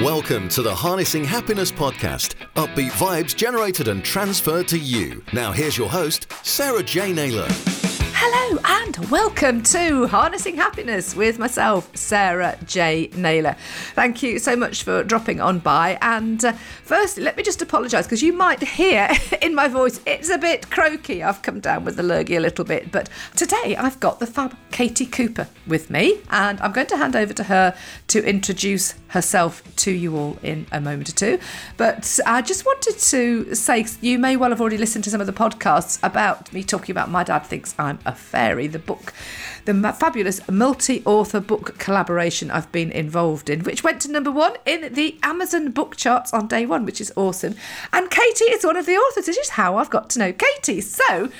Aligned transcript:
Welcome 0.00 0.48
to 0.48 0.62
the 0.62 0.74
Harnessing 0.74 1.22
Happiness 1.22 1.70
podcast. 1.70 2.34
Upbeat 2.56 2.90
vibes 2.92 3.36
generated 3.36 3.86
and 3.88 4.02
transferred 4.02 4.66
to 4.68 4.78
you. 4.78 5.22
Now, 5.32 5.52
here's 5.52 5.76
your 5.78 5.88
host, 5.88 6.32
Sarah 6.42 6.82
J. 6.82 7.12
Naylor. 7.12 7.46
Hello 8.24 8.60
and 8.64 9.10
welcome 9.10 9.64
to 9.64 10.06
Harnessing 10.06 10.54
Happiness 10.54 11.16
with 11.16 11.40
myself, 11.40 11.90
Sarah 11.96 12.56
J. 12.64 13.10
Naylor. 13.16 13.56
Thank 13.94 14.22
you 14.22 14.38
so 14.38 14.54
much 14.54 14.84
for 14.84 15.02
dropping 15.02 15.40
on 15.40 15.58
by. 15.58 15.98
And 16.00 16.44
uh, 16.44 16.52
firstly, 16.52 17.24
let 17.24 17.36
me 17.36 17.42
just 17.42 17.60
apologise 17.62 18.06
because 18.06 18.22
you 18.22 18.32
might 18.32 18.62
hear 18.62 19.08
in 19.42 19.56
my 19.56 19.66
voice 19.66 20.00
it's 20.06 20.30
a 20.30 20.38
bit 20.38 20.70
croaky. 20.70 21.24
I've 21.24 21.42
come 21.42 21.58
down 21.58 21.84
with 21.84 21.96
the 21.96 22.04
lurgy 22.04 22.36
a 22.36 22.40
little 22.40 22.64
bit, 22.64 22.92
but 22.92 23.08
today 23.34 23.74
I've 23.76 23.98
got 23.98 24.20
the 24.20 24.26
fab 24.28 24.56
Katie 24.70 25.06
Cooper 25.06 25.48
with 25.66 25.90
me, 25.90 26.20
and 26.30 26.60
I'm 26.60 26.70
going 26.70 26.86
to 26.88 26.96
hand 26.96 27.16
over 27.16 27.32
to 27.32 27.44
her 27.44 27.76
to 28.08 28.24
introduce 28.24 28.94
herself 29.08 29.62
to 29.76 29.90
you 29.90 30.16
all 30.16 30.38
in 30.42 30.66
a 30.72 30.80
moment 30.80 31.08
or 31.08 31.12
two. 31.12 31.38
But 31.76 32.20
I 32.24 32.40
just 32.40 32.64
wanted 32.64 32.98
to 32.98 33.54
say 33.54 33.84
you 34.00 34.18
may 34.18 34.36
well 34.36 34.50
have 34.50 34.60
already 34.60 34.78
listened 34.78 35.04
to 35.04 35.10
some 35.10 35.20
of 35.20 35.26
the 35.26 35.32
podcasts 35.32 35.98
about 36.04 36.52
me 36.52 36.62
talking 36.62 36.92
about 36.92 37.10
My 37.10 37.24
Dad 37.24 37.40
Thinks 37.40 37.74
I'm 37.78 37.98
a 38.06 38.11
Fairy, 38.14 38.66
the 38.66 38.78
book, 38.78 39.12
the 39.64 39.74
fabulous 39.98 40.46
multi 40.48 41.02
author 41.04 41.40
book 41.40 41.78
collaboration 41.78 42.50
I've 42.50 42.70
been 42.72 42.90
involved 42.90 43.50
in, 43.50 43.60
which 43.60 43.84
went 43.84 44.00
to 44.02 44.10
number 44.10 44.30
one 44.30 44.54
in 44.66 44.92
the 44.94 45.18
Amazon 45.22 45.70
book 45.70 45.96
charts 45.96 46.32
on 46.32 46.48
day 46.48 46.66
one, 46.66 46.84
which 46.84 47.00
is 47.00 47.12
awesome. 47.16 47.54
And 47.92 48.10
Katie 48.10 48.44
is 48.44 48.64
one 48.64 48.76
of 48.76 48.86
the 48.86 48.96
authors, 48.96 49.26
which 49.26 49.38
is 49.38 49.50
how 49.50 49.76
I've 49.76 49.90
got 49.90 50.10
to 50.10 50.18
know 50.18 50.32
Katie. 50.32 50.80
So 50.80 51.30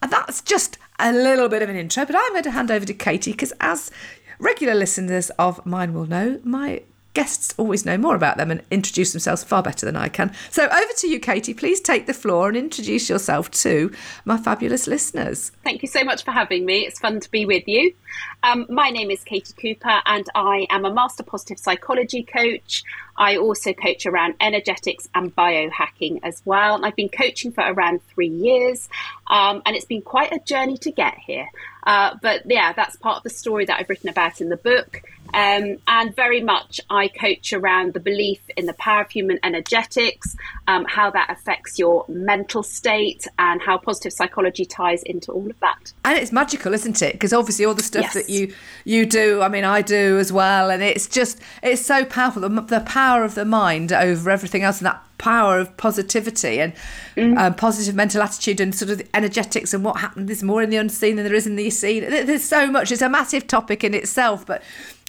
that's 0.00 0.40
just 0.42 0.78
a 0.98 1.12
little 1.12 1.48
bit 1.48 1.62
of 1.62 1.68
an 1.68 1.76
intro, 1.76 2.04
but 2.04 2.16
I'm 2.16 2.32
going 2.32 2.44
to 2.44 2.50
hand 2.50 2.70
over 2.70 2.84
to 2.84 2.94
Katie 2.94 3.32
because, 3.32 3.52
as 3.60 3.90
regular 4.38 4.74
listeners 4.74 5.30
of 5.30 5.64
mine 5.66 5.92
will 5.94 6.06
know, 6.06 6.40
my 6.44 6.82
guests 7.14 7.54
always 7.58 7.84
know 7.84 7.98
more 7.98 8.14
about 8.14 8.36
them 8.36 8.50
and 8.50 8.62
introduce 8.70 9.12
themselves 9.12 9.44
far 9.44 9.62
better 9.62 9.84
than 9.84 9.96
I 9.96 10.08
can. 10.08 10.32
So 10.50 10.64
over 10.64 10.92
to 10.98 11.08
you, 11.08 11.20
Katie. 11.20 11.54
Please 11.54 11.80
take 11.80 12.06
the 12.06 12.14
floor 12.14 12.48
and 12.48 12.56
introduce 12.56 13.08
yourself 13.08 13.50
to 13.62 13.92
my 14.24 14.36
fabulous 14.36 14.86
listeners. 14.86 15.52
Thank 15.64 15.82
you 15.82 15.88
so 15.88 16.04
much 16.04 16.24
for 16.24 16.30
having 16.30 16.64
me. 16.64 16.86
It's 16.86 16.98
fun 16.98 17.20
to 17.20 17.30
be 17.30 17.44
with 17.44 17.66
you. 17.66 17.94
Um, 18.42 18.66
my 18.68 18.90
name 18.90 19.10
is 19.10 19.22
Katie 19.24 19.54
Cooper, 19.60 20.00
and 20.06 20.26
I 20.34 20.66
am 20.70 20.84
a 20.84 20.92
master 20.92 21.22
positive 21.22 21.58
psychology 21.58 22.22
coach. 22.22 22.82
I 23.16 23.36
also 23.36 23.72
coach 23.72 24.06
around 24.06 24.34
energetics 24.40 25.08
and 25.14 25.34
biohacking 25.34 26.20
as 26.22 26.42
well. 26.44 26.74
And 26.74 26.84
I've 26.84 26.96
been 26.96 27.08
coaching 27.08 27.52
for 27.52 27.62
around 27.62 28.00
three 28.14 28.28
years, 28.28 28.88
um, 29.28 29.62
and 29.66 29.76
it's 29.76 29.84
been 29.84 30.02
quite 30.02 30.32
a 30.32 30.38
journey 30.38 30.78
to 30.78 30.90
get 30.90 31.18
here. 31.18 31.48
Uh, 31.84 32.16
but 32.22 32.42
yeah, 32.46 32.72
that's 32.72 32.96
part 32.96 33.16
of 33.16 33.22
the 33.24 33.30
story 33.30 33.64
that 33.64 33.78
I've 33.78 33.88
written 33.88 34.08
about 34.08 34.40
in 34.40 34.48
the 34.48 34.56
book. 34.56 35.02
Um, 35.34 35.78
and 35.88 36.14
very 36.14 36.42
much, 36.42 36.80
I 36.90 37.08
coach 37.08 37.52
around 37.54 37.94
the 37.94 38.00
belief 38.00 38.40
in 38.56 38.66
the 38.66 38.74
power 38.74 39.00
of 39.00 39.10
human 39.10 39.38
energetics, 39.42 40.36
um, 40.68 40.84
how 40.86 41.10
that 41.10 41.30
affects 41.30 41.78
your 41.78 42.04
mental 42.06 42.62
state, 42.62 43.26
and 43.38 43.62
how 43.62 43.78
positive 43.78 44.12
psychology 44.12 44.66
ties 44.66 45.02
into 45.04 45.32
all 45.32 45.48
of 45.48 45.58
that. 45.60 45.92
And 46.04 46.18
it's 46.18 46.32
magical, 46.32 46.74
isn't 46.74 47.00
it? 47.00 47.14
Because 47.14 47.32
obviously, 47.32 47.64
all 47.64 47.74
the 47.74 47.82
stuff 47.82 48.02
yes. 48.02 48.14
that 48.14 48.28
you 48.28 48.54
you 48.84 49.06
do, 49.06 49.40
I 49.40 49.48
mean, 49.48 49.64
I 49.64 49.80
do 49.80 50.18
as 50.18 50.32
well, 50.32 50.70
and 50.70 50.82
it's 50.82 51.08
just 51.08 51.40
it's 51.62 51.80
so 51.80 52.04
powerful. 52.04 52.42
The, 52.42 52.48
the 52.48 52.80
power 52.80 53.01
of 53.24 53.34
the 53.34 53.44
mind 53.44 53.92
over 53.92 54.30
everything 54.30 54.62
else, 54.62 54.78
and 54.78 54.86
that 54.86 55.02
power 55.18 55.58
of 55.58 55.76
positivity 55.76 56.60
and 56.60 56.72
mm. 57.16 57.38
um, 57.38 57.54
positive 57.54 57.94
mental 57.94 58.20
attitude 58.20 58.60
and 58.60 58.74
sort 58.74 58.90
of 58.90 58.98
the 58.98 59.06
energetics 59.16 59.72
and 59.72 59.84
what 59.84 59.98
happens. 59.98 60.26
There's 60.26 60.42
more 60.42 60.62
in 60.62 60.70
the 60.70 60.76
unseen 60.76 61.16
than 61.16 61.24
there 61.24 61.34
is 61.34 61.46
in 61.46 61.56
the 61.56 61.70
seen. 61.70 62.02
There's 62.02 62.44
so 62.44 62.70
much. 62.70 62.90
It's 62.90 63.02
a 63.02 63.08
massive 63.08 63.46
topic 63.46 63.84
in 63.84 63.94
itself, 63.94 64.44
but 64.44 64.62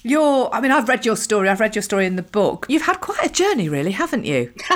your, 0.04 0.54
I 0.54 0.60
mean, 0.60 0.72
I've 0.72 0.88
read 0.90 1.06
your 1.06 1.16
story. 1.16 1.48
I've 1.48 1.60
read 1.60 1.76
your 1.76 1.82
story 1.82 2.06
in 2.06 2.18
the 2.18 2.24
book. 2.24 2.66
You've 2.68 2.84
had 2.84 3.00
quite 3.00 3.26
a 3.26 3.30
journey, 3.30 3.70
really, 3.70 3.92
haven't 3.92 4.26
you? 4.26 4.54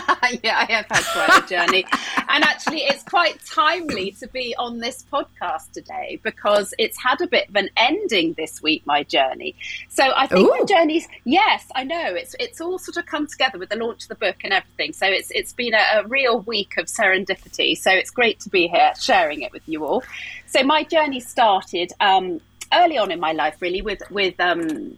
yeah, 0.44 0.58
I 0.58 0.66
have 0.70 0.86
had 0.90 1.04
quite 1.14 1.44
a 1.44 1.48
journey. 1.48 1.86
and 2.30 2.44
actually, 2.44 2.80
it's 2.80 3.04
quite 3.04 3.38
timely 3.46 4.12
to 4.12 4.28
be 4.28 4.56
on 4.58 4.80
this 4.80 5.04
podcast 5.12 5.72
today 5.74 6.20
because 6.24 6.74
it's 6.80 6.98
had 6.98 7.20
a 7.22 7.28
bit 7.28 7.50
of 7.50 7.56
an 7.56 7.70
ending 7.76 8.34
this 8.34 8.62
week, 8.62 8.84
my 8.86 9.04
journey. 9.04 9.56
So 9.90 10.12
I 10.16 10.28
think 10.28 10.48
Ooh. 10.48 10.58
my 10.58 10.64
journey's, 10.64 11.08
yes, 11.26 11.68
I 11.76 11.84
know. 11.84 12.16
It's 12.16 12.36
it's 12.40 12.62
all 12.62 12.80
sort 12.80 12.98
of 12.98 13.06
come 13.06 13.28
together 13.28 13.58
with 13.58 13.70
the 13.70 13.76
launch 13.76 14.04
of 14.04 14.10
the 14.10 14.16
book 14.16 14.38
and 14.44 14.54
everything. 14.54 14.94
So 14.94 15.08
it's 15.08 15.30
it's 15.32 15.52
been 15.54 15.74
a, 15.74 16.00
a 16.00 16.08
real 16.08 16.40
week 16.40 16.78
of 16.78 16.86
serendipity. 16.86 17.78
So 17.78 17.92
it's 17.92 18.12
great 18.12 18.40
to 18.42 18.50
be 18.50 18.68
here 18.68 18.94
sharing 19.00 19.42
it 19.42 19.52
with 19.52 19.68
you 19.68 19.86
all. 19.86 20.04
So 20.46 20.64
my 20.64 20.84
journey 20.84 21.20
started 21.20 21.92
um, 22.00 22.40
early 22.74 22.98
on 22.98 23.12
in 23.12 23.20
my 23.20 23.32
life, 23.32 23.56
really, 23.62 23.82
with 23.82 24.02
with 24.10 24.40
um, 24.40 24.98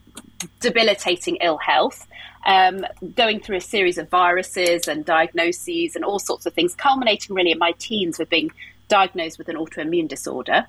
debilitating 0.59 1.37
ill 1.37 1.57
health, 1.57 2.07
um, 2.45 2.85
going 3.15 3.39
through 3.39 3.57
a 3.57 3.61
series 3.61 3.97
of 3.97 4.09
viruses 4.09 4.87
and 4.87 5.05
diagnoses 5.05 5.95
and 5.95 6.05
all 6.05 6.19
sorts 6.19 6.45
of 6.45 6.53
things, 6.53 6.75
culminating 6.75 7.35
really 7.35 7.51
in 7.51 7.59
my 7.59 7.73
teens 7.73 8.19
with 8.19 8.29
being 8.29 8.51
diagnosed 8.87 9.37
with 9.37 9.49
an 9.49 9.55
autoimmune 9.55 10.07
disorder. 10.07 10.67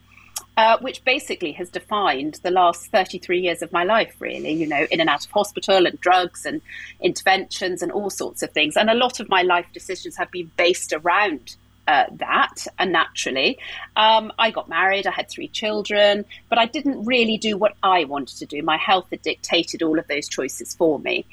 Uh, 0.56 0.76
which 0.80 1.02
basically 1.04 1.52
has 1.52 1.70
defined 1.70 2.38
the 2.42 2.50
last 2.50 2.86
33 2.88 3.40
years 3.40 3.62
of 3.62 3.72
my 3.72 3.84
life, 3.84 4.14
really, 4.18 4.52
you 4.52 4.66
know, 4.66 4.86
in 4.90 5.00
and 5.00 5.08
out 5.08 5.24
of 5.24 5.30
hospital 5.30 5.86
and 5.86 5.98
drugs 6.00 6.44
and 6.44 6.60
interventions 7.00 7.82
and 7.82 7.90
all 7.92 8.10
sorts 8.10 8.42
of 8.42 8.50
things. 8.50 8.76
And 8.76 8.90
a 8.90 8.94
lot 8.94 9.20
of 9.20 9.28
my 9.28 9.42
life 9.42 9.66
decisions 9.72 10.16
have 10.16 10.30
been 10.30 10.50
based 10.56 10.92
around 10.92 11.56
uh, 11.86 12.04
that 12.12 12.66
and 12.78 12.92
naturally. 12.92 13.58
Um, 13.96 14.32
I 14.38 14.50
got 14.50 14.68
married, 14.68 15.06
I 15.06 15.10
had 15.10 15.28
three 15.28 15.48
children, 15.48 16.24
but 16.48 16.58
I 16.58 16.66
didn't 16.66 17.04
really 17.04 17.36
do 17.36 17.56
what 17.56 17.74
I 17.82 18.04
wanted 18.04 18.38
to 18.38 18.46
do. 18.46 18.62
My 18.62 18.76
health 18.76 19.06
had 19.10 19.22
dictated 19.22 19.82
all 19.82 19.98
of 19.98 20.06
those 20.08 20.28
choices 20.28 20.74
for 20.74 20.98
me. 20.98 21.26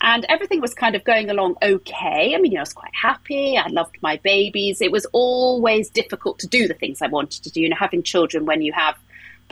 And 0.00 0.26
everything 0.28 0.60
was 0.60 0.74
kind 0.74 0.94
of 0.94 1.04
going 1.04 1.30
along 1.30 1.56
okay. 1.62 2.34
I 2.34 2.38
mean, 2.38 2.52
you 2.52 2.56
know, 2.56 2.60
I 2.60 2.62
was 2.62 2.72
quite 2.72 2.94
happy. 2.94 3.56
I 3.56 3.68
loved 3.68 3.96
my 4.02 4.16
babies. 4.18 4.80
It 4.80 4.92
was 4.92 5.06
always 5.12 5.88
difficult 5.90 6.38
to 6.40 6.46
do 6.46 6.68
the 6.68 6.74
things 6.74 7.00
I 7.00 7.06
wanted 7.06 7.44
to 7.44 7.50
do. 7.50 7.60
You 7.60 7.68
know, 7.70 7.76
having 7.78 8.02
children 8.02 8.44
when 8.44 8.62
you 8.62 8.72
have 8.72 8.96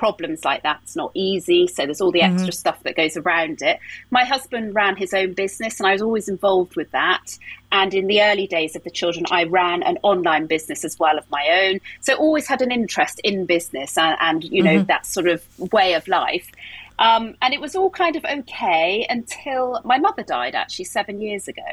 problems 0.00 0.46
like 0.46 0.62
that's 0.62 0.96
not 0.96 1.10
easy. 1.12 1.66
So 1.66 1.84
there's 1.84 2.00
all 2.00 2.10
the 2.10 2.22
extra 2.22 2.48
mm-hmm. 2.48 2.52
stuff 2.52 2.82
that 2.84 2.96
goes 2.96 3.18
around 3.18 3.60
it. 3.60 3.78
My 4.10 4.24
husband 4.24 4.74
ran 4.74 4.96
his 4.96 5.12
own 5.12 5.34
business 5.34 5.78
and 5.78 5.86
I 5.86 5.92
was 5.92 6.00
always 6.00 6.26
involved 6.26 6.74
with 6.74 6.90
that. 6.92 7.36
And 7.70 7.92
in 7.92 8.06
the 8.06 8.22
early 8.22 8.46
days 8.46 8.74
of 8.74 8.82
the 8.82 8.90
children, 8.90 9.26
I 9.30 9.44
ran 9.44 9.82
an 9.82 9.98
online 10.02 10.46
business 10.46 10.86
as 10.86 10.98
well 10.98 11.18
of 11.18 11.30
my 11.30 11.46
own. 11.64 11.80
So 12.00 12.14
always 12.14 12.48
had 12.48 12.62
an 12.62 12.72
interest 12.72 13.20
in 13.22 13.44
business 13.44 13.98
and, 13.98 14.16
and 14.22 14.42
you 14.42 14.62
know, 14.62 14.76
mm-hmm. 14.76 14.86
that 14.86 15.04
sort 15.04 15.28
of 15.28 15.44
way 15.70 15.92
of 15.92 16.08
life. 16.08 16.50
Um, 16.98 17.34
and 17.42 17.52
it 17.52 17.60
was 17.60 17.76
all 17.76 17.90
kind 17.90 18.16
of 18.16 18.24
okay 18.24 19.06
until 19.06 19.82
my 19.84 19.98
mother 19.98 20.22
died 20.22 20.54
actually 20.54 20.86
seven 20.86 21.20
years 21.20 21.46
ago. 21.46 21.70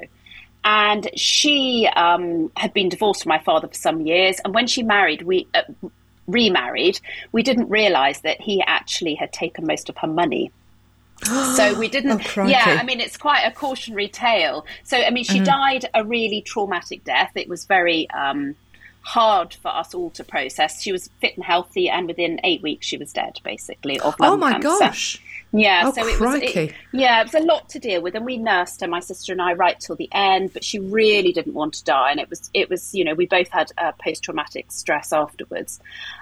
And 0.66 1.09
she 1.16 1.88
um, 1.96 2.52
had 2.58 2.74
been 2.74 2.90
divorced 2.90 3.24
from 3.24 3.30
my 3.30 3.40
father 3.40 3.70
for 3.70 3.74
some 3.74 4.02
years. 4.02 4.42
And 4.44 4.54
when 4.54 4.68
she 4.68 4.84
married, 4.84 5.22
we 5.22 5.48
uh, 5.54 5.62
remarried, 6.28 7.00
we 7.32 7.44
didn't 7.44 7.70
realize 7.70 8.22
that 8.22 8.42
he 8.42 8.62
actually 8.66 9.16
had 9.16 9.32
taken 9.34 9.66
most 9.66 9.90
of 9.90 9.98
her 9.98 10.08
money. 10.08 10.52
so 11.56 11.78
we 11.80 11.88
didn't 11.96 12.38
oh, 12.38 12.46
yeah 12.46 12.78
i 12.80 12.84
mean 12.84 13.00
it's 13.00 13.18
quite 13.18 13.42
a 13.42 13.52
cautionary 13.52 14.08
tale 14.08 14.68
so 14.84 14.98
i 14.98 15.10
mean 15.10 15.24
she 15.24 15.40
mm. 15.40 15.46
died 15.46 15.84
a 15.96 16.06
really 16.06 16.42
traumatic 16.44 17.04
death 17.04 17.32
it 17.34 17.50
was 17.50 17.66
very 17.66 18.08
um, 18.12 18.56
hard 19.02 19.52
for 19.56 19.70
us 19.70 19.96
all 19.96 20.12
to 20.12 20.24
process 20.24 20.80
she 20.80 20.92
was 20.92 21.10
fit 21.20 21.36
and 21.36 21.44
healthy 21.44 21.90
and 21.90 22.06
within 22.06 22.40
eight 22.44 22.62
weeks 22.62 22.86
she 22.86 22.98
was 22.98 23.12
dead 23.14 23.40
basically 23.44 24.00
of 24.02 24.14
lung 24.20 24.34
oh 24.34 24.38
my 24.38 24.52
cancer. 24.52 24.68
gosh 24.68 25.22
yeah, 25.53 25.84
oh, 25.85 25.91
so 25.94 26.06
it 26.06 26.19
was 26.19 26.41
it, 26.41 26.74
yeah, 26.91 27.22
it 27.22 27.24
was 27.24 27.34
a 27.34 27.40
lot 27.40 27.69
to 27.69 27.80
deal 27.80 28.02
with, 28.02 28.16
and 28.16 28.25
we 28.25 28.38
nursed 28.38 28.81
her, 28.81 28.88
my 28.88 29.00
sister 29.00 29.31
and 29.31 29.41
I, 29.41 29.53
right 29.53 29.80
till 29.80 29.96
the 29.96 30.09
end. 30.12 30.52
But 30.52 30.63
she 30.63 30.80
really 30.80 31.31
didn't 31.31 31.53
want 31.53 31.74
to 31.75 31.84
die, 31.85 32.12
and 32.12 32.19
it 32.19 32.30
was 32.30 32.50
it 32.53 32.69
was 32.69 32.94
you 32.94 33.06
know 33.06 33.13
we 33.13 33.28
both 33.28 33.50
had 33.50 33.72
uh, 33.78 33.94
post 33.94 34.24
traumatic 34.24 34.72
stress 34.72 35.13
afterwards. 35.13 35.80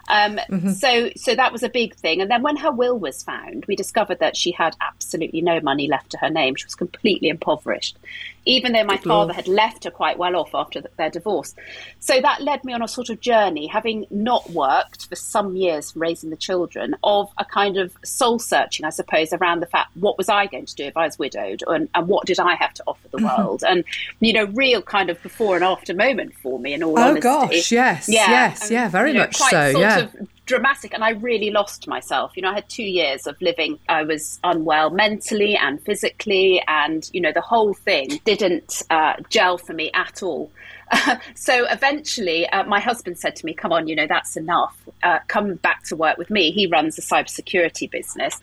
Um, 0.08 0.38
mm-hmm. 0.50 0.72
So 0.72 1.09
so 1.16 1.34
that 1.34 1.52
was 1.52 1.63
a 1.63 1.69
big 1.69 1.96
thing. 1.96 2.22
And 2.22 2.30
then 2.30 2.44
when 2.44 2.58
her 2.58 2.72
will 2.72 3.00
was 3.00 3.24
found, 3.24 3.66
we 3.68 3.75
discovered 3.75 4.19
that 4.19 4.38
she 4.38 4.52
had 4.52 4.75
absolutely 4.80 5.42
no 5.42 5.59
money 5.59 5.88
left 5.88 6.12
to 6.12 6.18
her 6.18 6.30
name. 6.30 6.56
She 6.56 6.66
was 6.66 6.75
completely 6.75 7.30
impoverished 7.30 7.97
even 8.46 8.74
though 8.74 8.84
my 8.84 8.96
Good 8.97 9.07
father 9.09 9.33
Lord. 9.33 9.36
had 9.36 9.48
left 9.48 9.83
her 9.83 9.92
quite 9.92 10.18
well 10.18 10.36
off 10.36 10.54
after 10.54 10.81
their 10.98 11.10
divorce. 11.10 11.56
So 12.00 12.22
that 12.22 12.42
led 12.42 12.63
me 12.63 12.74
on 12.74 12.81
a 12.81 12.88
sort 12.88 13.10
of 13.10 13.19
journey, 13.19 13.68
having 13.68 14.06
not 14.10 14.50
worked 14.51 15.07
for 15.07 15.16
some 15.16 15.56
years 15.56 15.94
raising 15.95 16.30
the 16.30 16.38
children, 16.38 16.95
of 17.04 17.31
a 17.38 17.45
kind 17.45 17.77
of 17.77 17.95
soul 18.04 18.39
searching, 18.39 18.86
I 18.86 18.92
suppose, 18.92 19.14
around 19.33 19.62
the 19.62 19.65
fact 19.65 19.89
what 19.95 20.17
was 20.17 20.29
I 20.29 20.45
going 20.47 20.65
to 20.65 20.75
do 20.75 20.83
if 20.83 20.97
I 20.97 21.06
was 21.06 21.17
widowed 21.19 21.63
and, 21.67 21.89
and 21.94 22.07
what 22.07 22.25
did 22.25 22.39
I 22.39 22.56
have 22.56 22.73
to 22.75 22.83
offer 22.88 23.07
the 23.09 23.17
mm-hmm. 23.17 23.41
world? 23.41 23.63
and, 23.67 23.83
you 24.19 24.33
know, 24.33 24.45
real 24.45 24.81
kind 24.81 25.09
of 25.09 25.21
before 25.21 25.56
and 25.56 25.63
after 25.63 25.94
moment 25.94 26.33
for 26.35 26.59
me 26.59 26.73
in 26.73 26.83
all 26.83 26.97
oh, 26.97 27.01
honesty. 27.01 27.27
Oh, 27.27 27.47
gosh, 27.47 27.71
yes, 27.71 28.09
yeah, 28.09 28.29
yes, 28.29 28.62
and, 28.63 28.71
yeah, 28.71 28.89
very 28.89 29.12
you 29.12 29.17
know, 29.17 29.21
much 29.21 29.35
so, 29.38 29.67
yeah 29.69 30.07
dramatic 30.45 30.94
and 30.94 31.03
I 31.03 31.12
really 31.12 31.50
lost 31.50 31.88
myself. 31.88 32.33
You 32.35 32.44
know, 32.44 32.51
I 32.51 32.56
had 32.56 32.69
two 32.69 32.83
years 32.83 33.27
of 33.27 33.39
living, 33.41 33.79
I 33.89 34.03
was 34.03 34.39
unwell 34.44 34.89
mentally 34.91 35.56
and 35.56 35.81
physically, 35.81 36.62
and, 36.67 37.09
you 37.13 37.21
know, 37.21 37.31
the 37.31 37.41
whole 37.41 37.73
thing 37.73 38.21
didn't 38.25 38.83
uh, 38.89 39.13
gel 39.29 39.57
for 39.57 39.73
me 39.73 39.91
at 39.94 40.21
all. 40.21 40.51
so 41.35 41.65
eventually, 41.69 42.47
uh, 42.47 42.63
my 42.65 42.79
husband 42.79 43.17
said 43.17 43.35
to 43.38 43.45
me, 43.45 43.53
Come 43.53 43.71
on, 43.71 43.88
you 43.88 43.95
know, 43.95 44.06
that's 44.07 44.38
enough. 44.38 44.77
Uh, 45.01 45.19
come 45.27 45.56
back 45.56 45.83
to 45.85 45.95
work 45.95 46.17
with 46.17 46.29
me. 46.29 46.51
He 46.51 46.67
runs 46.67 46.97
a 47.00 47.01
cybersecurity 47.01 47.89
business. 47.89 48.39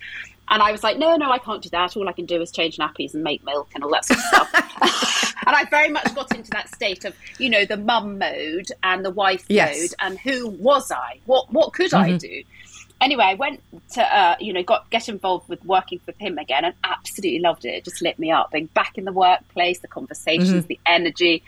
And 0.48 0.62
I 0.62 0.72
was 0.72 0.82
like, 0.82 0.98
no, 0.98 1.16
no, 1.16 1.30
I 1.30 1.38
can't 1.38 1.62
do 1.62 1.68
that. 1.70 1.96
All 1.96 2.08
I 2.08 2.12
can 2.12 2.26
do 2.26 2.40
is 2.42 2.50
change 2.50 2.76
nappies 2.76 3.14
and 3.14 3.22
make 3.22 3.44
milk 3.44 3.68
and 3.74 3.84
all 3.84 3.90
that 3.90 4.04
sort 4.04 4.18
of 4.18 4.24
stuff. 4.24 5.34
and 5.46 5.56
I 5.56 5.64
very 5.70 5.88
much 5.88 6.14
got 6.14 6.34
into 6.34 6.50
that 6.50 6.72
state 6.74 7.04
of, 7.04 7.16
you 7.38 7.48
know, 7.48 7.64
the 7.64 7.76
mum 7.76 8.18
mode 8.18 8.68
and 8.82 9.04
the 9.04 9.10
wife 9.10 9.44
yes. 9.48 9.78
mode 9.78 9.94
and 10.00 10.18
who 10.18 10.48
was 10.48 10.90
I? 10.90 11.20
What 11.26 11.52
what 11.52 11.72
could 11.72 11.90
mm-hmm. 11.90 12.14
I 12.14 12.16
do? 12.16 12.42
Anyway, 13.00 13.24
I 13.24 13.34
went 13.34 13.60
to, 13.94 14.02
uh, 14.02 14.36
you 14.38 14.52
know, 14.52 14.62
got 14.62 14.88
get 14.90 15.08
involved 15.08 15.48
with 15.48 15.64
working 15.64 15.98
for 15.98 16.12
him 16.18 16.38
again 16.38 16.64
and 16.64 16.74
absolutely 16.84 17.40
loved 17.40 17.64
it. 17.64 17.70
It 17.70 17.84
just 17.84 18.00
lit 18.00 18.18
me 18.18 18.30
up, 18.30 18.52
being 18.52 18.66
back 18.66 18.96
in 18.96 19.04
the 19.04 19.12
workplace, 19.12 19.80
the 19.80 19.88
conversations, 19.88 20.50
mm-hmm. 20.50 20.66
the 20.68 20.80
energy. 20.86 21.42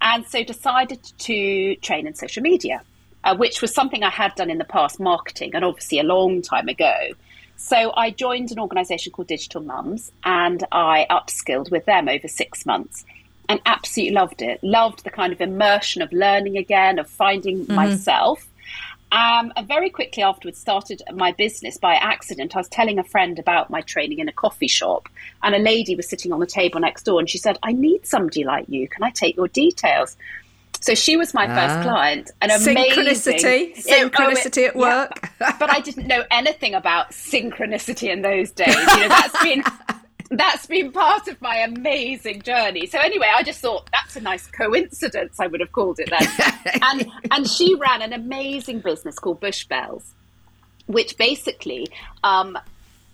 And 0.00 0.24
so 0.26 0.42
decided 0.42 1.02
to 1.18 1.76
train 1.76 2.06
in 2.06 2.14
social 2.14 2.42
media, 2.42 2.82
uh, 3.22 3.36
which 3.36 3.60
was 3.60 3.74
something 3.74 4.02
I 4.02 4.10
had 4.10 4.34
done 4.34 4.48
in 4.48 4.56
the 4.56 4.64
past, 4.64 4.98
marketing, 4.98 5.50
and 5.54 5.64
obviously 5.64 5.98
a 5.98 6.04
long 6.04 6.40
time 6.40 6.68
ago. 6.68 7.10
So 7.56 7.92
I 7.96 8.10
joined 8.10 8.50
an 8.50 8.58
organisation 8.58 9.12
called 9.12 9.28
Digital 9.28 9.62
Mums 9.62 10.12
and 10.24 10.64
I 10.70 11.06
upskilled 11.10 11.70
with 11.70 11.84
them 11.86 12.08
over 12.08 12.28
six 12.28 12.66
months 12.66 13.04
and 13.48 13.60
absolutely 13.66 14.14
loved 14.14 14.42
it. 14.42 14.62
Loved 14.62 15.04
the 15.04 15.10
kind 15.10 15.32
of 15.32 15.40
immersion 15.40 16.02
of 16.02 16.12
learning 16.12 16.56
again, 16.56 16.98
of 16.98 17.08
finding 17.08 17.64
mm-hmm. 17.64 17.74
myself. 17.74 18.46
Um, 19.12 19.52
and 19.54 19.68
very 19.68 19.90
quickly 19.90 20.24
afterwards, 20.24 20.58
started 20.58 21.00
my 21.12 21.30
business 21.32 21.78
by 21.78 21.94
accident. 21.94 22.56
I 22.56 22.58
was 22.58 22.68
telling 22.68 22.98
a 22.98 23.04
friend 23.04 23.38
about 23.38 23.70
my 23.70 23.80
training 23.82 24.18
in 24.18 24.28
a 24.28 24.32
coffee 24.32 24.66
shop, 24.66 25.08
and 25.42 25.54
a 25.54 25.58
lady 25.58 25.94
was 25.94 26.08
sitting 26.08 26.32
on 26.32 26.40
the 26.40 26.46
table 26.46 26.80
next 26.80 27.04
door, 27.04 27.20
and 27.20 27.30
she 27.30 27.38
said, 27.38 27.56
"I 27.62 27.72
need 27.72 28.06
somebody 28.06 28.42
like 28.42 28.64
you. 28.68 28.88
Can 28.88 29.04
I 29.04 29.10
take 29.10 29.36
your 29.36 29.46
details?" 29.46 30.16
So 30.84 30.94
she 30.94 31.16
was 31.16 31.32
my 31.32 31.46
first 31.46 31.76
ah. 31.78 31.82
client. 31.82 32.30
An 32.42 32.50
synchronicity, 32.50 33.70
amazing 33.72 34.10
synchronicity 34.10 34.64
it, 34.64 34.68
at 34.68 34.76
work. 34.76 35.30
Yeah, 35.40 35.56
but 35.58 35.70
I 35.70 35.80
didn't 35.80 36.06
know 36.06 36.24
anything 36.30 36.74
about 36.74 37.12
synchronicity 37.12 38.12
in 38.12 38.20
those 38.20 38.50
days. 38.50 38.76
You 38.76 38.84
know, 38.84 39.08
that's 39.08 39.42
been 39.42 39.64
that's 40.30 40.66
been 40.66 40.92
part 40.92 41.26
of 41.28 41.40
my 41.40 41.56
amazing 41.56 42.42
journey. 42.42 42.84
So 42.84 42.98
anyway, 42.98 43.28
I 43.34 43.42
just 43.42 43.60
thought 43.60 43.88
that's 43.92 44.16
a 44.16 44.20
nice 44.20 44.46
coincidence. 44.46 45.40
I 45.40 45.46
would 45.46 45.60
have 45.60 45.72
called 45.72 46.00
it 46.00 46.10
then. 46.10 46.80
and 46.82 47.10
and 47.30 47.48
she 47.48 47.74
ran 47.76 48.02
an 48.02 48.12
amazing 48.12 48.80
business 48.80 49.18
called 49.18 49.40
Bush 49.40 49.64
Bells, 49.64 50.12
which 50.84 51.16
basically 51.16 51.88
um, 52.24 52.58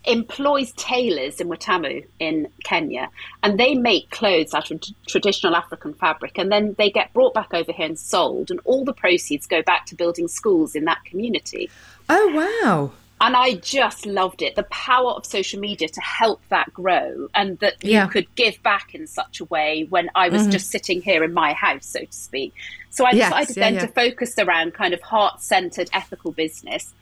employs 0.05 0.73
tailors 0.73 1.41
in 1.41 1.49
Watamu 1.49 2.07
in 2.19 2.49
Kenya, 2.65 3.09
and 3.43 3.59
they 3.59 3.75
make 3.75 4.11
clothes 4.11 4.55
out 4.55 4.71
of 4.71 4.83
traditional 5.07 5.55
African 5.55 5.95
fabric, 5.95 6.39
and 6.39 6.51
then 6.51 6.75
they 6.79 6.91
get 6.91 7.13
brought 7.13 7.35
back 7.35 7.53
over 7.53 7.73
here 7.73 7.87
and 7.87 7.99
sold, 7.99 8.51
and 8.51 8.61
all 8.65 8.85
the 8.85 8.93
proceeds 8.93 9.47
go 9.47 9.63
back 9.63 9.87
to 9.87 9.95
building 9.95 10.29
schools 10.29 10.75
in 10.75 10.85
that 10.85 11.05
community. 11.05 11.71
Oh 12.09 12.29
wow! 12.35 12.93
And 13.23 13.37
I 13.37 13.55
just 13.57 14.07
loved 14.07 14.41
it. 14.41 14.57
The 14.57 14.63
power 14.65 15.11
of 15.11 15.27
social 15.27 15.61
media 15.61 15.89
to 15.89 16.01
help 16.01 16.41
that 16.49 16.73
grow, 16.73 17.29
and 17.35 17.59
that 17.59 17.75
yeah. 17.83 18.05
you 18.05 18.11
could 18.11 18.35
give 18.35 18.63
back 18.63 18.95
in 18.95 19.07
such 19.07 19.41
a 19.41 19.45
way 19.45 19.87
when 19.91 20.09
I 20.15 20.31
was 20.31 20.43
mm-hmm. 20.43 20.53
just 20.53 20.71
sitting 20.71 21.03
here 21.03 21.23
in 21.23 21.35
my 21.35 21.53
house, 21.53 21.85
so 21.85 22.01
to 22.01 22.13
speak. 22.13 22.55
So 22.89 23.05
I 23.05 23.11
yes, 23.13 23.29
decided 23.29 23.57
yeah, 23.57 23.65
then 23.65 23.75
yeah. 23.75 23.81
to 23.81 23.89
focus 23.89 24.35
around 24.39 24.73
kind 24.75 24.95
of 24.95 25.03
heart 25.03 25.43
centered 25.43 25.91
ethical 25.93 26.33
business 26.33 26.95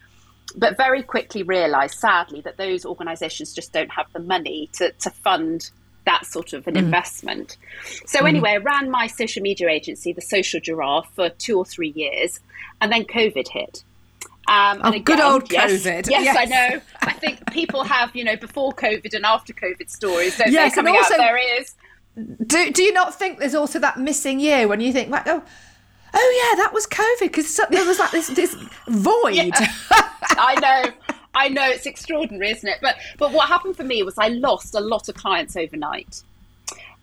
but 0.56 0.77
very 0.77 1.03
quickly 1.03 1.43
realised, 1.43 1.99
sadly, 1.99 2.41
that 2.43 2.56
those 2.56 2.85
organisations 2.85 3.55
just 3.55 3.73
don't 3.73 3.91
have 3.91 4.06
the 4.12 4.21
money 4.21 4.69
to, 4.75 4.93
to 4.93 5.11
fund 5.11 5.71
that 6.06 6.25
sort 6.25 6.55
of 6.55 6.67
an 6.67 6.75
mm. 6.75 6.79
investment. 6.79 7.59
So 8.06 8.21
mm. 8.21 8.29
anyway, 8.29 8.53
I 8.53 8.56
ran 8.56 8.91
my 8.91 9.09
social 9.09 9.43
media 9.43 9.69
agency, 9.69 10.12
the 10.12 10.23
Social 10.23 10.59
Giraffe, 10.61 11.09
for 11.15 11.29
two 11.29 11.59
or 11.59 11.65
three 11.65 11.91
years, 11.91 12.41
and 12.81 12.91
then 12.91 13.05
COVID 13.05 13.49
hit. 13.49 13.85
Um, 14.49 14.81
oh, 14.83 14.89
again, 14.89 15.03
good 15.03 15.21
old 15.21 15.53
yes, 15.53 15.71
COVID. 15.71 16.09
Yes, 16.09 16.25
yes, 16.25 16.37
I 16.39 16.45
know. 16.47 16.81
I 17.03 17.12
think 17.12 17.53
people 17.53 17.85
have, 17.85 18.17
you 18.17 18.25
know, 18.25 18.37
before 18.37 18.73
COVID 18.73 19.12
and 19.12 19.27
after 19.27 19.53
COVID 19.53 19.91
stories. 19.91 20.35
So 20.35 20.44
yes, 20.47 20.75
coming 20.75 20.97
also, 20.97 21.15
out 21.15 21.19
there 21.19 21.61
is. 21.61 21.75
Do, 22.47 22.73
do 22.73 22.83
you 22.83 22.94
not 22.94 23.15
think 23.15 23.39
there's 23.39 23.55
also 23.55 23.79
that 23.81 23.99
missing 23.99 24.41
year 24.41 24.67
when 24.67 24.81
you 24.81 24.93
think, 24.93 25.11
like, 25.11 25.27
oh, 25.27 25.43
oh 26.14 26.50
yeah, 26.55 26.62
that 26.62 26.72
was 26.72 26.87
COVID 26.87 27.20
because 27.20 27.60
there 27.70 27.84
was 27.84 27.99
like 27.99 28.10
this 28.10 28.28
this 28.28 28.55
void. 28.87 29.34
Yeah. 29.34 29.72
I 29.90 30.55
know. 30.60 30.93
I 31.34 31.49
know 31.49 31.69
it's 31.69 31.87
extraordinary, 31.87 32.50
isn't 32.50 32.69
it? 32.69 32.78
But 32.81 32.96
but 33.19 33.32
what 33.32 33.49
happened 33.49 33.76
for 33.76 33.84
me 33.84 34.02
was 34.02 34.14
I 34.19 34.28
lost 34.28 34.75
a 34.75 34.81
lot 34.81 35.08
of 35.08 35.14
clients 35.14 35.56
overnight. 35.56 36.22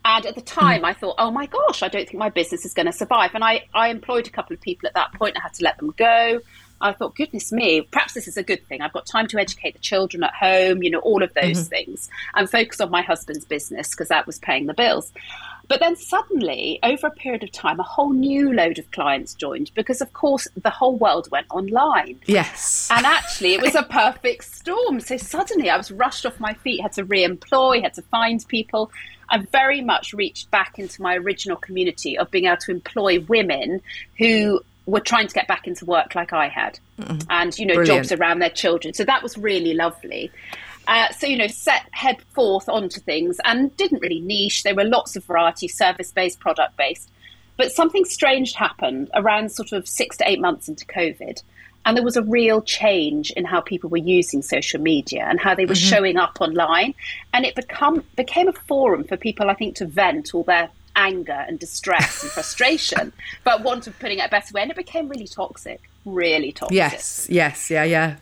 And 0.07 0.23
at 0.27 0.35
the 0.35 0.41
time, 0.41 0.81
mm. 0.81 0.85
I 0.85 0.93
thought, 0.93 1.15
oh 1.17 1.31
my 1.31 1.47
gosh, 1.47 1.81
I 1.81 1.87
don't 1.87 2.07
think 2.07 2.19
my 2.19 2.29
business 2.29 2.63
is 2.63 2.75
going 2.75 2.85
to 2.85 2.91
survive. 2.91 3.31
And 3.33 3.43
I, 3.43 3.65
I 3.73 3.87
employed 3.87 4.27
a 4.27 4.29
couple 4.29 4.53
of 4.53 4.61
people 4.61 4.87
at 4.87 4.93
that 4.93 5.13
point. 5.13 5.35
I 5.35 5.41
had 5.41 5.55
to 5.55 5.63
let 5.63 5.77
them 5.77 5.95
go. 5.97 6.41
I 6.79 6.93
thought, 6.93 7.15
goodness 7.15 7.51
me, 7.51 7.81
perhaps 7.81 8.13
this 8.13 8.27
is 8.27 8.37
a 8.37 8.43
good 8.43 8.63
thing. 8.67 8.81
I've 8.81 8.93
got 8.93 9.07
time 9.07 9.27
to 9.29 9.39
educate 9.39 9.73
the 9.73 9.79
children 9.79 10.23
at 10.23 10.33
home, 10.33 10.83
you 10.83 10.91
know, 10.91 10.99
all 10.99 11.23
of 11.23 11.33
those 11.33 11.61
mm-hmm. 11.61 11.69
things, 11.69 12.09
and 12.35 12.49
focus 12.49 12.81
on 12.81 12.91
my 12.91 13.01
husband's 13.01 13.45
business 13.45 13.89
because 13.89 14.09
that 14.09 14.27
was 14.27 14.37
paying 14.37 14.67
the 14.67 14.73
bills. 14.75 15.11
But 15.67 15.79
then 15.79 15.95
suddenly, 15.95 16.79
over 16.83 17.07
a 17.07 17.12
period 17.12 17.44
of 17.44 17.51
time, 17.51 17.79
a 17.79 17.83
whole 17.83 18.13
new 18.13 18.53
load 18.53 18.79
of 18.79 18.89
clients 18.91 19.33
joined 19.33 19.71
because, 19.73 20.01
of 20.01 20.13
course, 20.13 20.47
the 20.62 20.69
whole 20.69 20.95
world 20.95 21.29
went 21.31 21.47
online. 21.50 22.19
Yes. 22.25 22.89
And 22.91 23.06
actually, 23.06 23.53
it 23.53 23.62
was 23.62 23.75
a 23.75 23.83
perfect 23.83 24.44
storm. 24.44 25.00
So 25.00 25.17
suddenly 25.17 25.69
I 25.69 25.77
was 25.77 25.91
rushed 25.91 26.25
off 26.25 26.39
my 26.39 26.53
feet, 26.53 26.81
had 26.81 26.94
to 26.94 27.03
re 27.03 27.23
employ, 27.23 27.81
had 27.81 27.94
to 27.95 28.01
find 28.03 28.45
people. 28.47 28.91
I 29.29 29.39
very 29.39 29.81
much 29.81 30.13
reached 30.13 30.51
back 30.51 30.77
into 30.77 31.01
my 31.01 31.15
original 31.15 31.57
community 31.57 32.17
of 32.17 32.29
being 32.29 32.45
able 32.45 32.57
to 32.57 32.71
employ 32.71 33.19
women 33.21 33.81
who 34.17 34.62
were 34.85 35.00
trying 35.00 35.27
to 35.27 35.33
get 35.33 35.47
back 35.47 35.67
into 35.67 35.83
work 35.85 36.13
like 36.13 36.31
I 36.31 36.47
had, 36.47 36.79
mm-hmm. 37.00 37.19
and 37.29 37.57
you 37.57 37.65
know, 37.65 37.73
Brilliant. 37.73 38.07
jobs 38.07 38.19
around 38.19 38.39
their 38.39 38.51
children. 38.51 38.94
So 38.94 39.03
that 39.03 39.23
was 39.23 39.38
really 39.38 39.73
lovely. 39.73 40.31
Uh, 40.87 41.11
so, 41.11 41.27
you 41.27 41.37
know, 41.37 41.47
set 41.47 41.87
head 41.91 42.21
forth 42.33 42.69
onto 42.69 42.99
things 42.99 43.39
and 43.43 43.75
didn't 43.77 44.01
really 44.01 44.19
niche. 44.19 44.63
There 44.63 44.75
were 44.75 44.83
lots 44.83 45.15
of 45.15 45.23
variety, 45.23 45.67
service 45.67 46.11
based, 46.11 46.39
product 46.39 46.77
based. 46.77 47.09
But 47.57 47.71
something 47.71 48.05
strange 48.05 48.53
happened 48.53 49.09
around 49.13 49.51
sort 49.51 49.71
of 49.71 49.87
six 49.87 50.17
to 50.17 50.29
eight 50.29 50.41
months 50.41 50.67
into 50.67 50.85
COVID. 50.85 51.41
And 51.85 51.95
there 51.95 52.03
was 52.03 52.17
a 52.17 52.23
real 52.23 52.61
change 52.61 53.31
in 53.31 53.45
how 53.45 53.61
people 53.61 53.89
were 53.89 53.97
using 53.97 54.41
social 54.41 54.81
media 54.81 55.25
and 55.29 55.39
how 55.39 55.53
they 55.53 55.65
were 55.65 55.73
mm-hmm. 55.73 55.95
showing 55.95 56.17
up 56.17 56.41
online. 56.41 56.95
And 57.33 57.45
it 57.45 57.55
become, 57.55 58.03
became 58.15 58.47
a 58.47 58.53
forum 58.53 59.03
for 59.03 59.17
people, 59.17 59.49
I 59.49 59.53
think, 59.53 59.75
to 59.77 59.85
vent 59.85 60.33
all 60.33 60.43
their 60.43 60.69
anger 60.95 61.45
and 61.47 61.59
distress 61.59 62.23
and 62.23 62.31
frustration, 62.31 63.13
but 63.43 63.63
want 63.63 63.85
of 63.85 63.97
putting 63.99 64.19
it 64.19 64.25
a 64.25 64.29
better 64.29 64.51
way. 64.53 64.63
And 64.63 64.71
it 64.71 64.77
became 64.77 65.07
really 65.09 65.27
toxic, 65.27 65.89
really 66.05 66.51
toxic. 66.51 66.75
Yes, 66.75 67.27
yes, 67.29 67.69
yeah, 67.69 67.83
yeah. 67.83 68.15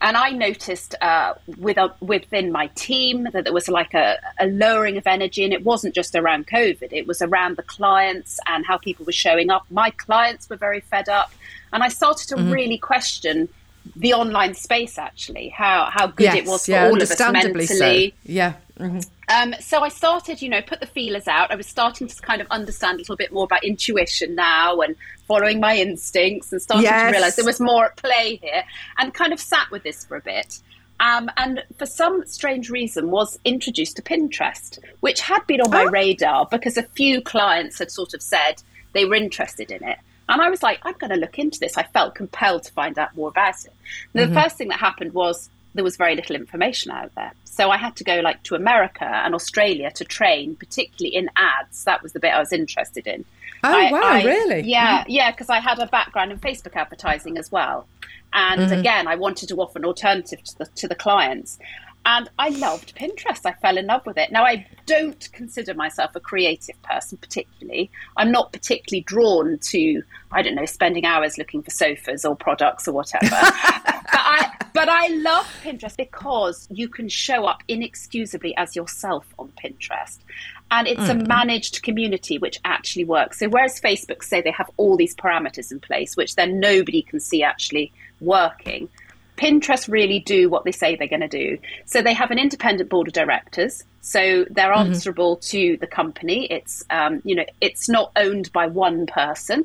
And 0.00 0.16
I 0.16 0.30
noticed 0.30 0.94
uh, 1.00 1.34
with, 1.56 1.76
uh, 1.76 1.88
within 2.00 2.52
my 2.52 2.68
team 2.68 3.26
that 3.32 3.44
there 3.44 3.52
was 3.52 3.68
like 3.68 3.94
a, 3.94 4.18
a, 4.38 4.46
lowering 4.46 4.96
of 4.96 5.06
energy, 5.06 5.42
and 5.44 5.52
it 5.52 5.64
wasn't 5.64 5.94
just 5.94 6.14
around 6.14 6.46
COVID, 6.46 6.92
it 6.92 7.06
was 7.06 7.20
around 7.20 7.56
the 7.56 7.64
clients 7.64 8.38
and 8.46 8.64
how 8.64 8.78
people 8.78 9.04
were 9.04 9.12
showing 9.12 9.50
up. 9.50 9.66
My 9.70 9.90
clients 9.90 10.48
were 10.48 10.56
very 10.56 10.80
fed 10.80 11.08
up, 11.08 11.32
and 11.72 11.82
I 11.82 11.88
started 11.88 12.28
to 12.28 12.36
mm-hmm. 12.36 12.52
really 12.52 12.78
question 12.78 13.48
the 13.96 14.12
online 14.12 14.54
space 14.54 14.98
actually, 14.98 15.48
how, 15.48 15.88
how 15.90 16.06
good 16.06 16.24
yes, 16.24 16.36
it 16.36 16.46
was 16.46 16.66
for 16.66 16.72
yeah, 16.72 16.86
all 16.86 17.02
of 17.02 17.10
us 17.10 17.18
mentally. 17.32 17.66
So. 17.66 18.06
Yeah. 18.24 18.54
Mm-hmm. 18.78 18.98
Um, 19.28 19.54
so 19.60 19.80
I 19.80 19.88
started, 19.88 20.40
you 20.40 20.48
know, 20.48 20.62
put 20.62 20.80
the 20.80 20.86
feelers 20.86 21.26
out. 21.26 21.50
I 21.50 21.56
was 21.56 21.66
starting 21.66 22.06
to 22.06 22.22
kind 22.22 22.40
of 22.40 22.46
understand 22.50 22.96
a 22.96 22.98
little 22.98 23.16
bit 23.16 23.32
more 23.32 23.44
about 23.44 23.64
intuition 23.64 24.34
now 24.34 24.80
and 24.80 24.96
following 25.26 25.60
my 25.60 25.76
instincts 25.76 26.52
and 26.52 26.62
starting 26.62 26.84
yes. 26.84 27.02
to 27.02 27.10
realize 27.10 27.36
there 27.36 27.44
was 27.44 27.60
more 27.60 27.86
at 27.86 27.96
play 27.96 28.38
here 28.42 28.64
and 28.98 29.12
kind 29.12 29.32
of 29.32 29.40
sat 29.40 29.70
with 29.70 29.82
this 29.82 30.04
for 30.04 30.16
a 30.16 30.22
bit. 30.22 30.60
Um, 31.00 31.30
and 31.36 31.62
for 31.76 31.86
some 31.86 32.26
strange 32.26 32.70
reason 32.70 33.10
was 33.10 33.38
introduced 33.44 33.96
to 33.96 34.02
Pinterest, 34.02 34.78
which 35.00 35.20
had 35.20 35.46
been 35.46 35.60
on 35.60 35.70
my 35.70 35.84
oh. 35.84 35.90
radar 35.90 36.46
because 36.50 36.76
a 36.76 36.82
few 36.82 37.20
clients 37.20 37.78
had 37.78 37.90
sort 37.90 38.14
of 38.14 38.22
said 38.22 38.62
they 38.92 39.04
were 39.04 39.14
interested 39.14 39.70
in 39.70 39.84
it. 39.84 39.98
And 40.28 40.42
I 40.42 40.50
was 40.50 40.62
like, 40.62 40.80
I'm 40.82 40.94
going 40.98 41.10
to 41.10 41.16
look 41.16 41.38
into 41.38 41.58
this. 41.58 41.78
I 41.78 41.84
felt 41.84 42.14
compelled 42.14 42.64
to 42.64 42.72
find 42.72 42.98
out 42.98 43.16
more 43.16 43.28
about 43.28 43.54
it. 43.64 43.72
And 44.12 44.22
mm-hmm. 44.22 44.34
the 44.34 44.40
first 44.40 44.56
thing 44.56 44.68
that 44.68 44.78
happened 44.78 45.14
was 45.14 45.48
there 45.74 45.84
was 45.84 45.96
very 45.96 46.16
little 46.16 46.36
information 46.36 46.90
out 46.90 47.14
there. 47.14 47.32
So 47.44 47.70
I 47.70 47.76
had 47.76 47.96
to 47.96 48.04
go 48.04 48.20
like 48.20 48.42
to 48.44 48.54
America 48.54 49.04
and 49.04 49.34
Australia 49.34 49.90
to 49.92 50.04
train, 50.04 50.56
particularly 50.56 51.14
in 51.14 51.28
ads. 51.36 51.84
That 51.84 52.02
was 52.02 52.12
the 52.12 52.20
bit 52.20 52.32
I 52.32 52.38
was 52.38 52.52
interested 52.52 53.06
in. 53.06 53.24
Oh 53.64 53.76
I, 53.76 53.90
wow, 53.90 54.00
I, 54.02 54.24
really? 54.24 54.60
Yeah, 54.60 55.04
yeah, 55.08 55.30
because 55.30 55.50
I 55.50 55.58
had 55.58 55.78
a 55.78 55.86
background 55.86 56.30
in 56.30 56.38
Facebook 56.38 56.76
advertising 56.76 57.36
as 57.38 57.50
well. 57.50 57.86
And 58.32 58.60
mm-hmm. 58.60 58.80
again, 58.80 59.08
I 59.08 59.16
wanted 59.16 59.48
to 59.48 59.56
offer 59.56 59.78
an 59.78 59.84
alternative 59.84 60.42
to 60.44 60.58
the, 60.58 60.66
to 60.76 60.88
the 60.88 60.94
clients. 60.94 61.58
And 62.10 62.30
I 62.38 62.48
loved 62.48 62.96
Pinterest. 62.96 63.44
I 63.44 63.52
fell 63.52 63.76
in 63.76 63.84
love 63.84 64.06
with 64.06 64.16
it. 64.16 64.32
Now, 64.32 64.42
I 64.42 64.66
don't 64.86 65.30
consider 65.32 65.74
myself 65.74 66.16
a 66.16 66.20
creative 66.20 66.82
person 66.82 67.18
particularly. 67.18 67.90
I'm 68.16 68.32
not 68.32 68.50
particularly 68.50 69.02
drawn 69.02 69.58
to, 69.58 70.02
I 70.32 70.40
don't 70.40 70.54
know, 70.54 70.64
spending 70.64 71.04
hours 71.04 71.36
looking 71.36 71.62
for 71.62 71.70
sofas 71.70 72.24
or 72.24 72.34
products 72.34 72.88
or 72.88 72.92
whatever. 72.92 73.28
but, 73.30 74.06
I, 74.14 74.50
but 74.72 74.88
I 74.88 75.08
love 75.08 75.46
Pinterest 75.62 75.98
because 75.98 76.66
you 76.70 76.88
can 76.88 77.10
show 77.10 77.44
up 77.44 77.62
inexcusably 77.68 78.56
as 78.56 78.74
yourself 78.74 79.26
on 79.38 79.52
Pinterest. 79.62 80.16
And 80.70 80.88
it's 80.88 81.02
mm. 81.02 81.10
a 81.10 81.14
managed 81.14 81.82
community 81.82 82.38
which 82.38 82.58
actually 82.64 83.04
works. 83.04 83.38
So, 83.38 83.50
whereas 83.50 83.82
Facebook 83.82 84.22
say 84.22 84.40
they 84.40 84.50
have 84.50 84.70
all 84.78 84.96
these 84.96 85.14
parameters 85.14 85.70
in 85.70 85.80
place, 85.80 86.16
which 86.16 86.36
then 86.36 86.58
nobody 86.58 87.02
can 87.02 87.20
see 87.20 87.42
actually 87.42 87.92
working 88.20 88.88
Pinterest 89.38 89.88
really 89.88 90.18
do 90.18 90.50
what 90.50 90.64
they 90.64 90.72
say 90.72 90.96
they're 90.96 91.08
going 91.08 91.20
to 91.20 91.28
do. 91.28 91.58
So 91.86 92.02
they 92.02 92.12
have 92.12 92.30
an 92.30 92.38
independent 92.38 92.90
board 92.90 93.08
of 93.08 93.14
directors. 93.14 93.84
So 94.00 94.44
they're 94.50 94.72
mm-hmm. 94.72 94.90
answerable 94.90 95.36
to 95.36 95.76
the 95.78 95.86
company. 95.86 96.46
It's 96.50 96.84
um, 96.90 97.22
you 97.24 97.34
know 97.34 97.44
it's 97.60 97.88
not 97.88 98.12
owned 98.16 98.52
by 98.52 98.66
one 98.66 99.06
person, 99.06 99.64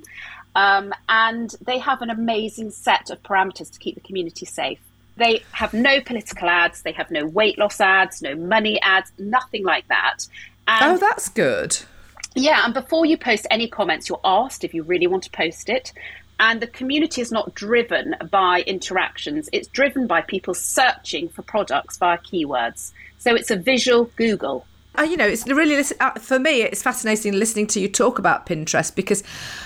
um, 0.56 0.94
and 1.10 1.53
they 1.62 1.80
have 1.80 2.01
an 2.01 2.10
amazing 2.10 2.72
set 2.72 3.10
of 3.10 3.22
parameters 3.24 3.72
to 3.72 3.80
keep 3.80 3.96
the 3.96 4.01
community 4.01 4.46
safe. 4.46 4.80
They 5.15 5.44
have 5.51 5.74
no 5.74 6.01
political 6.01 6.50
ads. 6.50 6.82
They 6.82 6.92
have 6.94 7.12
no 7.12 7.25
weight 7.25 7.58
loss 7.58 7.80
ads, 7.80 8.22
no 8.22 8.36
money 8.36 8.82
ads, 8.82 9.12
nothing 9.18 9.63
like 9.63 9.88
that. 9.88 10.27
And 10.68 10.94
oh, 10.94 10.98
that's 10.98 11.30
good. 11.30 11.77
Yeah, 12.36 12.62
and 12.65 12.74
before 12.74 13.06
you 13.06 13.18
post 13.18 13.46
any 13.51 13.68
comments, 13.68 14.10
you're 14.10 14.20
asked 14.24 14.63
if 14.63 14.74
you 14.74 14.84
really 14.84 15.08
want 15.08 15.24
to 15.24 15.30
post 15.30 15.70
it. 15.70 15.94
And 16.40 16.62
the 16.62 16.68
community 16.68 17.22
is 17.22 17.32
not 17.32 17.54
driven 17.54 18.16
by 18.30 18.63
interactions, 18.66 19.50
it's 19.54 19.68
driven 19.68 20.08
by 20.08 20.22
people 20.22 20.54
searching 20.54 21.30
for 21.30 21.42
products 21.42 21.98
via 21.98 22.18
keywords. 22.18 22.92
So 23.18 23.36
it's 23.36 23.52
a 23.52 23.56
visual 23.56 24.06
Google. 24.16 24.66
Uh, 24.98 25.02
you 25.02 25.18
know, 25.18 25.26
it's 25.26 25.48
really 25.48 25.84
uh, 26.00 26.12
for 26.12 26.38
me. 26.38 26.62
It's 26.62 26.84
fascinating 26.84 27.34
listening 27.34 27.66
to 27.68 27.80
you 27.80 27.88
talk 27.88 28.20
about 28.20 28.46
Pinterest 28.46 28.94
because 28.94 29.24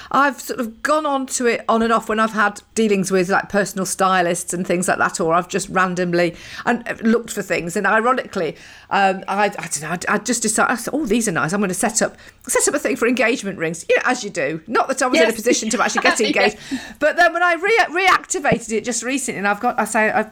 I've 0.09 0.39
sort 0.39 0.61
of 0.61 0.81
gone 0.81 1.05
on 1.05 1.25
to 1.27 1.47
it 1.47 1.65
on 1.67 1.81
and 1.81 1.91
off 1.91 2.07
when 2.07 2.19
I've 2.19 2.31
had 2.31 2.61
dealings 2.75 3.11
with 3.11 3.27
like 3.27 3.49
personal 3.49 3.85
stylists 3.85 4.53
and 4.53 4.65
things 4.65 4.87
like 4.87 4.99
that, 4.99 5.19
or 5.19 5.33
I've 5.33 5.49
just 5.49 5.67
randomly 5.67 6.35
and 6.65 6.87
uh, 6.87 6.95
looked 7.01 7.31
for 7.31 7.41
things. 7.41 7.75
And 7.75 7.85
ironically, 7.85 8.55
um, 8.89 9.23
I, 9.27 9.45
I 9.45 9.49
don't 9.49 9.81
know. 9.81 9.89
I, 9.89 9.99
I 10.07 10.17
just 10.19 10.43
decided, 10.43 10.71
I 10.71 10.75
said, 10.75 10.93
"Oh, 10.93 11.05
these 11.05 11.27
are 11.27 11.33
nice. 11.33 11.51
I'm 11.51 11.59
going 11.59 11.69
to 11.69 11.73
set 11.73 12.01
up 12.01 12.15
set 12.47 12.65
up 12.65 12.73
a 12.73 12.79
thing 12.79 12.95
for 12.95 13.05
engagement 13.07 13.59
rings." 13.59 13.85
You 13.89 13.97
know, 13.97 14.03
as 14.05 14.23
you 14.23 14.29
do. 14.29 14.61
Not 14.67 14.87
that 14.87 15.01
I 15.01 15.07
was 15.07 15.19
yes. 15.19 15.27
in 15.27 15.29
a 15.31 15.35
position 15.35 15.69
to 15.71 15.83
actually 15.83 16.01
get 16.03 16.21
engaged, 16.21 16.57
but 16.99 17.17
then 17.17 17.33
when 17.33 17.43
I 17.43 17.55
re- 17.55 18.05
reactivated 18.07 18.71
it 18.71 18.85
just 18.85 19.03
recently, 19.03 19.39
and 19.39 19.47
I've 19.47 19.59
got, 19.59 19.77
I 19.77 19.83
say, 19.83 20.09
I've 20.09 20.31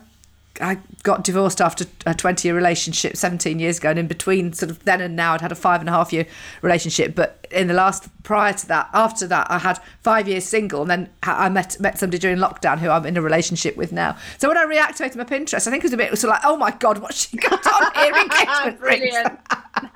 I 0.62 0.80
got 1.04 1.24
divorced 1.24 1.62
after 1.62 1.86
a 2.06 2.14
20 2.14 2.48
year 2.48 2.56
relationship 2.56 3.18
17 3.18 3.60
years 3.60 3.78
ago. 3.78 3.90
And 3.90 4.00
in 4.00 4.08
between 4.08 4.54
sort 4.54 4.72
of 4.72 4.84
then 4.86 5.02
and 5.02 5.16
now, 5.16 5.34
I'd 5.34 5.42
had 5.42 5.52
a 5.52 5.56
five 5.56 5.82
and 5.82 5.90
a 5.90 5.92
half 5.92 6.14
year 6.14 6.26
relationship. 6.62 7.16
But 7.16 7.48
in 7.52 7.68
the 7.68 7.74
last, 7.74 8.10
prior 8.24 8.54
to 8.54 8.68
that, 8.68 8.90
after 8.94 9.28
that, 9.28 9.48
I 9.50 9.58
had 9.60 9.80
five 10.02 10.28
years 10.28 10.46
single. 10.46 10.82
And 10.82 10.92
then 10.92 11.10
I 11.24 11.50
met, 11.50 11.80
met 11.80 12.00
somebody 12.00 12.20
during 12.20 12.38
lockdown 12.38 12.80
who 12.80 12.90
I'm 12.90 13.06
in 13.06 13.18
a 13.18 13.22
relationship 13.22 13.76
with 13.76 13.92
now. 13.92 14.18
So 14.38 14.48
when 14.48 14.58
I 14.58 14.66
reactivated 14.66 15.16
my 15.16 15.24
Pinterest, 15.24 15.68
I 15.68 15.72
think 15.72 15.84
it 15.84 15.88
was 15.88 15.94
a 15.94 15.98
bit 15.98 16.10
sort 16.18 16.34
of 16.34 16.42
like, 16.42 16.46
oh 16.46 16.58
my 16.58 16.72
God, 16.72 17.00
what's 17.00 17.28
she 17.28 17.38
got 17.38 17.66
on 17.66 17.94
here? 17.96 18.16
Engagement 18.22 18.80
Brilliant. 18.80 19.40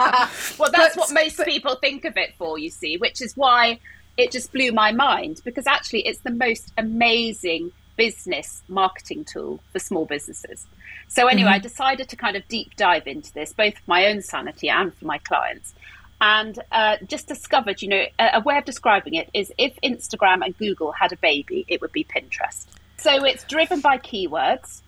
well, 0.58 0.72
that's 0.72 0.96
but, 0.96 0.98
what 0.98 1.14
most 1.14 1.38
but, 1.38 1.48
people 1.48 1.76
think 1.76 2.06
of 2.06 2.18
it 2.18 2.34
for, 2.38 2.58
you 2.58 2.70
see, 2.70 2.98
which 2.98 3.22
is 3.22 3.36
why 3.36 3.80
it 4.20 4.32
just 4.32 4.52
blew 4.52 4.72
my 4.72 4.92
mind 4.92 5.42
because 5.46 5.66
actually 5.66 6.06
it's 6.06 6.20
the 6.20 6.32
most 6.32 6.74
amazing 6.78 7.72
business 8.00 8.64
marketing 8.70 9.26
tool 9.26 9.60
for 9.74 9.80
small 9.80 10.06
businesses. 10.06 10.66
So, 11.10 11.28
anyway, 11.28 11.50
mm-hmm. 11.50 11.56
I 11.56 11.60
decided 11.60 12.08
to 12.08 12.16
kind 12.16 12.38
of 12.38 12.48
deep 12.48 12.78
dive 12.78 13.08
into 13.08 13.34
this, 13.34 13.52
both 13.52 13.74
for 13.74 13.84
my 13.88 14.06
own 14.06 14.22
sanity 14.22 14.70
and 14.70 14.94
for 14.96 15.04
my 15.04 15.18
clients. 15.18 15.74
And 16.22 16.58
uh, 16.72 16.96
just 17.06 17.28
discovered, 17.28 17.82
you 17.82 17.90
know, 17.90 18.06
a, 18.18 18.30
a 18.36 18.40
way 18.40 18.58
of 18.58 18.64
describing 18.64 19.16
it 19.16 19.30
is 19.34 19.52
if 19.58 19.78
Instagram 19.84 20.46
and 20.46 20.58
Google 20.58 20.94
had 20.94 21.12
a 21.12 21.18
baby, 21.18 21.66
it 21.68 21.82
would 21.82 21.92
be 21.92 22.06
Pinterest. 22.06 22.66
So 22.96 23.26
it's 23.26 23.44
driven 23.44 23.82
by 23.82 23.98
keywords, 23.98 24.82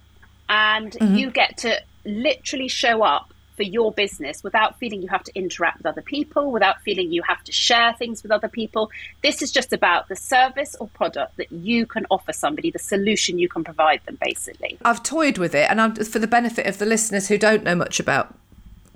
and 0.48 0.94
mm-hmm. 0.94 1.16
you 1.16 1.32
get 1.32 1.58
to 1.58 1.82
literally 2.06 2.70
show 2.70 3.04
up 3.04 3.31
for 3.62 3.66
your 3.66 3.92
business 3.92 4.44
without 4.44 4.80
feeling 4.80 5.04
you 5.04 5.08
have 5.08 5.24
to 5.24 5.32
interact 5.36 5.78
with 5.78 5.86
other 5.86 6.02
people, 6.02 6.52
without 6.52 6.82
feeling 6.82 7.12
you 7.12 7.22
have 7.22 7.44
to 7.44 7.52
share 7.52 7.94
things 7.94 8.24
with 8.24 8.32
other 8.32 8.48
people. 8.48 8.90
This 9.22 9.44
is 9.44 9.52
just 9.52 9.72
about 9.72 10.08
the 10.08 10.16
service 10.16 10.76
or 10.80 10.88
product 10.88 11.38
that 11.38 11.52
you 11.52 11.86
can 11.86 12.08
offer 12.10 12.34
somebody, 12.34 12.72
the 12.72 12.80
solution 12.80 13.38
you 13.38 13.48
can 13.48 13.64
provide 13.64 14.02
them, 14.08 14.18
basically. 14.20 14.80
I've 14.84 15.04
toyed 15.04 15.38
with 15.38 15.54
it, 15.54 15.70
and 15.70 15.80
I'm, 15.80 15.94
for 15.94 16.18
the 16.18 16.26
benefit 16.26 16.66
of 16.66 16.80
the 16.80 16.88
listeners 16.88 17.28
who 17.28 17.38
don't 17.38 17.64
know 17.64 17.76
much 17.76 18.00
about 18.00 18.34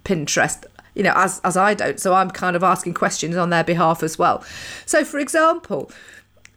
Pinterest, 0.04 0.66
you 0.96 1.04
know, 1.04 1.14
as, 1.16 1.40
as 1.44 1.56
I 1.56 1.76
don't, 1.76 2.00
so 2.00 2.16
I'm 2.16 2.32
kind 2.32 2.56
of 2.56 2.64
asking 2.64 2.96
questions 2.96 3.36
on 3.36 3.52
their 3.52 3.64
behalf 3.64 4.02
as 4.02 4.18
well. 4.18 4.44
So, 4.88 5.06
for 5.06 5.20
example, 5.20 5.92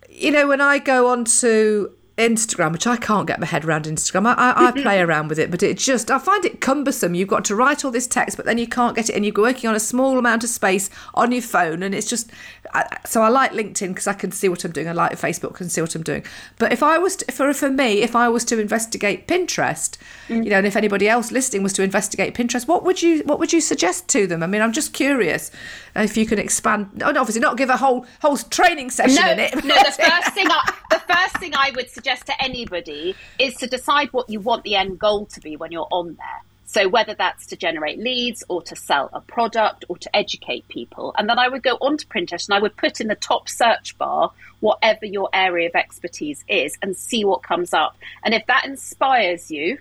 you 0.08 0.30
know, 0.30 0.48
when 0.48 0.62
I 0.62 0.78
go 0.78 1.08
on 1.08 1.26
to 1.26 1.92
Instagram, 2.18 2.72
which 2.72 2.86
I 2.86 2.96
can't 2.96 3.26
get 3.26 3.38
my 3.38 3.46
head 3.46 3.64
around 3.64 3.84
Instagram. 3.84 4.26
I, 4.26 4.32
I, 4.34 4.66
I, 4.66 4.72
play 4.72 5.00
around 5.02 5.28
with 5.28 5.38
it, 5.38 5.50
but 5.50 5.62
it 5.62 5.78
just, 5.78 6.10
I 6.10 6.18
find 6.18 6.44
it 6.44 6.60
cumbersome. 6.60 7.14
You've 7.14 7.28
got 7.28 7.44
to 7.46 7.54
write 7.54 7.84
all 7.84 7.92
this 7.92 8.08
text, 8.08 8.36
but 8.36 8.44
then 8.44 8.58
you 8.58 8.66
can't 8.66 8.96
get 8.96 9.08
it, 9.08 9.14
and 9.14 9.24
you're 9.24 9.34
working 9.36 9.70
on 9.70 9.76
a 9.76 9.80
small 9.80 10.18
amount 10.18 10.42
of 10.42 10.50
space 10.50 10.90
on 11.14 11.30
your 11.30 11.42
phone, 11.42 11.82
and 11.82 11.94
it's 11.94 12.08
just, 12.08 12.30
I, 12.74 12.98
so 13.06 13.22
I 13.22 13.28
like 13.28 13.52
LinkedIn 13.52 13.88
because 13.88 14.08
I 14.08 14.12
can 14.12 14.32
see 14.32 14.48
what 14.48 14.64
I'm 14.64 14.72
doing. 14.72 14.88
I 14.88 14.92
like 14.92 15.12
Facebook 15.12 15.60
and 15.60 15.70
see 15.70 15.80
what 15.80 15.94
I'm 15.94 16.02
doing. 16.02 16.24
But 16.58 16.72
if 16.72 16.82
I 16.82 16.98
was, 16.98 17.16
to, 17.16 17.32
for, 17.32 17.54
for 17.54 17.70
me, 17.70 18.02
if 18.02 18.16
I 18.16 18.28
was 18.28 18.44
to 18.46 18.58
investigate 18.58 19.28
Pinterest, 19.28 19.96
mm. 20.28 20.44
you 20.44 20.50
know, 20.50 20.58
and 20.58 20.66
if 20.66 20.76
anybody 20.76 21.08
else 21.08 21.30
listening 21.30 21.62
was 21.62 21.72
to 21.74 21.82
investigate 21.82 22.34
Pinterest, 22.34 22.66
what 22.66 22.84
would 22.84 23.00
you, 23.00 23.22
what 23.22 23.38
would 23.38 23.52
you 23.52 23.60
suggest 23.60 24.08
to 24.08 24.26
them? 24.26 24.42
I 24.42 24.48
mean, 24.48 24.60
I'm 24.60 24.72
just 24.72 24.92
curious 24.92 25.52
if 26.02 26.16
you 26.16 26.26
can 26.26 26.38
expand, 26.38 27.02
oh, 27.04 27.08
obviously 27.08 27.40
not 27.40 27.56
give 27.56 27.70
a 27.70 27.76
whole, 27.76 28.06
whole 28.20 28.36
training 28.36 28.90
session 28.90 29.22
no, 29.24 29.32
in 29.32 29.38
it. 29.38 29.54
No, 29.64 29.74
the 29.74 29.92
first 30.10 30.34
thing 30.34 30.46
I, 30.50 30.74
the 30.90 31.00
first 31.00 31.36
thing 31.38 31.52
I 31.54 31.70
would 31.74 31.88
suggest 31.90 32.08
suggest 32.08 32.26
to 32.26 32.44
anybody 32.44 33.14
is 33.38 33.54
to 33.56 33.66
decide 33.66 34.08
what 34.12 34.30
you 34.30 34.40
want 34.40 34.64
the 34.64 34.74
end 34.74 34.98
goal 34.98 35.26
to 35.26 35.40
be 35.40 35.56
when 35.56 35.72
you're 35.72 35.88
on 35.90 36.14
there. 36.14 36.42
So 36.64 36.88
whether 36.88 37.14
that's 37.14 37.46
to 37.46 37.56
generate 37.56 37.98
leads 37.98 38.44
or 38.48 38.62
to 38.62 38.76
sell 38.76 39.08
a 39.12 39.20
product 39.20 39.84
or 39.88 39.96
to 39.98 40.16
educate 40.16 40.68
people. 40.68 41.14
And 41.18 41.28
then 41.28 41.38
I 41.38 41.48
would 41.48 41.62
go 41.62 41.76
onto 41.80 42.06
Pinterest 42.06 42.46
and 42.46 42.54
I 42.54 42.60
would 42.60 42.76
put 42.76 43.00
in 43.00 43.08
the 43.08 43.14
top 43.14 43.48
search 43.48 43.96
bar 43.98 44.32
whatever 44.60 45.06
your 45.06 45.28
area 45.32 45.68
of 45.68 45.74
expertise 45.74 46.44
is 46.48 46.76
and 46.82 46.96
see 46.96 47.24
what 47.24 47.42
comes 47.42 47.72
up. 47.72 47.96
And 48.22 48.34
if 48.34 48.46
that 48.46 48.64
inspires 48.64 49.50
you, 49.50 49.78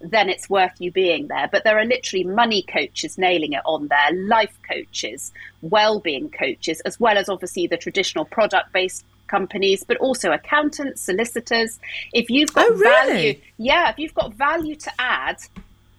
then 0.00 0.28
it's 0.28 0.48
worth 0.48 0.72
you 0.78 0.90
being 0.90 1.28
there. 1.28 1.48
But 1.50 1.64
there 1.64 1.78
are 1.78 1.84
literally 1.84 2.24
money 2.24 2.62
coaches 2.62 3.18
nailing 3.18 3.52
it 3.52 3.62
on 3.64 3.88
there, 3.88 4.12
life 4.26 4.56
coaches, 4.68 5.32
well-being 5.62 6.30
coaches, 6.30 6.80
as 6.80 7.00
well 7.00 7.18
as 7.18 7.28
obviously 7.28 7.66
the 7.66 7.76
traditional 7.76 8.24
product-based 8.24 9.04
companies, 9.26 9.84
but 9.84 9.96
also 9.98 10.32
accountants, 10.32 11.02
solicitors. 11.02 11.78
If 12.12 12.30
you've 12.30 12.52
got 12.52 12.66
oh, 12.70 12.74
really? 12.74 13.12
value, 13.12 13.40
yeah, 13.58 13.90
if 13.90 13.98
you've 13.98 14.14
got 14.14 14.34
value 14.34 14.76
to 14.76 14.92
add, 14.98 15.38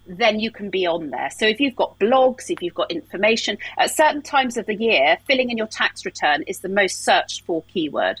then 0.06 0.40
you 0.40 0.50
can 0.50 0.70
be 0.70 0.86
on 0.86 1.10
there. 1.10 1.30
So 1.30 1.46
if 1.46 1.60
you've 1.60 1.76
got 1.76 1.98
blogs, 1.98 2.50
if 2.50 2.62
you've 2.62 2.74
got 2.74 2.90
information, 2.90 3.58
at 3.78 3.94
certain 3.94 4.22
times 4.22 4.56
of 4.56 4.66
the 4.66 4.74
year, 4.74 5.18
filling 5.26 5.50
in 5.50 5.56
your 5.56 5.68
tax 5.68 6.04
return 6.04 6.42
is 6.46 6.60
the 6.60 6.68
most 6.68 7.04
searched 7.04 7.44
for 7.44 7.62
keyword. 7.72 8.20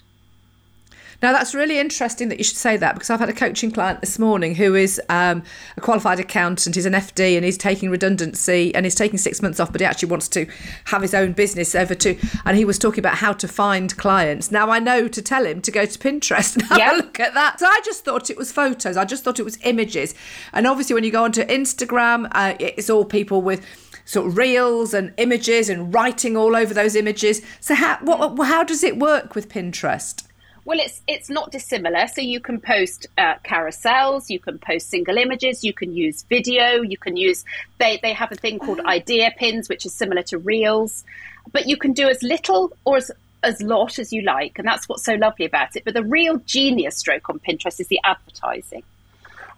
Now, 1.22 1.32
that's 1.32 1.54
really 1.54 1.78
interesting 1.78 2.28
that 2.30 2.38
you 2.38 2.44
should 2.44 2.56
say 2.56 2.76
that 2.78 2.94
because 2.94 3.10
I've 3.10 3.20
had 3.20 3.28
a 3.28 3.34
coaching 3.34 3.70
client 3.70 4.00
this 4.00 4.18
morning 4.18 4.54
who 4.54 4.74
is 4.74 5.00
um, 5.08 5.42
a 5.76 5.80
qualified 5.80 6.18
accountant. 6.18 6.74
He's 6.74 6.86
an 6.86 6.94
FD 6.94 7.36
and 7.36 7.44
he's 7.44 7.58
taking 7.58 7.90
redundancy 7.90 8.74
and 8.74 8.86
he's 8.86 8.94
taking 8.94 9.18
six 9.18 9.42
months 9.42 9.60
off, 9.60 9.70
but 9.70 9.80
he 9.80 9.84
actually 9.84 10.08
wants 10.08 10.28
to 10.28 10.46
have 10.86 11.02
his 11.02 11.12
own 11.12 11.32
business 11.32 11.74
over 11.74 11.94
to. 11.96 12.16
And 12.46 12.56
he 12.56 12.64
was 12.64 12.78
talking 12.78 13.00
about 13.00 13.16
how 13.16 13.34
to 13.34 13.46
find 13.46 13.94
clients. 13.98 14.50
Now, 14.50 14.70
I 14.70 14.78
know 14.78 15.08
to 15.08 15.22
tell 15.22 15.44
him 15.44 15.60
to 15.62 15.70
go 15.70 15.84
to 15.84 15.98
Pinterest 15.98 16.54
and 16.54 16.64
have 16.66 16.78
yep. 16.78 16.92
a 16.92 16.96
look 16.96 17.20
at 17.20 17.34
that. 17.34 17.60
So 17.60 17.66
I 17.66 17.80
just 17.84 18.04
thought 18.04 18.30
it 18.30 18.38
was 18.38 18.50
photos, 18.50 18.96
I 18.96 19.04
just 19.04 19.22
thought 19.22 19.38
it 19.38 19.44
was 19.44 19.58
images. 19.62 20.14
And 20.52 20.66
obviously, 20.66 20.94
when 20.94 21.04
you 21.04 21.10
go 21.10 21.24
onto 21.24 21.44
Instagram, 21.44 22.28
uh, 22.32 22.54
it's 22.58 22.88
all 22.88 23.04
people 23.04 23.42
with 23.42 23.66
sort 24.06 24.26
of 24.26 24.36
reels 24.36 24.94
and 24.94 25.12
images 25.18 25.68
and 25.68 25.92
writing 25.94 26.36
all 26.36 26.56
over 26.56 26.74
those 26.74 26.96
images. 26.96 27.42
So 27.60 27.74
how 27.74 27.98
what, 28.02 28.46
how 28.46 28.64
does 28.64 28.82
it 28.82 28.98
work 28.98 29.34
with 29.34 29.48
Pinterest? 29.48 30.24
Well, 30.64 30.78
it's 30.78 31.00
it's 31.08 31.30
not 31.30 31.50
dissimilar. 31.50 32.06
So 32.06 32.20
you 32.20 32.40
can 32.40 32.60
post 32.60 33.06
uh, 33.16 33.36
carousels, 33.44 34.28
you 34.28 34.38
can 34.38 34.58
post 34.58 34.90
single 34.90 35.16
images, 35.16 35.64
you 35.64 35.72
can 35.72 35.94
use 35.94 36.22
video, 36.24 36.82
you 36.82 36.98
can 36.98 37.16
use 37.16 37.44
they 37.78 37.98
they 38.02 38.12
have 38.12 38.30
a 38.30 38.36
thing 38.36 38.58
called 38.58 38.80
idea 38.80 39.32
pins, 39.36 39.68
which 39.68 39.86
is 39.86 39.94
similar 39.94 40.22
to 40.24 40.38
reels, 40.38 41.04
but 41.52 41.66
you 41.66 41.76
can 41.76 41.92
do 41.92 42.08
as 42.08 42.22
little 42.22 42.72
or 42.84 42.98
as 42.98 43.10
as 43.42 43.62
lot 43.62 43.98
as 43.98 44.12
you 44.12 44.20
like, 44.22 44.58
and 44.58 44.68
that's 44.68 44.86
what's 44.88 45.04
so 45.04 45.14
lovely 45.14 45.46
about 45.46 45.76
it. 45.76 45.84
But 45.84 45.94
the 45.94 46.04
real 46.04 46.36
genius 46.38 46.98
stroke 46.98 47.30
on 47.30 47.38
Pinterest 47.38 47.80
is 47.80 47.88
the 47.88 48.00
advertising. 48.04 48.82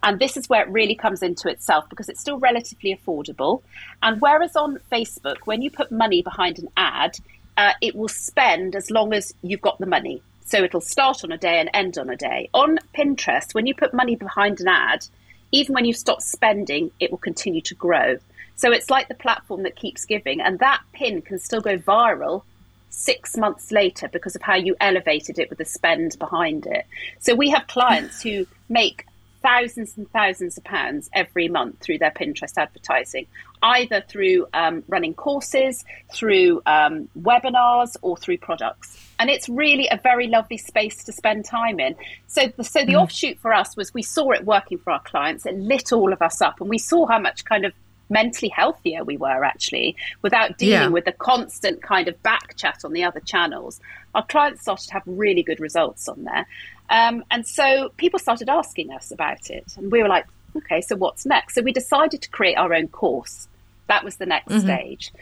And 0.05 0.19
this 0.19 0.37
is 0.37 0.49
where 0.49 0.63
it 0.63 0.69
really 0.69 0.97
comes 0.97 1.23
into 1.23 1.49
itself 1.49 1.89
because 1.89 2.09
it's 2.09 2.21
still 2.21 2.39
relatively 2.39 2.95
affordable. 2.95 3.63
And 4.03 4.21
whereas 4.21 4.57
on 4.57 4.81
Facebook, 4.91 5.39
when 5.45 5.63
you 5.63 5.71
put 5.71 5.93
money 5.93 6.23
behind 6.23 6.59
an 6.59 6.69
ad, 6.77 7.17
uh, 7.57 7.73
it 7.81 7.95
will 7.95 8.09
spend 8.09 8.75
as 8.75 8.91
long 8.91 9.13
as 9.13 9.33
you've 9.43 9.61
got 9.61 9.79
the 9.79 9.87
money. 9.87 10.21
So 10.45 10.63
it'll 10.63 10.81
start 10.81 11.25
on 11.25 11.33
a 11.33 11.39
day 11.39 11.61
and 11.61 11.71
end 11.73 11.99
on 11.99 12.11
a 12.11 12.17
day. 12.17 12.51
On 12.53 12.79
Pinterest, 12.95 13.55
when 13.55 13.67
you 13.67 13.75
put 13.75 13.95
money 13.95 14.17
behind 14.17 14.61
an 14.61 14.69
ad, 14.69 15.07
even 15.51 15.75
when 15.75 15.85
you 15.85 15.93
stop 15.93 16.21
spending, 16.23 16.91
it 17.01 17.11
will 17.11 17.19
continue 17.19 17.61
to 17.63 17.75
grow. 17.75 18.19
So 18.57 18.71
it's 18.71 18.91
like 18.91 19.09
the 19.09 19.15
platform 19.15 19.63
that 19.63 19.77
keeps 19.77 20.05
giving, 20.05 20.41
and 20.41 20.59
that 20.59 20.83
pin 20.93 21.23
can 21.23 21.39
still 21.39 21.61
go 21.61 21.79
viral 21.79 22.43
six 22.91 23.37
months 23.37 23.73
later 23.73 24.09
because 24.09 24.37
of 24.37 24.43
how 24.43 24.55
you 24.55 24.77
elevated 24.81 25.39
it 25.39 25.49
with 25.49 25.59
the 25.59 25.65
spend 25.65 26.19
behind 26.19 26.67
it. 26.67 26.87
So 27.19 27.35
we 27.35 27.51
have 27.51 27.67
clients 27.67 28.23
who 28.23 28.47
make 28.69 29.07
thousands 29.43 29.97
and 29.97 30.11
thousands 30.11 30.57
of 30.57 30.65
pounds 30.65 31.11
every 31.13 31.49
month 31.49 31.81
through 31.81 31.99
their 31.99 32.11
Pinterest 32.11 32.53
advertising, 32.57 33.27
either 33.63 34.03
through 34.09 34.47
um, 34.55 34.83
running 34.89 35.15
courses, 35.15 35.85
through 36.13 36.63
um, 36.67 37.09
webinars, 37.19 37.97
or 38.03 38.17
through 38.17 38.39
products. 38.39 38.99
And 39.19 39.31
it's 39.31 39.49
really 39.49 39.89
a 39.91 40.01
very 40.03 40.27
lovely 40.27 40.59
space 40.59 41.05
to 41.05 41.13
spend 41.13 41.45
time 41.45 41.79
in. 41.79 41.95
So, 42.27 42.53
the, 42.57 42.65
so 42.65 42.85
the 42.85 42.95
mm. 42.95 43.03
offshoot 43.03 43.39
for 43.39 43.53
us 43.53 43.77
was 43.77 43.93
we 43.93 44.03
saw 44.03 44.31
it 44.31 44.45
working 44.45 44.79
for 44.79 44.93
our 44.93 45.03
clients. 45.03 45.47
It 45.47 45.57
lit 45.57 45.93
all 45.93 46.13
of 46.13 46.23
us 46.23 46.41
up, 46.41 46.61
and 46.61 46.69
we 46.69 46.79
saw 46.79 47.07
how 47.07 47.19
much 47.19 47.45
kind 47.45 47.65
of 47.65 47.73
mentally 48.13 48.51
healthier 48.51 49.03
we 49.03 49.17
were 49.17 49.45
actually 49.45 49.97
without 50.21 50.59
dealing 50.59 50.73
yeah. 50.73 50.89
with 50.89 51.07
the 51.07 51.13
constant 51.13 51.83
kind 51.83 52.09
of 52.09 52.23
back 52.23 52.55
chat 52.57 52.85
on 52.85 52.93
the 52.93 53.03
other 53.03 53.21
channels. 53.21 53.81
Our 54.15 54.25
clients 54.25 54.63
started 54.63 54.87
to 54.89 54.93
have 54.93 55.03
really 55.07 55.43
good 55.43 55.59
results 55.59 56.09
on 56.09 56.25
there. 56.25 56.47
Um, 56.91 57.25
and 57.31 57.47
so 57.47 57.91
people 57.97 58.19
started 58.19 58.49
asking 58.51 58.93
us 58.93 59.11
about 59.11 59.51
it. 59.51 59.65
And 59.77 59.91
we 59.91 60.03
were 60.03 60.09
like, 60.09 60.27
okay, 60.55 60.83
so 60.83 60.95
what's 60.95 61.25
next? 61.25 61.55
So 61.55 61.63
we 61.63 61.73
decided 61.73 62.21
to 62.23 62.29
create 62.29 62.57
our 62.59 62.75
own 62.75 62.89
course. 62.89 63.49
That 63.89 64.05
was 64.05 64.17
the 64.17 64.27
next 64.27 64.53
mm-hmm. 64.53 64.67
stage. 64.67 65.13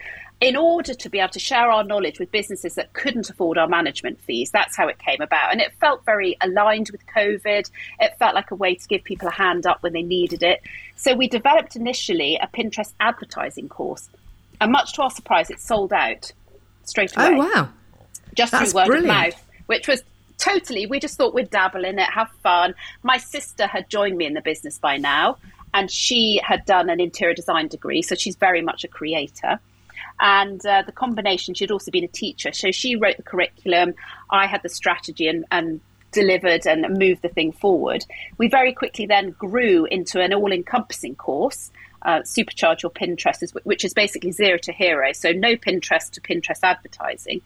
In 0.41 0.55
order 0.55 0.95
to 0.95 1.09
be 1.09 1.19
able 1.19 1.29
to 1.29 1.39
share 1.39 1.69
our 1.69 1.83
knowledge 1.83 2.19
with 2.19 2.31
businesses 2.31 2.73
that 2.73 2.93
couldn't 2.93 3.29
afford 3.29 3.59
our 3.59 3.67
management 3.67 4.19
fees, 4.21 4.49
that's 4.49 4.75
how 4.75 4.87
it 4.87 4.97
came 4.97 5.21
about. 5.21 5.51
And 5.51 5.61
it 5.61 5.71
felt 5.79 6.03
very 6.03 6.35
aligned 6.41 6.89
with 6.89 7.05
COVID. 7.05 7.69
It 7.99 8.17
felt 8.17 8.33
like 8.33 8.49
a 8.49 8.55
way 8.55 8.73
to 8.73 8.87
give 8.87 9.03
people 9.03 9.27
a 9.27 9.31
hand 9.31 9.67
up 9.67 9.83
when 9.83 9.93
they 9.93 10.01
needed 10.01 10.41
it. 10.41 10.61
So 10.95 11.13
we 11.13 11.27
developed 11.27 11.75
initially 11.75 12.39
a 12.41 12.47
Pinterest 12.47 12.91
advertising 12.99 13.69
course. 13.69 14.09
And 14.59 14.71
much 14.71 14.93
to 14.93 15.03
our 15.03 15.11
surprise, 15.11 15.51
it 15.51 15.61
sold 15.61 15.93
out 15.93 16.31
straight 16.85 17.13
oh, 17.17 17.27
away. 17.27 17.35
Oh, 17.35 17.53
wow. 17.53 17.69
Just 18.33 18.51
that's 18.51 18.71
through 18.71 18.81
word 18.81 18.87
brilliant. 18.87 19.11
of 19.11 19.15
mouth, 19.15 19.45
which 19.67 19.87
was 19.87 20.01
totally. 20.39 20.87
We 20.87 20.99
just 20.99 21.17
thought 21.17 21.35
we'd 21.35 21.51
dabble 21.51 21.85
in 21.85 21.99
it, 21.99 22.09
have 22.09 22.31
fun. 22.41 22.73
My 23.03 23.17
sister 23.17 23.67
had 23.67 23.89
joined 23.91 24.17
me 24.17 24.25
in 24.25 24.33
the 24.33 24.41
business 24.41 24.79
by 24.79 24.97
now, 24.97 25.37
and 25.73 25.91
she 25.91 26.41
had 26.43 26.65
done 26.65 26.89
an 26.89 26.99
interior 26.99 27.35
design 27.35 27.67
degree, 27.67 28.01
so 28.01 28.15
she's 28.15 28.35
very 28.35 28.61
much 28.61 28.83
a 28.83 28.87
creator. 28.87 29.59
And 30.19 30.63
uh, 30.65 30.83
the 30.85 30.91
combination, 30.91 31.53
she'd 31.53 31.71
also 31.71 31.91
been 31.91 32.03
a 32.03 32.09
teacher, 32.09 32.51
so 32.53 32.71
she 32.71 32.95
wrote 32.95 33.17
the 33.17 33.23
curriculum. 33.23 33.93
I 34.29 34.47
had 34.47 34.61
the 34.63 34.69
strategy 34.69 35.27
and, 35.27 35.45
and 35.51 35.81
delivered 36.11 36.67
and 36.67 36.97
moved 36.97 37.21
the 37.21 37.29
thing 37.29 37.51
forward. 37.51 38.05
We 38.37 38.47
very 38.47 38.73
quickly 38.73 39.05
then 39.05 39.31
grew 39.31 39.85
into 39.85 40.19
an 40.21 40.33
all 40.33 40.51
encompassing 40.51 41.15
course. 41.15 41.71
Uh, 42.03 42.21
supercharge 42.21 42.81
your 42.81 42.91
Pinterest, 42.91 43.43
which 43.63 43.85
is 43.85 43.93
basically 43.93 44.31
zero 44.31 44.57
to 44.57 44.73
hero. 44.73 45.13
So 45.13 45.31
no 45.31 45.55
Pinterest 45.55 46.09
to 46.11 46.21
Pinterest 46.21 46.59
advertising. 46.63 47.41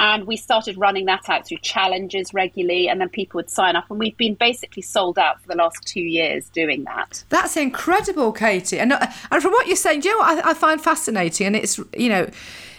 And 0.00 0.26
we 0.26 0.36
started 0.36 0.78
running 0.78 1.06
that 1.06 1.28
out 1.28 1.46
through 1.46 1.58
challenges 1.58 2.32
regularly, 2.32 2.88
and 2.88 3.00
then 3.00 3.08
people 3.08 3.38
would 3.38 3.50
sign 3.50 3.74
up. 3.74 3.90
And 3.90 3.98
we've 3.98 4.16
been 4.16 4.34
basically 4.34 4.82
sold 4.82 5.18
out 5.18 5.40
for 5.40 5.48
the 5.48 5.56
last 5.56 5.84
two 5.86 6.00
years 6.00 6.48
doing 6.50 6.84
that. 6.84 7.24
That's 7.30 7.56
incredible, 7.56 8.32
Katie. 8.32 8.78
And, 8.78 8.92
uh, 8.92 9.06
and 9.30 9.42
from 9.42 9.52
what 9.52 9.66
you're 9.66 9.76
saying, 9.76 10.00
do 10.00 10.08
you 10.08 10.14
know 10.14 10.20
what 10.20 10.44
I, 10.44 10.50
I 10.50 10.54
find 10.54 10.80
fascinating? 10.80 11.48
And 11.48 11.56
it's, 11.56 11.80
you 11.96 12.08
know, 12.08 12.30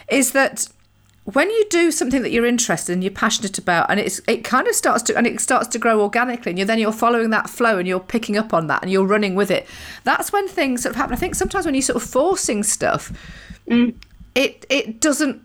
is 0.08 0.32
that 0.32 0.66
when 1.24 1.50
you 1.50 1.66
do 1.68 1.90
something 1.90 2.22
that 2.22 2.30
you're 2.30 2.46
interested 2.46 2.92
in, 2.92 3.02
you're 3.02 3.10
passionate 3.10 3.58
about, 3.58 3.90
and 3.90 4.00
it's 4.00 4.20
it 4.26 4.42
kind 4.42 4.66
of 4.66 4.74
starts 4.74 5.02
to 5.04 5.16
and 5.16 5.26
it 5.26 5.40
starts 5.40 5.68
to 5.68 5.78
grow 5.78 6.00
organically, 6.00 6.50
and 6.50 6.58
you 6.58 6.64
then 6.64 6.78
you're 6.78 6.92
following 6.92 7.30
that 7.30 7.50
flow 7.50 7.78
and 7.78 7.86
you're 7.86 8.00
picking 8.00 8.36
up 8.36 8.54
on 8.54 8.66
that 8.68 8.82
and 8.82 8.90
you're 8.90 9.06
running 9.06 9.34
with 9.34 9.50
it. 9.50 9.66
That's 10.04 10.32
when 10.32 10.48
things 10.48 10.82
sort 10.82 10.94
of 10.94 10.96
happen. 10.96 11.12
I 11.12 11.16
think 11.18 11.34
sometimes 11.34 11.66
when 11.66 11.74
you're 11.74 11.82
sort 11.82 12.02
of 12.02 12.08
forcing 12.08 12.62
stuff, 12.62 13.12
mm. 13.68 13.94
it 14.34 14.66
it 14.70 15.00
doesn't 15.00 15.42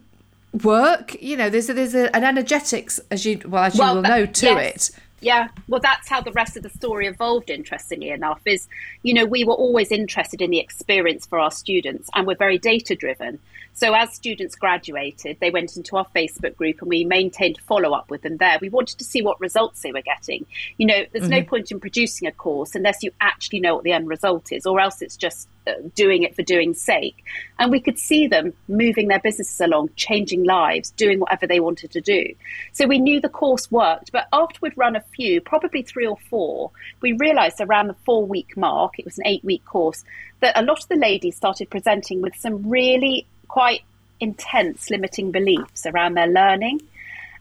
work. 0.63 1.21
You 1.21 1.37
know, 1.37 1.49
there's 1.49 1.69
a, 1.69 1.73
there's 1.73 1.95
a, 1.95 2.15
an 2.15 2.23
energetics 2.23 2.99
as 3.11 3.25
you 3.25 3.41
well 3.45 3.65
as 3.65 3.75
you 3.75 3.81
well, 3.81 3.95
will 3.95 4.01
know 4.01 4.25
to 4.25 4.45
yes. 4.45 4.89
it. 4.89 4.99
Yeah, 5.21 5.47
well, 5.67 5.79
that's 5.81 6.07
how 6.07 6.21
the 6.21 6.33
rest 6.33 6.55
of 6.55 6.63
the 6.63 6.69
story 6.69 7.07
evolved. 7.07 7.49
Interestingly 7.49 8.09
enough, 8.09 8.41
is 8.45 8.67
you 9.01 9.13
know 9.13 9.25
we 9.25 9.43
were 9.43 9.53
always 9.53 9.91
interested 9.91 10.41
in 10.41 10.51
the 10.51 10.59
experience 10.59 11.25
for 11.25 11.39
our 11.39 11.51
students, 11.51 12.09
and 12.13 12.27
we're 12.27 12.35
very 12.35 12.57
data 12.57 12.95
driven. 12.95 13.39
So 13.73 13.93
as 13.93 14.13
students 14.13 14.55
graduated, 14.55 15.37
they 15.41 15.49
went 15.49 15.75
into 15.75 15.97
our 15.97 16.05
Facebook 16.15 16.55
group 16.55 16.81
and 16.81 16.89
we 16.89 17.03
maintained 17.03 17.59
follow 17.67 17.91
up 17.91 18.09
with 18.09 18.21
them 18.21 18.37
there. 18.37 18.57
We 18.61 18.69
wanted 18.69 18.99
to 18.99 19.03
see 19.03 19.21
what 19.21 19.39
results 19.41 19.81
they 19.81 19.91
were 19.91 20.01
getting. 20.01 20.45
You 20.77 20.87
know, 20.87 21.05
there's 21.11 21.25
mm-hmm. 21.25 21.31
no 21.31 21.43
point 21.43 21.71
in 21.71 21.81
producing 21.81 22.25
a 22.25 22.31
course 22.31 22.73
unless 22.73 23.03
you 23.03 23.11
actually 23.19 23.59
know 23.59 23.75
what 23.75 23.83
the 23.83 23.91
end 23.91 24.07
result 24.07 24.53
is, 24.53 24.65
or 24.65 24.79
else 24.79 25.01
it's 25.01 25.17
just 25.17 25.49
doing 25.95 26.23
it 26.23 26.35
for 26.35 26.43
doing's 26.43 26.81
sake. 26.81 27.23
And 27.59 27.71
we 27.71 27.79
could 27.79 27.97
see 27.97 28.27
them 28.27 28.53
moving 28.67 29.07
their 29.07 29.19
businesses 29.19 29.59
along, 29.59 29.89
changing 29.95 30.43
lives, 30.43 30.91
doing 30.91 31.19
whatever 31.19 31.47
they 31.47 31.59
wanted 31.59 31.91
to 31.91 32.01
do. 32.01 32.33
So 32.73 32.87
we 32.87 32.99
knew 32.99 33.21
the 33.21 33.29
course 33.29 33.71
worked. 33.71 34.11
But 34.11 34.27
after 34.33 34.59
we'd 34.61 34.77
run 34.77 34.95
a 34.95 35.01
few, 35.01 35.41
probably 35.41 35.81
three 35.81 36.07
or 36.07 36.17
four, 36.29 36.71
we 37.01 37.13
realized 37.13 37.61
around 37.61 37.87
the 37.87 37.95
four 38.05 38.25
week 38.25 38.55
mark, 38.57 38.99
it 38.99 39.05
was 39.05 39.17
an 39.17 39.27
eight 39.27 39.43
week 39.43 39.65
course, 39.65 40.03
that 40.41 40.57
a 40.57 40.63
lot 40.63 40.81
of 40.81 40.89
the 40.89 40.95
ladies 40.95 41.35
started 41.35 41.69
presenting 41.69 42.21
with 42.21 42.35
some 42.35 42.69
really 42.69 43.25
quite 43.47 43.81
intense 44.19 44.89
limiting 44.89 45.31
beliefs 45.31 45.85
around 45.85 46.13
their 46.13 46.27
learning. 46.27 46.81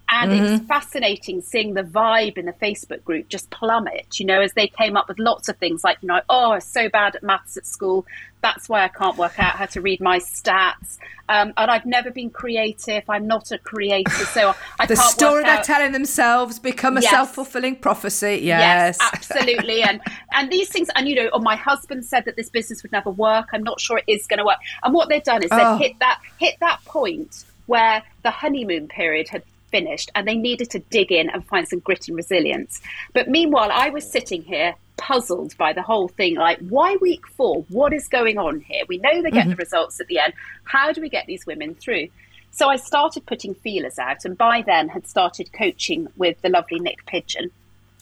And 0.09 0.33
mm-hmm. 0.33 0.45
it's 0.45 0.67
fascinating 0.67 1.40
seeing 1.40 1.75
the 1.75 1.83
vibe 1.83 2.37
in 2.37 2.47
the 2.47 2.53
Facebook 2.53 3.03
group 3.05 3.29
just 3.29 3.51
plummet, 3.51 4.21
you 4.21 4.27
know, 4.27 4.40
as 4.40 4.53
they 4.53 4.69
came 4.69 4.97
up 4.97 5.09
with 5.09 5.19
lots 5.19 5.49
of 5.49 5.57
things 5.57 5.83
like, 5.83 5.99
you 6.03 6.09
know, 6.09 6.21
oh, 6.29 6.53
I'm 6.53 6.61
so 6.61 6.88
bad 6.88 7.17
at 7.17 7.23
maths 7.23 7.57
at 7.57 7.67
school. 7.67 8.05
That's 8.43 8.69
why 8.69 8.85
I 8.85 8.88
can't 8.88 9.17
work 9.17 9.38
out 9.38 9.57
how 9.57 9.64
to 9.67 9.81
read 9.81 10.01
my 10.01 10.19
stats. 10.19 10.99
Um, 11.27 11.55
and 11.57 11.71
I've 11.71 11.87
never 11.87 12.11
been 12.11 12.29
creative. 12.29 13.09
I'm 13.09 13.27
not 13.27 13.51
a 13.51 13.57
creator. 13.57 14.11
So 14.11 14.55
I 14.79 14.85
the 14.85 14.97
can't 14.97 15.11
story 15.11 15.43
they're 15.45 15.59
out. 15.59 15.64
telling 15.64 15.93
themselves 15.93 16.59
become 16.59 16.99
a 16.99 17.01
yes. 17.01 17.11
self 17.11 17.35
fulfilling 17.35 17.77
prophecy. 17.77 18.40
Yes. 18.43 18.99
yes 19.01 19.01
absolutely. 19.14 19.83
and, 19.83 20.03
and 20.33 20.53
these 20.53 20.69
things, 20.69 20.90
and, 20.95 21.09
you 21.09 21.14
know, 21.14 21.31
oh, 21.33 21.38
my 21.38 21.57
husband 21.57 22.05
said 22.05 22.27
that 22.27 22.37
this 22.37 22.51
business 22.51 22.83
would 22.83 22.93
never 22.93 23.11
work. 23.11 23.49
I'm 23.55 23.62
not 23.62 23.81
sure 23.81 23.97
it 23.97 24.05
is 24.07 24.27
going 24.27 24.38
to 24.38 24.45
work. 24.45 24.59
And 24.83 24.93
what 24.93 25.09
they've 25.09 25.25
done 25.25 25.43
is 25.43 25.49
oh. 25.51 25.79
they've 25.79 25.88
hit 25.88 25.99
that, 26.01 26.21
hit 26.38 26.57
that 26.61 26.85
point 26.85 27.45
where 27.67 28.03
the 28.23 28.31
honeymoon 28.31 28.88
period 28.88 29.29
had 29.29 29.43
finished 29.75 30.09
and 30.15 30.29
they 30.29 30.37
needed 30.37 30.71
to 30.71 30.79
dig 30.79 31.11
in 31.11 31.29
and 31.31 31.45
find 31.47 31.67
some 31.67 31.81
grit 31.81 32.07
and 32.07 32.17
resilience. 32.17 32.81
But 33.13 33.29
meanwhile, 33.29 33.71
I 33.73 33.91
was 33.91 34.09
sitting 34.09 34.43
here 34.43 34.77
puzzled 34.97 35.57
by 35.59 35.73
the 35.73 35.83
whole 35.83 36.07
thing 36.07 36.37
like, 36.37 36.61
why 36.61 36.97
week 37.01 37.27
four? 37.27 37.65
What 37.69 37.93
is 37.93 38.07
going 38.07 38.39
on 38.39 38.61
here? 38.61 38.85
We 38.89 38.99
know 38.99 39.21
they 39.21 39.33
get 39.33 39.43
mm-hmm. 39.43 39.51
the 39.51 39.57
results 39.57 40.01
at 40.01 40.07
the 40.07 40.21
end. 40.21 40.33
How 40.63 40.93
do 40.93 41.01
we 41.01 41.09
get 41.09 41.27
these 41.27 41.45
women 41.45 41.75
through? 41.75 42.07
So 42.53 42.69
I 42.69 42.77
started 42.77 43.27
putting 43.27 43.53
feelers 43.53 43.99
out, 43.99 44.25
and 44.25 44.39
by 44.39 44.63
then 44.65 44.89
had 44.89 45.09
started 45.09 45.53
coaching 45.53 46.07
with 46.17 46.41
the 46.43 46.51
lovely 46.51 46.79
Nick 46.79 47.05
Pigeon. 47.05 47.51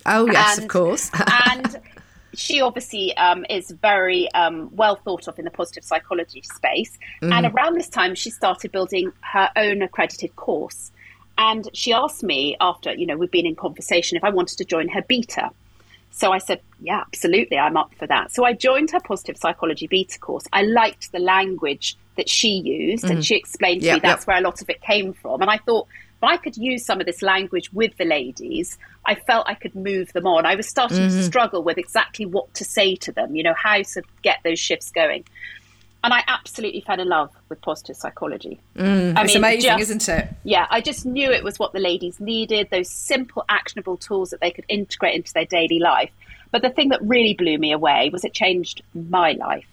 Oh, 0.04 0.26
yes, 0.26 0.58
and, 0.58 0.64
of 0.64 0.70
course. 0.70 1.10
and 1.48 1.80
she 2.34 2.60
obviously 2.60 3.16
um, 3.16 3.46
is 3.48 3.70
very 3.70 4.30
um, 4.32 4.68
well 4.74 4.96
thought 4.96 5.26
of 5.26 5.38
in 5.38 5.46
the 5.46 5.50
positive 5.50 5.84
psychology 5.84 6.42
space. 6.42 6.98
Mm. 7.22 7.32
And 7.32 7.46
around 7.46 7.76
this 7.76 7.88
time, 7.88 8.14
she 8.14 8.28
started 8.28 8.72
building 8.72 9.10
her 9.20 9.48
own 9.56 9.80
accredited 9.80 10.36
course. 10.36 10.91
And 11.38 11.68
she 11.72 11.92
asked 11.92 12.22
me 12.22 12.56
after, 12.60 12.92
you 12.92 13.06
know, 13.06 13.16
we've 13.16 13.30
been 13.30 13.46
in 13.46 13.56
conversation 13.56 14.16
if 14.16 14.24
I 14.24 14.30
wanted 14.30 14.58
to 14.58 14.64
join 14.64 14.88
her 14.88 15.02
beta. 15.02 15.50
So 16.10 16.30
I 16.30 16.38
said, 16.38 16.60
yeah, 16.80 17.00
absolutely, 17.00 17.58
I'm 17.58 17.76
up 17.76 17.94
for 17.94 18.06
that. 18.06 18.32
So 18.32 18.44
I 18.44 18.52
joined 18.52 18.90
her 18.90 19.00
positive 19.00 19.38
psychology 19.38 19.86
beta 19.86 20.18
course. 20.18 20.44
I 20.52 20.62
liked 20.62 21.10
the 21.10 21.18
language 21.18 21.96
that 22.16 22.28
she 22.28 22.50
used, 22.50 23.04
mm-hmm. 23.04 23.16
and 23.16 23.24
she 23.24 23.34
explained 23.34 23.80
to 23.80 23.86
yep, 23.86 23.94
me 23.96 24.00
that's 24.00 24.22
yep. 24.22 24.26
where 24.26 24.36
a 24.36 24.42
lot 24.42 24.60
of 24.60 24.68
it 24.68 24.82
came 24.82 25.14
from. 25.14 25.40
And 25.40 25.50
I 25.50 25.56
thought, 25.56 25.88
if 25.88 26.24
I 26.24 26.36
could 26.36 26.56
use 26.56 26.84
some 26.84 27.00
of 27.00 27.06
this 27.06 27.22
language 27.22 27.72
with 27.72 27.96
the 27.96 28.04
ladies, 28.04 28.78
I 29.06 29.14
felt 29.14 29.48
I 29.48 29.54
could 29.54 29.74
move 29.74 30.12
them 30.12 30.26
on. 30.26 30.44
I 30.44 30.54
was 30.54 30.68
starting 30.68 30.98
mm-hmm. 30.98 31.16
to 31.16 31.22
struggle 31.24 31.62
with 31.62 31.78
exactly 31.78 32.26
what 32.26 32.52
to 32.54 32.64
say 32.64 32.94
to 32.96 33.10
them, 33.10 33.34
you 33.34 33.42
know, 33.42 33.54
how 33.54 33.82
to 33.82 34.02
get 34.22 34.38
those 34.44 34.60
shifts 34.60 34.90
going 34.90 35.24
and 36.04 36.12
I 36.12 36.24
absolutely 36.26 36.80
fell 36.80 37.00
in 37.00 37.08
love 37.08 37.30
with 37.48 37.60
positive 37.62 37.96
psychology. 37.96 38.60
Mm, 38.76 39.16
I 39.16 39.24
mean, 39.24 39.36
amazing, 39.36 39.70
just, 39.70 39.82
isn't 39.82 40.08
it? 40.08 40.28
Yeah, 40.44 40.66
I 40.70 40.80
just 40.80 41.06
knew 41.06 41.30
it 41.30 41.44
was 41.44 41.58
what 41.58 41.72
the 41.72 41.78
ladies 41.78 42.18
needed 42.20 42.68
those 42.70 42.90
simple, 42.90 43.44
actionable 43.48 43.96
tools 43.96 44.30
that 44.30 44.40
they 44.40 44.50
could 44.50 44.64
integrate 44.68 45.14
into 45.14 45.32
their 45.32 45.46
daily 45.46 45.78
life. 45.78 46.10
But 46.50 46.62
the 46.62 46.70
thing 46.70 46.88
that 46.90 47.00
really 47.02 47.34
blew 47.34 47.56
me 47.58 47.72
away 47.72 48.10
was 48.12 48.24
it 48.24 48.34
changed 48.34 48.82
my 48.94 49.32
life. 49.32 49.66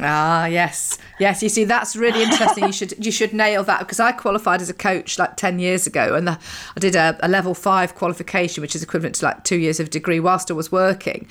Ah, 0.00 0.46
yes, 0.46 0.96
yes. 1.18 1.42
You 1.42 1.48
see, 1.48 1.64
that's 1.64 1.96
really 1.96 2.22
interesting. 2.22 2.64
you 2.64 2.72
should 2.72 3.04
you 3.04 3.10
should 3.10 3.32
nail 3.32 3.64
that 3.64 3.80
because 3.80 4.00
I 4.00 4.12
qualified 4.12 4.60
as 4.60 4.68
a 4.68 4.74
coach 4.74 5.18
like 5.18 5.36
ten 5.36 5.58
years 5.58 5.86
ago, 5.86 6.14
and 6.14 6.26
the, 6.28 6.38
I 6.76 6.80
did 6.80 6.94
a, 6.94 7.18
a 7.20 7.28
level 7.28 7.54
five 7.54 7.94
qualification, 7.94 8.62
which 8.62 8.76
is 8.76 8.82
equivalent 8.82 9.16
to 9.16 9.24
like 9.24 9.44
two 9.44 9.58
years 9.58 9.80
of 9.80 9.90
degree 9.90 10.20
whilst 10.20 10.50
I 10.50 10.54
was 10.54 10.70
working. 10.70 11.28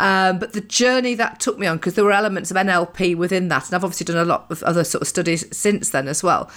Um, 0.00 0.38
but 0.38 0.54
the 0.54 0.62
journey 0.62 1.14
that 1.16 1.40
took 1.40 1.58
me 1.58 1.66
on, 1.66 1.76
because 1.76 1.94
there 1.94 2.04
were 2.04 2.12
elements 2.12 2.50
of 2.50 2.56
NLP 2.56 3.14
within 3.16 3.48
that, 3.48 3.66
and 3.66 3.74
I've 3.74 3.84
obviously 3.84 4.06
done 4.06 4.16
a 4.16 4.24
lot 4.24 4.46
of 4.50 4.62
other 4.62 4.82
sort 4.82 5.02
of 5.02 5.08
studies 5.08 5.44
since 5.54 5.90
then 5.90 6.08
as 6.08 6.22
well, 6.22 6.50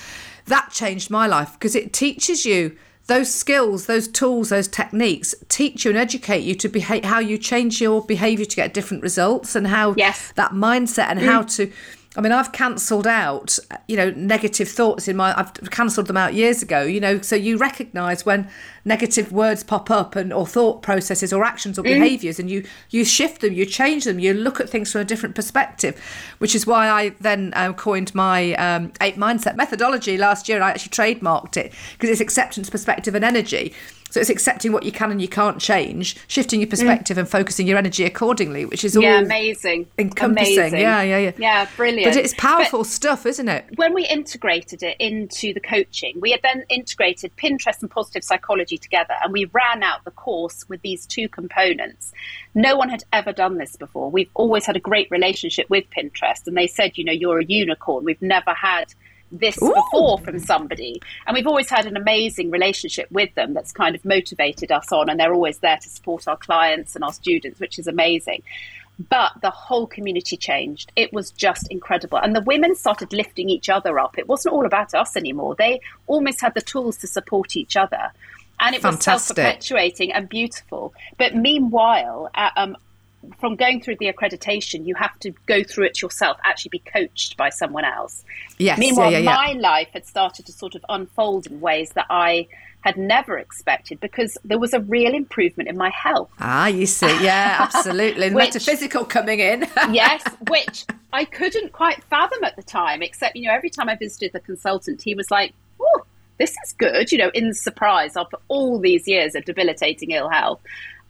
that 0.46 0.70
changed 0.72 1.10
my 1.10 1.28
life 1.28 1.52
because 1.54 1.76
it 1.76 1.92
teaches 1.92 2.46
you 2.46 2.78
those 3.08 3.34
skills, 3.34 3.86
those 3.86 4.08
tools, 4.08 4.48
those 4.48 4.70
techniques 4.70 5.36
teach 5.50 5.84
you 5.84 5.92
and 5.92 5.98
educate 5.98 6.44
you 6.44 6.56
to 6.56 6.70
behave 6.70 7.04
how 7.04 7.20
you 7.20 7.38
change 7.38 7.82
your 7.82 8.02
behavior 8.06 8.46
to 8.46 8.56
get 8.56 8.74
different 8.74 9.04
results 9.04 9.56
and 9.56 9.68
how 9.68 9.94
yes. 9.98 10.32
that 10.36 10.52
mindset 10.52 11.08
and 11.10 11.20
mm. 11.20 11.26
how 11.26 11.42
to 11.42 11.70
I 12.16 12.22
mean, 12.22 12.32
I've 12.32 12.52
cancelled 12.52 13.08
out, 13.08 13.58
you 13.88 13.98
know, 13.98 14.12
negative 14.12 14.70
thoughts 14.70 15.08
in 15.08 15.16
my. 15.16 15.38
I've 15.38 15.54
cancelled 15.72 16.06
them 16.06 16.18
out 16.18 16.36
years 16.36 16.62
ago. 16.62 16.84
You 16.84 17.00
know, 17.00 17.22
so 17.22 17.36
you 17.36 17.58
recognise 17.58 18.24
when 18.24 18.48
negative 18.86 19.32
words 19.32 19.64
pop 19.64 19.90
up 19.90 20.16
and 20.16 20.32
or 20.32 20.46
thought 20.46 20.84
processes 20.84 21.34
or 21.34 21.44
actions 21.44 21.80
or 21.80 21.82
mm. 21.82 21.86
behaviours, 21.86 22.40
and 22.40 22.52
you 22.52 22.66
you 22.92 23.04
shift 23.04 23.42
them, 23.42 23.54
you 23.54 23.66
change 23.66 24.04
them, 24.04 24.20
you 24.20 24.34
look 24.34 24.60
at 24.60 24.70
things 24.70 24.92
from 24.92 25.02
a 25.02 25.06
different 25.06 25.34
perspective, 25.34 26.00
which 26.38 26.54
is 26.54 26.68
why 26.68 26.88
I 26.88 27.10
then 27.20 27.52
um, 27.56 27.74
coined 27.74 28.14
my 28.14 28.54
um, 28.56 28.94
eight 29.02 29.16
mindset 29.16 29.56
methodology 29.56 30.16
last 30.16 30.48
year. 30.48 30.58
And 30.58 30.66
I 30.66 30.70
actually 30.70 30.92
trademarked 30.92 31.58
it 31.58 31.74
because 31.94 32.12
it's 32.12 32.22
acceptance, 32.22 32.70
perspective, 32.70 33.16
and 33.16 33.26
energy. 33.26 33.74
So 34.14 34.20
it's 34.20 34.30
accepting 34.30 34.72
what 34.74 34.84
you 34.84 34.92
can 34.92 35.10
and 35.10 35.20
you 35.20 35.28
can't 35.28 35.60
change, 35.60 36.18
shifting 36.28 36.60
your 36.60 36.68
mm. 36.68 36.70
perspective 36.70 37.18
mm. 37.18 37.22
and 37.22 37.28
focusing 37.28 37.66
your 37.66 37.80
energy 37.80 38.04
accordingly, 38.04 38.64
which 38.64 38.84
is 38.84 38.96
all 38.96 39.02
yeah, 39.02 39.22
amazing, 39.22 39.88
encompassing. 39.98 40.60
Amazing. 40.60 40.80
Yeah, 40.82 41.02
yeah, 41.02 41.18
yeah, 41.18 41.32
yeah, 41.40 41.68
brilliant. 41.76 42.14
But 42.14 42.24
it's 42.24 42.36
powerful 42.36 42.82
but 42.82 42.88
stuff, 42.90 43.26
isn't 43.26 43.50
it? 43.50 43.66
When 43.76 43.96
we 43.96 44.06
integrated 44.06 44.84
it 44.84 44.98
into 45.00 45.52
the 45.52 45.60
coaching, 45.60 46.20
we 46.20 46.30
had 46.30 46.42
then 46.44 46.64
integrated 46.70 47.36
Pinterest 47.38 47.82
and 47.82 47.90
positive 47.90 48.24
psychology 48.24 48.78
together, 48.78 49.16
and 49.24 49.34
we 49.34 49.46
ran 49.46 49.82
out 49.82 50.06
the 50.06 50.12
course 50.12 50.70
with 50.70 50.84
these 50.84 51.08
two 51.08 51.28
components. 51.28 52.14
No 52.54 52.76
one 52.76 52.90
had 52.90 53.04
ever 53.12 53.34
done 53.34 53.58
this 53.58 53.76
before. 53.78 54.12
We've 54.12 54.30
always 54.36 54.68
had 54.68 54.76
a 54.76 54.80
great 54.80 55.10
relationship 55.10 55.72
with 55.72 55.86
Pinterest, 55.90 56.46
and 56.46 56.56
they 56.56 56.68
said, 56.68 57.00
you 57.00 57.04
know, 57.04 57.12
you're 57.12 57.40
a 57.40 57.46
unicorn. 57.46 58.06
We've 58.06 58.22
never 58.22 58.54
had 58.54 58.94
this 59.34 59.62
Ooh. 59.62 59.74
before 59.74 60.20
from 60.20 60.40
somebody. 60.40 61.02
And 61.28 61.36
we've 61.36 61.48
always 61.48 61.70
had 61.70 61.86
an 61.86 61.98
amazing 61.98 62.52
relationship 62.52 63.12
with 63.12 63.34
them 63.36 63.54
that's 63.54 63.72
kind 63.72 63.96
of 63.96 64.06
motivated 64.06 64.72
us 64.72 64.92
on, 64.92 65.10
and 65.10 65.20
they're 65.20 65.34
always 65.34 65.58
there 65.60 65.78
to 65.78 65.90
support 65.90 66.28
our 66.28 66.38
clients 66.38 66.96
and 66.96 67.04
our 67.04 67.14
students, 67.14 67.60
which 67.60 67.80
is 67.80 67.88
amazing. 67.88 68.44
But 69.10 69.32
the 69.42 69.50
whole 69.50 69.88
community 69.88 70.38
changed. 70.38 70.92
It 70.96 71.12
was 71.12 71.32
just 71.32 71.68
incredible. 71.72 72.20
And 72.20 72.36
the 72.36 72.42
women 72.42 72.76
started 72.76 73.12
lifting 73.12 73.50
each 73.50 73.68
other 73.68 74.00
up. 74.00 74.20
It 74.20 74.28
wasn't 74.28 74.54
all 74.54 74.66
about 74.68 74.94
us 74.94 75.18
anymore. 75.18 75.56
They 75.56 75.82
almost 76.06 76.42
had 76.42 76.54
the 76.54 76.62
tools 76.62 76.98
to 76.98 77.08
support 77.08 77.56
each 77.56 77.76
other. 77.76 78.12
And 78.60 78.76
it 78.76 78.82
Fantastic. 78.82 79.14
was 79.14 79.24
self 79.24 79.36
perpetuating 79.36 80.14
and 80.14 80.30
beautiful. 80.30 80.94
But 81.18 81.36
meanwhile, 81.36 82.30
uh, 82.36 82.52
um, 82.56 82.78
from 83.40 83.56
going 83.56 83.82
through 83.82 83.98
the 84.00 84.12
accreditation, 84.12 84.86
you 84.86 84.96
have 84.96 85.18
to 85.20 85.32
go 85.46 85.64
through 85.64 85.86
it 85.86 86.02
yourself, 86.02 86.38
actually 86.44 86.70
be 86.70 86.80
coached 86.80 87.38
by 87.38 87.50
someone 87.50 87.86
else. 87.86 88.24
Yes. 88.58 88.78
Meanwhile, 88.78 89.12
yeah, 89.12 89.20
yeah, 89.20 89.32
yeah. 89.32 89.54
my 89.54 89.60
life 89.60 89.90
had 89.94 90.06
started 90.06 90.46
to 90.46 90.52
sort 90.52 90.76
of 90.76 90.86
unfold 90.90 91.48
in 91.48 91.60
ways 91.62 91.92
that 91.92 92.06
I 92.10 92.48
had 92.82 92.98
never 92.98 93.38
expected 93.38 94.00
because 94.02 94.38
there 94.44 94.60
was 94.60 94.74
a 94.74 94.80
real 94.82 95.14
improvement 95.14 95.70
in 95.70 95.78
my 95.78 95.90
health. 95.90 96.30
Ah, 96.40 96.68
you 96.68 96.86
see, 96.86 97.08
yeah, 97.24 97.58
absolutely. 97.74 98.30
which, 98.30 98.54
metaphysical 98.54 99.06
coming 99.06 99.40
in. 99.40 99.62
yes, 99.92 100.22
which 100.50 100.86
I 101.14 101.24
couldn't 101.24 101.72
quite 101.72 102.04
fathom 102.04 102.44
at 102.44 102.58
the 102.58 102.64
time, 102.64 103.02
except, 103.02 103.38
you 103.38 103.48
know, 103.48 103.54
every 103.54 103.70
time 103.70 103.88
I 103.88 103.96
visited 103.96 104.34
the 104.34 104.42
consultant, 104.42 105.02
he 105.02 105.16
was 105.16 105.32
like, 105.32 105.54
oh, 105.80 106.02
this 106.40 106.52
is 106.66 106.74
good, 106.74 107.12
you 107.12 107.18
know, 107.18 107.32
in 107.34 107.54
surprise 107.54 108.18
after 108.18 108.38
all 108.50 108.80
these 108.80 109.08
years 109.08 109.34
of 109.34 109.46
debilitating 109.46 110.12
ill 110.12 110.30
health. 110.30 110.60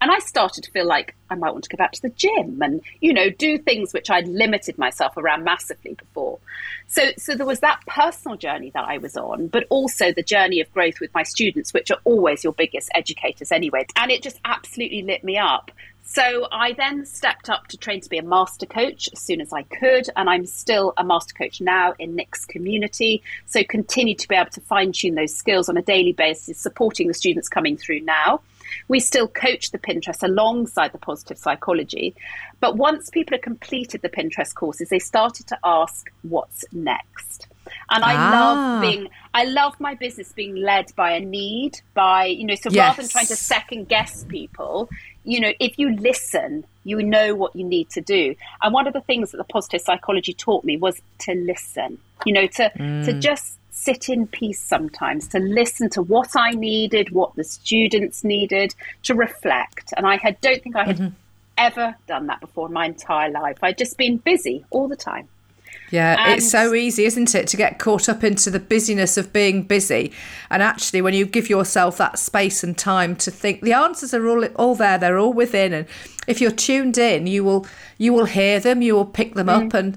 And 0.03 0.11
I 0.11 0.19
started 0.19 0.65
to 0.65 0.71
feel 0.71 0.85
like 0.85 1.15
I 1.29 1.35
might 1.35 1.51
want 1.51 1.63
to 1.63 1.69
go 1.69 1.77
back 1.77 1.93
to 1.93 2.01
the 2.01 2.09
gym 2.09 2.61
and, 2.61 2.81
you 2.99 3.13
know, 3.13 3.29
do 3.29 3.57
things 3.57 3.93
which 3.93 4.09
I'd 4.09 4.27
limited 4.27 4.77
myself 4.77 5.15
around 5.15 5.45
massively 5.45 5.93
before. 5.93 6.39
So, 6.89 7.11
so 7.17 7.35
there 7.35 7.45
was 7.45 7.61
that 7.61 7.79
personal 7.87 8.35
journey 8.35 8.69
that 8.71 8.83
I 8.83 8.97
was 8.97 9.15
on, 9.15 9.47
but 9.47 9.65
also 9.69 10.11
the 10.11 10.21
journey 10.21 10.59
of 10.59 10.69
growth 10.73 10.99
with 10.99 11.13
my 11.13 11.23
students, 11.23 11.73
which 11.73 11.89
are 11.89 11.99
always 12.03 12.43
your 12.43 12.51
biggest 12.51 12.89
educators 12.93 13.49
anyway. 13.49 13.85
And 13.95 14.11
it 14.11 14.21
just 14.21 14.41
absolutely 14.43 15.03
lit 15.03 15.23
me 15.23 15.37
up. 15.37 15.71
So 16.03 16.49
I 16.51 16.73
then 16.73 17.05
stepped 17.05 17.49
up 17.49 17.67
to 17.67 17.77
train 17.77 18.01
to 18.01 18.09
be 18.09 18.17
a 18.17 18.23
master 18.23 18.65
coach 18.65 19.07
as 19.13 19.21
soon 19.21 19.39
as 19.39 19.53
I 19.53 19.63
could, 19.63 20.09
and 20.17 20.29
I'm 20.29 20.45
still 20.45 20.93
a 20.97 21.03
master 21.05 21.33
coach 21.33 21.61
now 21.61 21.93
in 21.97 22.15
Nick's 22.15 22.43
community. 22.43 23.23
So 23.45 23.63
continue 23.63 24.15
to 24.15 24.27
be 24.27 24.35
able 24.35 24.51
to 24.51 24.59
fine 24.59 24.91
tune 24.91 25.15
those 25.15 25.33
skills 25.33 25.69
on 25.69 25.77
a 25.77 25.81
daily 25.81 26.11
basis, 26.11 26.59
supporting 26.59 27.07
the 27.07 27.13
students 27.13 27.47
coming 27.47 27.77
through 27.77 28.01
now. 28.01 28.41
We 28.87 28.99
still 28.99 29.27
coach 29.27 29.71
the 29.71 29.79
Pinterest 29.79 30.23
alongside 30.23 30.91
the 30.91 30.97
positive 30.97 31.37
psychology. 31.37 32.15
But 32.59 32.77
once 32.77 33.09
people 33.09 33.35
have 33.35 33.43
completed 33.43 34.01
the 34.01 34.09
Pinterest 34.09 34.53
courses, 34.53 34.89
they 34.89 34.99
started 34.99 35.47
to 35.47 35.57
ask, 35.63 36.11
what's 36.21 36.65
next? 36.71 37.47
And 37.89 38.03
I 38.03 38.15
ah. 38.15 38.31
love 38.31 38.81
being, 38.81 39.09
I 39.33 39.45
love 39.45 39.79
my 39.79 39.95
business 39.95 40.31
being 40.31 40.55
led 40.55 40.93
by 40.95 41.11
a 41.11 41.19
need, 41.19 41.81
by, 41.93 42.25
you 42.25 42.45
know, 42.45 42.55
so 42.55 42.69
yes. 42.69 42.77
rather 42.77 43.01
than 43.01 43.09
trying 43.09 43.27
to 43.27 43.35
second 43.35 43.87
guess 43.87 44.23
people, 44.25 44.89
you 45.23 45.39
know, 45.39 45.53
if 45.59 45.79
you 45.79 45.95
listen, 45.95 46.65
you 46.83 47.01
know 47.01 47.35
what 47.35 47.55
you 47.55 47.63
need 47.63 47.89
to 47.91 48.01
do. 48.01 48.35
And 48.61 48.73
one 48.73 48.87
of 48.87 48.93
the 48.93 49.01
things 49.01 49.31
that 49.31 49.37
the 49.37 49.43
positive 49.45 49.81
psychology 49.81 50.33
taught 50.33 50.63
me 50.63 50.77
was 50.77 51.01
to 51.19 51.33
listen, 51.33 51.97
you 52.25 52.33
know, 52.33 52.47
to, 52.47 52.71
mm. 52.77 53.05
to 53.05 53.13
just 53.19 53.57
sit 53.83 54.09
in 54.09 54.27
peace 54.27 54.61
sometimes, 54.61 55.27
to 55.29 55.39
listen 55.39 55.89
to 55.91 56.01
what 56.01 56.31
I 56.35 56.51
needed, 56.51 57.11
what 57.11 57.35
the 57.35 57.43
students 57.43 58.23
needed, 58.23 58.73
to 59.03 59.15
reflect. 59.15 59.93
And 59.97 60.05
I 60.05 60.17
had, 60.17 60.39
don't 60.41 60.61
think 60.63 60.75
I 60.75 60.85
had 60.85 60.97
mm-hmm. 60.97 61.15
ever 61.57 61.95
done 62.07 62.27
that 62.27 62.39
before 62.39 62.67
in 62.67 62.73
my 62.73 62.85
entire 62.85 63.29
life. 63.29 63.57
I'd 63.61 63.77
just 63.77 63.97
been 63.97 64.17
busy 64.17 64.65
all 64.69 64.87
the 64.87 64.95
time. 64.95 65.27
Yeah, 65.91 66.15
and 66.17 66.33
it's 66.33 66.49
so 66.49 66.73
easy, 66.73 67.05
isn't 67.05 67.35
it, 67.35 67.45
to 67.49 67.57
get 67.57 67.77
caught 67.77 68.09
up 68.09 68.23
into 68.23 68.49
the 68.49 68.59
busyness 68.59 69.15
of 69.15 69.31
being 69.31 69.61
busy. 69.61 70.11
And 70.49 70.63
actually, 70.63 71.03
when 71.03 71.13
you 71.13 71.27
give 71.27 71.51
yourself 71.51 71.97
that 71.97 72.17
space 72.17 72.63
and 72.63 72.75
time 72.75 73.15
to 73.17 73.29
think, 73.29 73.61
the 73.61 73.73
answers 73.73 74.11
are 74.11 74.27
all 74.27 74.43
all 74.55 74.73
there. 74.73 74.97
They're 74.97 75.19
all 75.19 75.33
within. 75.33 75.71
And 75.71 75.87
if 76.25 76.41
you're 76.41 76.49
tuned 76.49 76.97
in, 76.97 77.27
you 77.27 77.43
will 77.43 77.67
you 77.99 78.11
will 78.11 78.25
hear 78.25 78.59
them. 78.59 78.81
You 78.81 78.95
will 78.95 79.05
pick 79.05 79.35
them 79.35 79.47
mm. 79.47 79.67
up 79.67 79.73
and 79.75 79.95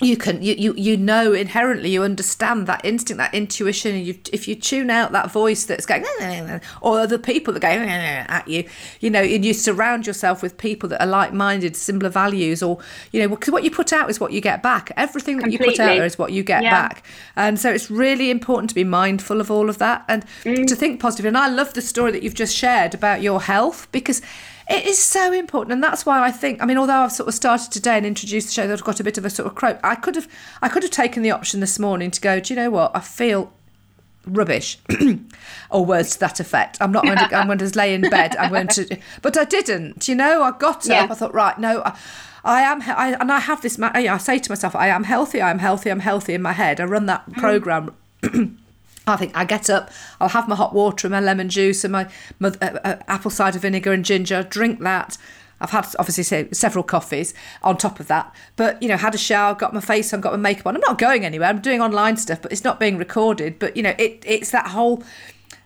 you 0.00 0.16
can 0.16 0.42
you, 0.42 0.54
you 0.58 0.74
you 0.74 0.96
know 0.96 1.32
inherently 1.32 1.88
you 1.88 2.02
understand 2.02 2.66
that 2.66 2.84
instinct 2.84 3.16
that 3.18 3.32
intuition 3.32 3.94
and 3.94 4.06
you 4.06 4.18
if 4.32 4.46
you 4.46 4.54
tune 4.54 4.90
out 4.90 5.12
that 5.12 5.30
voice 5.30 5.64
that's 5.64 5.86
going 5.86 6.04
or 6.82 7.00
other 7.00 7.16
people 7.16 7.54
that 7.54 7.60
go 7.60 7.68
at 7.68 8.46
you 8.46 8.64
you 9.00 9.08
know 9.08 9.22
and 9.22 9.44
you 9.44 9.54
surround 9.54 10.06
yourself 10.06 10.42
with 10.42 10.58
people 10.58 10.88
that 10.88 11.00
are 11.00 11.06
like-minded 11.06 11.74
similar 11.74 12.10
values 12.10 12.62
or 12.62 12.78
you 13.12 13.20
know 13.20 13.28
because 13.28 13.50
what 13.50 13.64
you 13.64 13.70
put 13.70 13.92
out 13.92 14.10
is 14.10 14.20
what 14.20 14.32
you 14.32 14.40
get 14.40 14.62
back 14.62 14.92
everything 14.96 15.36
that 15.36 15.44
Completely. 15.44 15.66
you 15.68 15.72
put 15.72 15.80
out 15.80 16.04
is 16.04 16.18
what 16.18 16.32
you 16.32 16.42
get 16.42 16.62
yeah. 16.62 16.70
back 16.70 17.06
and 17.34 17.58
so 17.58 17.72
it's 17.72 17.90
really 17.90 18.30
important 18.30 18.68
to 18.68 18.74
be 18.74 18.84
mindful 18.84 19.40
of 19.40 19.50
all 19.50 19.70
of 19.70 19.78
that 19.78 20.04
and 20.08 20.26
mm. 20.44 20.66
to 20.66 20.76
think 20.76 21.00
positive 21.00 21.24
and 21.24 21.38
I 21.38 21.48
love 21.48 21.72
the 21.72 21.82
story 21.82 22.12
that 22.12 22.22
you've 22.22 22.34
just 22.34 22.54
shared 22.54 22.94
about 22.94 23.22
your 23.22 23.40
health 23.40 23.90
because 23.92 24.20
it 24.68 24.84
is 24.84 24.98
so 24.98 25.32
important, 25.32 25.72
and 25.72 25.82
that's 25.82 26.04
why 26.04 26.24
I 26.24 26.32
think. 26.32 26.60
I 26.60 26.66
mean, 26.66 26.78
although 26.78 27.02
I've 27.04 27.12
sort 27.12 27.28
of 27.28 27.34
started 27.34 27.70
today 27.70 27.96
and 27.96 28.06
introduced 28.06 28.48
the 28.48 28.52
show 28.52 28.66
that 28.66 28.72
I've 28.72 28.84
got 28.84 28.98
a 28.98 29.04
bit 29.04 29.16
of 29.16 29.24
a 29.24 29.30
sort 29.30 29.46
of 29.46 29.54
croak, 29.54 29.78
I 29.84 29.94
could 29.94 30.16
have, 30.16 30.28
I 30.60 30.68
could 30.68 30.82
have 30.82 30.90
taken 30.90 31.22
the 31.22 31.30
option 31.30 31.60
this 31.60 31.78
morning 31.78 32.10
to 32.10 32.20
go. 32.20 32.40
Do 32.40 32.52
you 32.52 32.60
know 32.60 32.70
what? 32.70 32.90
I 32.94 33.00
feel 33.00 33.52
rubbish, 34.26 34.78
or 35.70 35.84
words 35.84 36.14
to 36.14 36.20
that 36.20 36.40
effect. 36.40 36.78
I'm 36.80 36.90
not 36.90 37.04
going 37.04 37.18
to. 37.18 37.36
I'm 37.36 37.46
going 37.46 37.58
to 37.58 37.78
lay 37.78 37.94
in 37.94 38.02
bed. 38.02 38.36
I'm 38.36 38.50
going 38.50 38.68
to, 38.68 38.98
but 39.22 39.36
I 39.36 39.44
didn't. 39.44 40.08
You 40.08 40.16
know, 40.16 40.42
I 40.42 40.50
got 40.50 40.84
yeah. 40.86 41.04
up. 41.04 41.10
I 41.10 41.14
thought, 41.14 41.34
right, 41.34 41.58
no. 41.58 41.82
I, 41.84 41.98
I 42.44 42.62
am, 42.62 42.80
I, 42.82 43.16
and 43.20 43.32
I 43.32 43.40
have 43.40 43.60
this. 43.62 43.78
I 43.80 44.18
say 44.18 44.38
to 44.38 44.50
myself, 44.50 44.76
I 44.76 44.86
am 44.88 45.02
healthy. 45.04 45.40
I 45.40 45.50
am 45.50 45.58
healthy. 45.58 45.90
I'm 45.90 46.00
healthy 46.00 46.32
in 46.34 46.42
my 46.42 46.52
head. 46.52 46.80
I 46.80 46.84
run 46.84 47.06
that 47.06 47.28
mm. 47.28 47.96
I 49.06 49.16
think 49.16 49.36
I 49.36 49.44
get 49.44 49.70
up, 49.70 49.90
I'll 50.20 50.30
have 50.30 50.48
my 50.48 50.56
hot 50.56 50.74
water 50.74 51.06
and 51.06 51.12
my 51.12 51.20
lemon 51.20 51.48
juice 51.48 51.84
and 51.84 51.92
my, 51.92 52.08
my 52.40 52.48
uh, 52.60 52.78
uh, 52.84 52.96
apple 53.06 53.30
cider 53.30 53.58
vinegar 53.58 53.92
and 53.92 54.04
ginger, 54.04 54.42
drink 54.42 54.80
that. 54.80 55.16
I've 55.58 55.70
had 55.70 55.86
obviously 55.98 56.48
several 56.52 56.84
coffees 56.84 57.32
on 57.62 57.78
top 57.78 57.98
of 57.98 58.08
that, 58.08 58.34
but 58.56 58.82
you 58.82 58.88
know, 58.88 58.96
had 58.96 59.14
a 59.14 59.18
shower, 59.18 59.54
got 59.54 59.72
my 59.72 59.80
face 59.80 60.12
on, 60.12 60.20
got 60.20 60.32
my 60.32 60.38
makeup 60.38 60.66
on. 60.66 60.74
I'm 60.74 60.82
not 60.82 60.98
going 60.98 61.24
anywhere. 61.24 61.48
I'm 61.48 61.62
doing 61.62 61.80
online 61.80 62.18
stuff, 62.18 62.42
but 62.42 62.52
it's 62.52 62.64
not 62.64 62.78
being 62.78 62.98
recorded. 62.98 63.58
But 63.58 63.74
you 63.74 63.82
know, 63.82 63.94
it, 63.98 64.22
it's 64.26 64.50
that 64.50 64.66
whole 64.68 65.02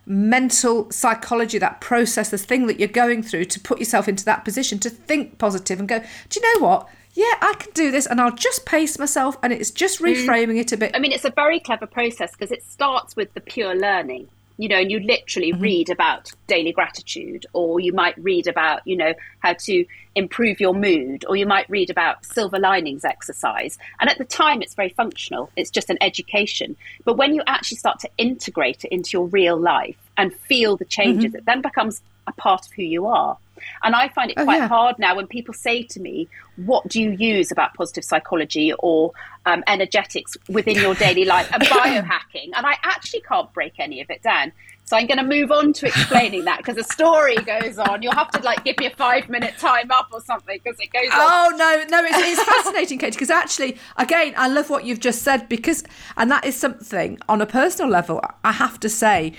mental 0.07 0.91
psychology, 0.91 1.59
that 1.59 1.81
process, 1.81 2.31
the 2.31 2.39
thing 2.39 2.67
that 2.67 2.79
you're 2.79 2.89
going 2.89 3.23
through 3.23 3.45
to 3.47 3.61
put 3.61 3.79
yourself 3.79 4.09
into 4.09 4.25
that 4.25 4.45
position 4.45 4.79
to 4.81 4.91
think 4.91 5.39
positive 5.39 5.79
and 5.79 5.89
go, 5.89 5.99
do 6.29 6.41
you 6.41 6.61
know 6.61 6.67
what? 6.67 6.89
yeah, 7.13 7.35
I 7.41 7.55
can 7.59 7.73
do 7.73 7.91
this, 7.91 8.07
and 8.07 8.21
I'll 8.21 8.35
just 8.35 8.65
pace 8.65 8.99
myself, 8.99 9.37
and 9.43 9.53
it's 9.53 9.71
just 9.71 10.01
mm. 10.01 10.15
reframing 10.15 10.55
mm. 10.55 10.61
it 10.61 10.73
a 10.73 10.77
bit. 10.77 10.93
I 10.95 11.01
mean, 11.01 11.13
it's 11.13 11.25
a 11.25 11.33
very 11.33 11.59
clever 11.59 11.87
process 11.87 12.33
because 12.33 12.53
it 12.53 12.63
starts 12.63 13.17
with 13.17 13.35
the 13.35 13.41
pure 13.41 13.75
learning, 13.75 14.29
you 14.61 14.69
know, 14.69 14.77
and 14.77 14.91
you 14.91 15.01
literally 15.01 15.53
mm-hmm. 15.53 15.63
read 15.63 15.89
about 15.89 16.31
daily 16.47 16.71
gratitude, 16.71 17.47
or 17.55 17.81
you 17.81 17.95
might 17.95 18.15
read 18.23 18.47
about, 18.47 18.87
you 18.87 18.95
know, 18.95 19.15
how 19.39 19.55
to 19.55 19.87
improve 20.15 20.61
your 20.61 20.75
mood, 20.75 21.25
or 21.27 21.35
you 21.35 21.47
might 21.47 21.69
read 21.71 21.89
about 21.89 22.27
silver 22.27 22.59
linings 22.59 23.03
exercise. 23.03 23.79
And 24.01 24.11
at 24.11 24.19
the 24.19 24.27
time, 24.27 24.61
it's 24.61 24.75
very 24.75 24.91
functional, 24.91 25.51
it's 25.57 25.71
just 25.71 25.89
an 25.89 25.97
education. 26.03 26.77
But 27.07 27.17
when 27.17 27.35
you 27.35 27.43
actually 27.47 27.79
start 27.79 28.01
to 28.01 28.11
integrate 28.19 28.85
it 28.85 28.93
into 28.93 29.13
your 29.15 29.29
real 29.29 29.59
life 29.59 29.97
and 30.19 30.35
feel 30.35 30.77
the 30.77 30.85
changes, 30.85 31.31
mm-hmm. 31.31 31.37
it 31.39 31.47
then 31.47 31.63
becomes 31.63 32.03
a 32.27 32.33
part 32.33 32.67
of 32.67 32.73
who 32.75 32.83
you 32.83 33.07
are. 33.07 33.39
And 33.83 33.95
I 33.95 34.09
find 34.09 34.31
it 34.31 34.39
oh, 34.39 34.45
quite 34.45 34.59
yeah. 34.59 34.69
hard 34.69 34.99
now 34.99 35.17
when 35.17 35.27
people 35.27 35.55
say 35.55 35.83
to 35.85 36.01
me, 36.01 36.29
What 36.57 36.89
do 36.89 37.01
you 37.01 37.11
use 37.11 37.51
about 37.51 37.75
positive 37.75 38.05
psychology 38.05 38.73
or 38.79 39.13
um, 39.47 39.65
energetics 39.67 40.37
within 40.49 40.77
your 40.77 40.95
daily 40.95 41.25
life 41.25 41.51
and 41.53 41.63
biohacking? 41.65 42.51
And 42.55 42.67
I 42.67 42.77
actually 42.83 43.21
can't 43.23 43.53
break 43.53 43.75
any 43.79 44.01
of 44.01 44.11
it 44.11 44.23
down. 44.23 44.53
So 44.91 44.97
I'm 44.97 45.07
going 45.07 45.19
to 45.19 45.25
move 45.25 45.53
on 45.53 45.73
to 45.75 45.87
explaining 45.87 46.47
that 46.47 46.59
because 46.59 46.75
the 46.75 46.83
story 46.83 47.37
goes 47.37 47.79
on. 47.79 48.03
You'll 48.03 48.13
have 48.13 48.33
to 48.33 48.43
like 48.43 48.65
give 48.65 48.77
me 48.79 48.87
a 48.87 48.91
five 48.91 49.29
minute 49.29 49.57
time 49.57 49.89
up 49.93 50.09
or 50.13 50.21
something 50.21 50.59
because 50.61 50.81
it 50.81 50.93
goes 50.93 51.13
on. 51.13 51.21
Oh 51.21 51.51
no, 51.57 51.85
no, 51.89 52.05
it's, 52.05 52.19
it's 52.19 52.43
fascinating, 52.43 52.99
Kate. 52.99 53.13
Because 53.13 53.31
actually, 53.31 53.79
again, 53.97 54.35
I 54.37 54.49
love 54.49 54.69
what 54.69 54.85
you've 54.85 54.99
just 54.99 55.23
said 55.23 55.49
because, 55.49 55.85
and 56.17 56.29
that 56.33 56.45
is 56.45 56.57
something 56.57 57.21
on 57.29 57.41
a 57.41 57.47
personal 57.47 57.89
level. 57.89 58.21
I 58.43 58.51
have 58.51 58.81
to 58.81 58.89
say, 58.89 59.35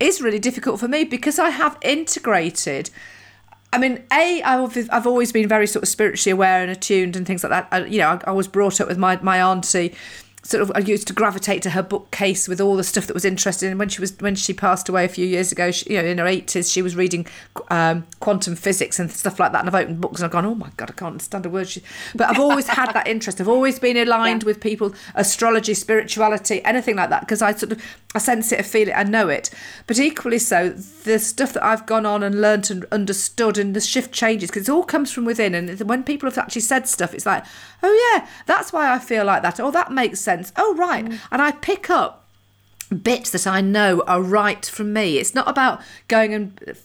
is 0.00 0.22
really 0.22 0.38
difficult 0.38 0.80
for 0.80 0.88
me 0.88 1.04
because 1.04 1.38
I 1.38 1.50
have 1.50 1.76
integrated. 1.82 2.88
I 3.74 3.78
mean, 3.78 4.04
a 4.12 4.40
I've 4.42 4.88
I've 4.92 5.06
always 5.06 5.32
been 5.32 5.48
very 5.48 5.66
sort 5.66 5.82
of 5.82 5.88
spiritually 5.88 6.30
aware 6.30 6.62
and 6.62 6.70
attuned 6.70 7.16
and 7.16 7.26
things 7.26 7.42
like 7.42 7.50
that. 7.50 7.66
I, 7.72 7.84
you 7.86 7.98
know, 7.98 8.20
I, 8.24 8.28
I 8.28 8.30
was 8.30 8.46
brought 8.46 8.80
up 8.80 8.86
with 8.86 8.98
my 8.98 9.18
my 9.20 9.42
auntie 9.42 9.92
sort 10.44 10.62
of 10.62 10.70
I 10.74 10.80
used 10.80 11.06
to 11.08 11.12
gravitate 11.12 11.62
to 11.62 11.70
her 11.70 11.82
bookcase 11.82 12.46
with 12.46 12.60
all 12.60 12.76
the 12.76 12.84
stuff 12.84 13.06
that 13.06 13.14
was 13.14 13.24
interesting. 13.24 13.70
And 13.70 13.78
when 13.78 13.88
she 13.88 14.00
was 14.00 14.16
when 14.20 14.34
she 14.34 14.52
passed 14.52 14.88
away 14.88 15.04
a 15.04 15.08
few 15.08 15.26
years 15.26 15.50
ago, 15.50 15.70
she, 15.70 15.94
you 15.94 16.00
know, 16.00 16.08
in 16.08 16.18
her 16.18 16.26
eighties, 16.26 16.70
she 16.70 16.82
was 16.82 16.94
reading 16.94 17.26
um, 17.70 18.06
quantum 18.20 18.54
physics 18.54 18.98
and 18.98 19.10
stuff 19.10 19.40
like 19.40 19.52
that. 19.52 19.60
And 19.60 19.68
I've 19.68 19.82
opened 19.82 20.00
books 20.00 20.20
and 20.20 20.26
I've 20.26 20.30
gone, 20.30 20.44
oh 20.44 20.54
my 20.54 20.70
god, 20.76 20.90
I 20.90 20.92
can't 20.92 21.12
understand 21.12 21.46
a 21.46 21.50
word. 21.50 21.68
She, 21.68 21.82
but 22.14 22.28
I've 22.28 22.38
always 22.38 22.68
had 22.68 22.92
that 22.92 23.08
interest. 23.08 23.40
I've 23.40 23.48
always 23.48 23.78
been 23.78 23.96
aligned 23.96 24.42
yeah. 24.42 24.46
with 24.46 24.60
people, 24.60 24.94
astrology, 25.14 25.74
spirituality, 25.74 26.62
anything 26.64 26.96
like 26.96 27.10
that, 27.10 27.20
because 27.20 27.42
I 27.42 27.52
sort 27.52 27.72
of 27.72 27.82
I 28.14 28.18
sense 28.18 28.52
it, 28.52 28.60
I 28.60 28.62
feel 28.62 28.88
it, 28.88 28.92
I 28.92 29.02
know 29.02 29.28
it. 29.28 29.50
But 29.86 29.98
equally 29.98 30.38
so, 30.38 30.70
the 30.70 31.18
stuff 31.18 31.52
that 31.54 31.64
I've 31.64 31.86
gone 31.86 32.06
on 32.06 32.22
and 32.22 32.40
learnt 32.40 32.70
and 32.70 32.84
understood, 32.92 33.58
and 33.58 33.74
the 33.74 33.80
shift 33.80 34.12
changes 34.12 34.50
because 34.50 34.68
it 34.68 34.72
all 34.72 34.84
comes 34.84 35.10
from 35.10 35.24
within. 35.24 35.54
And 35.54 35.80
when 35.80 36.04
people 36.04 36.28
have 36.28 36.38
actually 36.38 36.62
said 36.62 36.86
stuff, 36.86 37.14
it's 37.14 37.26
like, 37.26 37.44
oh 37.82 38.12
yeah, 38.12 38.28
that's 38.46 38.72
why 38.72 38.92
I 38.92 38.98
feel 38.98 39.24
like 39.24 39.42
that. 39.42 39.58
Oh, 39.58 39.70
that 39.70 39.90
makes 39.90 40.20
sense. 40.20 40.33
Oh 40.56 40.74
right, 40.76 41.04
mm. 41.04 41.18
and 41.30 41.42
I 41.42 41.52
pick 41.52 41.90
up 41.90 42.26
bits 43.02 43.30
that 43.30 43.46
I 43.46 43.60
know 43.60 44.02
are 44.06 44.22
right 44.22 44.64
from 44.64 44.92
me. 44.92 45.18
It's 45.18 45.34
not 45.34 45.48
about 45.48 45.80
going 46.08 46.34
and 46.34 46.76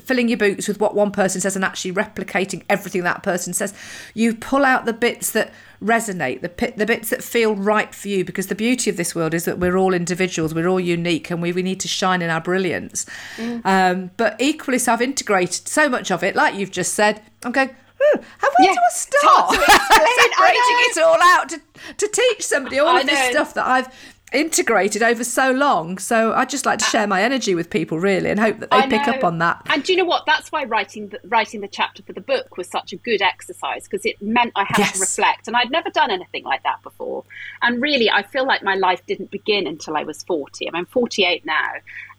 filling 0.00 0.28
your 0.28 0.38
boots 0.38 0.66
with 0.66 0.80
what 0.80 0.94
one 0.94 1.10
person 1.10 1.40
says 1.40 1.54
and 1.54 1.64
actually 1.64 1.92
replicating 1.92 2.64
everything 2.68 3.02
that 3.04 3.22
person 3.22 3.54
says. 3.54 3.72
You 4.12 4.34
pull 4.34 4.64
out 4.64 4.84
the 4.84 4.92
bits 4.92 5.30
that 5.32 5.52
resonate, 5.82 6.40
the 6.40 6.72
the 6.76 6.86
bits 6.86 7.10
that 7.10 7.22
feel 7.22 7.54
right 7.54 7.94
for 7.94 8.08
you, 8.08 8.24
because 8.24 8.48
the 8.48 8.54
beauty 8.54 8.90
of 8.90 8.96
this 8.96 9.14
world 9.14 9.34
is 9.34 9.44
that 9.44 9.58
we're 9.58 9.76
all 9.76 9.94
individuals, 9.94 10.54
we're 10.54 10.68
all 10.68 10.80
unique, 10.80 11.30
and 11.30 11.40
we, 11.40 11.52
we 11.52 11.62
need 11.62 11.80
to 11.80 11.88
shine 11.88 12.22
in 12.22 12.30
our 12.30 12.40
brilliance. 12.40 13.06
Mm. 13.36 13.64
Um, 13.64 14.10
but 14.16 14.36
equally, 14.40 14.78
so 14.78 14.92
I've 14.92 15.02
integrated 15.02 15.68
so 15.68 15.88
much 15.88 16.10
of 16.10 16.22
it, 16.22 16.34
like 16.34 16.54
you've 16.54 16.72
just 16.72 16.94
said. 16.94 17.22
I'm 17.44 17.52
going, 17.52 17.70
hmm, 18.04 18.20
where 18.20 18.68
yeah, 18.68 18.74
do 18.74 18.80
I 18.80 18.92
start? 18.92 19.54
Separating 20.32 20.60
it 20.60 20.98
all 20.98 21.18
out 21.22 21.48
to, 21.50 21.60
to 21.96 22.08
teach 22.08 22.44
somebody 22.44 22.78
all 22.78 22.88
I 22.88 23.00
of 23.00 23.06
know. 23.06 23.12
this 23.12 23.30
stuff 23.30 23.54
that 23.54 23.66
I've 23.66 23.88
integrated 24.34 25.02
over 25.02 25.22
so 25.22 25.52
long. 25.52 25.96
So 25.98 26.32
I'd 26.34 26.50
just 26.50 26.66
like 26.66 26.80
to 26.80 26.84
share 26.84 27.06
my 27.06 27.22
energy 27.22 27.54
with 27.54 27.70
people, 27.70 28.00
really, 28.00 28.28
and 28.28 28.38
hope 28.38 28.58
that 28.58 28.70
they 28.70 28.88
pick 28.88 29.06
up 29.06 29.22
on 29.22 29.38
that. 29.38 29.62
And 29.66 29.82
do 29.82 29.92
you 29.92 29.98
know 29.98 30.04
what? 30.04 30.26
That's 30.26 30.50
why 30.50 30.64
writing 30.64 31.08
the, 31.08 31.20
writing 31.24 31.60
the 31.60 31.68
chapter 31.68 32.02
for 32.02 32.12
the 32.12 32.20
book 32.20 32.56
was 32.56 32.68
such 32.68 32.92
a 32.92 32.96
good 32.96 33.22
exercise 33.22 33.84
because 33.84 34.04
it 34.04 34.20
meant 34.20 34.52
I 34.56 34.64
had 34.64 34.78
yes. 34.78 34.92
to 34.94 35.00
reflect, 35.00 35.46
and 35.46 35.56
I'd 35.56 35.70
never 35.70 35.88
done 35.90 36.10
anything 36.10 36.44
like 36.44 36.62
that 36.64 36.82
before. 36.82 37.24
And 37.62 37.80
really, 37.80 38.10
I 38.10 38.22
feel 38.22 38.46
like 38.46 38.62
my 38.62 38.74
life 38.74 39.06
didn't 39.06 39.30
begin 39.30 39.66
until 39.66 39.96
I 39.96 40.02
was 40.02 40.22
forty. 40.24 40.68
I'm 40.74 40.86
48 40.86 41.46
now, 41.46 41.70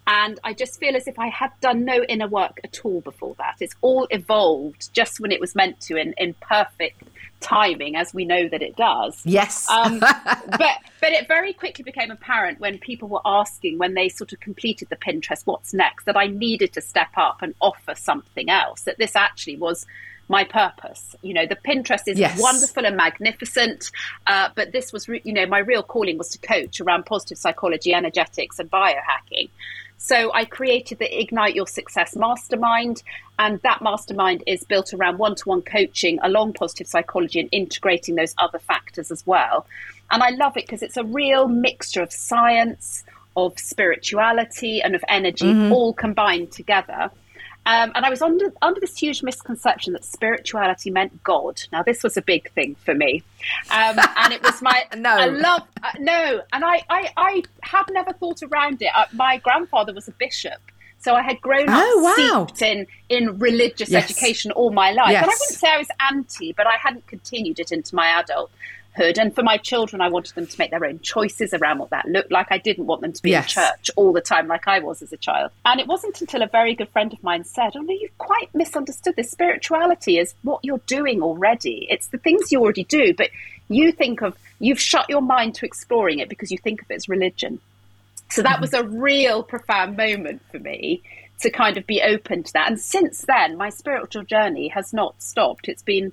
and 0.08 0.40
I 0.44 0.54
just 0.54 0.80
feel 0.80 0.96
as 0.96 1.08
if 1.08 1.18
I 1.18 1.28
had 1.28 1.52
done 1.62 1.84
no 1.84 2.04
inner 2.04 2.28
work 2.28 2.60
at 2.64 2.82
all 2.84 3.02
before 3.02 3.36
that. 3.40 3.56
It's 3.60 3.76
all 3.82 4.08
evolved 4.12 4.94
just 4.94 5.20
when 5.20 5.32
it 5.32 5.40
was 5.40 5.56
meant 5.56 5.82
to 5.82 5.98
in, 5.98 6.14
in 6.18 6.36
perfect 6.36 7.04
timing, 7.40 7.96
as 7.96 8.14
we 8.14 8.26
know 8.26 8.48
that 8.48 8.62
it 8.62 8.76
does. 8.76 9.22
Yes. 9.26 9.70
um, 9.70 10.00
but 10.00 10.78
but 11.02 11.12
it 11.12 11.28
very 11.28 11.54
quickly 11.54 11.84
became 11.84 12.12
apparent 12.12 12.60
when 12.60 12.78
people 12.78 13.08
were 13.08 13.22
asking, 13.26 13.78
when 13.78 13.94
they 13.94 14.10
sort 14.10 14.34
of 14.34 14.40
completed 14.40 14.90
the 14.90 14.96
Pinterest, 14.96 15.42
what's 15.46 15.74
next, 15.74 16.06
that 16.06 16.18
I 16.18 16.28
needed 16.28 16.74
to 16.74 16.82
step 16.82 17.10
up 17.18 17.42
and 17.42 17.54
offer 17.60 17.96
something 17.96 18.50
else. 18.50 18.82
That 18.82 18.98
this 18.98 19.16
actually 19.16 19.58
was 19.58 19.86
my 20.28 20.44
purpose. 20.44 21.16
You 21.22 21.34
know, 21.34 21.46
the 21.46 21.56
Pinterest 21.56 22.08
is 22.08 22.20
yes. 22.20 22.40
wonderful 22.40 22.86
and 22.86 22.98
magnificent, 22.98 23.92
uh, 24.28 24.50
but 24.56 24.72
this 24.72 24.92
was, 24.92 25.08
re- 25.08 25.22
you 25.24 25.34
know, 25.34 25.46
my 25.46 25.60
real 25.60 25.84
calling 25.84 26.18
was 26.18 26.30
to 26.30 26.40
coach 26.40 26.82
around 26.82 27.06
positive 27.06 27.38
psychology, 27.38 27.94
energetics, 27.94 28.60
and 28.60 28.70
biohacking. 28.70 29.50
So 29.98 30.32
I 30.34 30.46
created 30.46 31.00
the 31.00 31.20
Ignite 31.20 31.56
Your 31.56 31.68
Success 31.68 32.16
Mastermind, 32.16 33.02
and 33.40 33.62
that 33.62 33.82
mastermind 33.82 34.44
is 34.46 34.64
built 34.64 34.94
around 34.94 35.18
one 35.18 35.36
to 35.36 35.50
one 35.50 35.62
coaching 35.62 36.20
along 36.22 36.54
positive 36.54 36.88
psychology 36.88 37.40
and 37.40 37.50
integrating 37.52 38.16
those 38.16 38.36
other 38.38 38.60
factors 38.60 39.12
as 39.12 39.26
well. 39.26 39.66
And 40.12 40.22
I 40.22 40.30
love 40.30 40.58
it 40.58 40.66
because 40.66 40.84
it's 40.84 40.98
a 40.98 41.04
real 41.04 41.48
mixture 41.48 42.02
of 42.02 42.12
science, 42.12 43.04
of 43.36 43.58
spirituality, 43.58 44.82
and 44.82 44.96
of 44.96 45.04
energy 45.08 45.46
mm-hmm. 45.46 45.72
all 45.72 45.94
combined 45.94 46.52
together. 46.52 47.10
Um, 47.68 47.92
and 47.96 48.06
I 48.06 48.10
was 48.10 48.22
under 48.22 48.54
under 48.62 48.80
this 48.80 48.96
huge 48.96 49.24
misconception 49.24 49.94
that 49.94 50.06
spirituality 50.06 50.92
meant 50.92 51.24
God. 51.24 51.62
Now, 51.72 51.82
this 51.82 52.04
was 52.04 52.16
a 52.16 52.22
big 52.22 52.52
thing 52.52 52.76
for 52.76 52.94
me, 52.94 53.24
um, 53.72 53.98
and 54.18 54.34
it 54.34 54.44
was 54.44 54.62
my 54.62 54.84
no. 54.98 55.10
I 55.10 55.26
love 55.26 55.64
uh, 55.82 55.92
no, 56.00 56.42
and 56.54 56.64
I, 56.64 56.84
I 56.90 57.10
I 57.18 57.44
have 57.64 57.88
never 57.92 58.14
thought 58.14 58.44
around 58.44 58.82
it. 58.82 58.90
Uh, 58.96 59.06
my 59.14 59.38
grandfather 59.38 59.94
was 59.94 60.08
a 60.08 60.12
bishop, 60.12 60.60
so 61.00 61.16
I 61.16 61.24
had 61.24 61.42
grown 61.42 61.68
up 61.68 61.82
oh, 61.84 62.16
wow. 62.18 62.46
steeped 62.46 62.62
in 62.62 62.88
in 63.10 63.40
religious 63.40 63.90
yes. 63.90 64.04
education 64.04 64.52
all 64.52 64.72
my 64.72 64.92
life. 64.92 65.12
Yes. 65.12 65.24
And 65.24 65.32
I 65.32 65.34
wouldn't 65.34 65.60
say 65.60 65.70
I 65.70 65.78
was 65.78 65.90
anti, 66.12 66.54
but 66.54 66.68
I 66.68 66.78
hadn't 66.80 67.08
continued 67.08 67.60
it 67.60 67.72
into 67.72 67.96
my 67.96 68.20
adult 68.20 68.52
and 68.98 69.36
for 69.36 69.44
my 69.44 69.58
children, 69.58 70.02
I 70.02 70.10
wanted 70.10 70.36
them 70.36 70.48
to 70.48 70.56
make 70.60 70.72
their 70.72 70.86
own 70.86 71.00
choices 71.00 71.54
around 71.54 71.80
what 71.80 71.90
that 71.90 72.08
looked 72.08 72.32
like. 72.32 72.48
I 72.50 72.58
didn't 72.58 72.86
want 72.86 73.02
them 73.02 73.14
to 73.14 73.22
be 73.22 73.32
yes. 73.32 73.46
in 73.46 73.64
church 73.64 73.92
all 73.96 74.14
the 74.14 74.22
time 74.22 74.48
like 74.48 74.68
I 74.68 74.80
was 74.80 75.02
as 75.02 75.12
a 75.12 75.18
child. 75.18 75.52
And 75.66 75.80
it 75.80 75.88
wasn't 75.88 76.22
until 76.22 76.42
a 76.42 76.48
very 76.48 76.76
good 76.76 76.90
friend 76.90 77.12
of 77.12 77.22
mine 77.24 77.44
said, 77.44 77.76
Oh, 77.76 77.82
no, 77.82 77.94
you've 77.94 78.18
quite 78.18 78.54
misunderstood 78.54 79.16
this. 79.16 79.32
Spirituality 79.32 80.18
is 80.18 80.34
what 80.44 80.62
you're 80.64 80.82
doing 80.86 81.22
already. 81.22 81.88
It's 81.90 82.08
the 82.08 82.18
things 82.18 82.52
you 82.52 82.62
already 82.62 82.86
do, 82.86 83.14
but 83.14 83.30
you 83.68 83.92
think 83.92 84.22
of, 84.22 84.38
you've 84.60 84.80
shut 84.80 85.10
your 85.10 85.22
mind 85.22 85.56
to 85.56 85.66
exploring 85.66 86.20
it 86.20 86.30
because 86.30 86.52
you 86.52 86.58
think 86.58 86.82
of 86.82 86.90
it 86.90 86.96
as 86.96 87.10
religion. 87.10 87.60
So 88.30 88.42
that 88.42 88.62
was 88.62 88.74
a 88.74 88.84
real 88.84 89.44
profound 89.44 89.98
moment 89.98 90.42
for 90.52 90.60
me 90.60 91.04
to 91.42 91.50
kind 91.50 91.78
of 91.78 91.86
be 91.86 92.02
open 92.02 92.44
to 92.44 92.54
that. 92.54 92.70
And 92.70 92.80
since 92.80 93.26
then, 93.28 93.58
my 93.58 93.70
spiritual 93.70 94.24
journey 94.24 94.70
has 94.70 94.94
not 94.94 95.22
stopped. 95.22 95.68
It's 95.68 95.84
been 95.84 96.12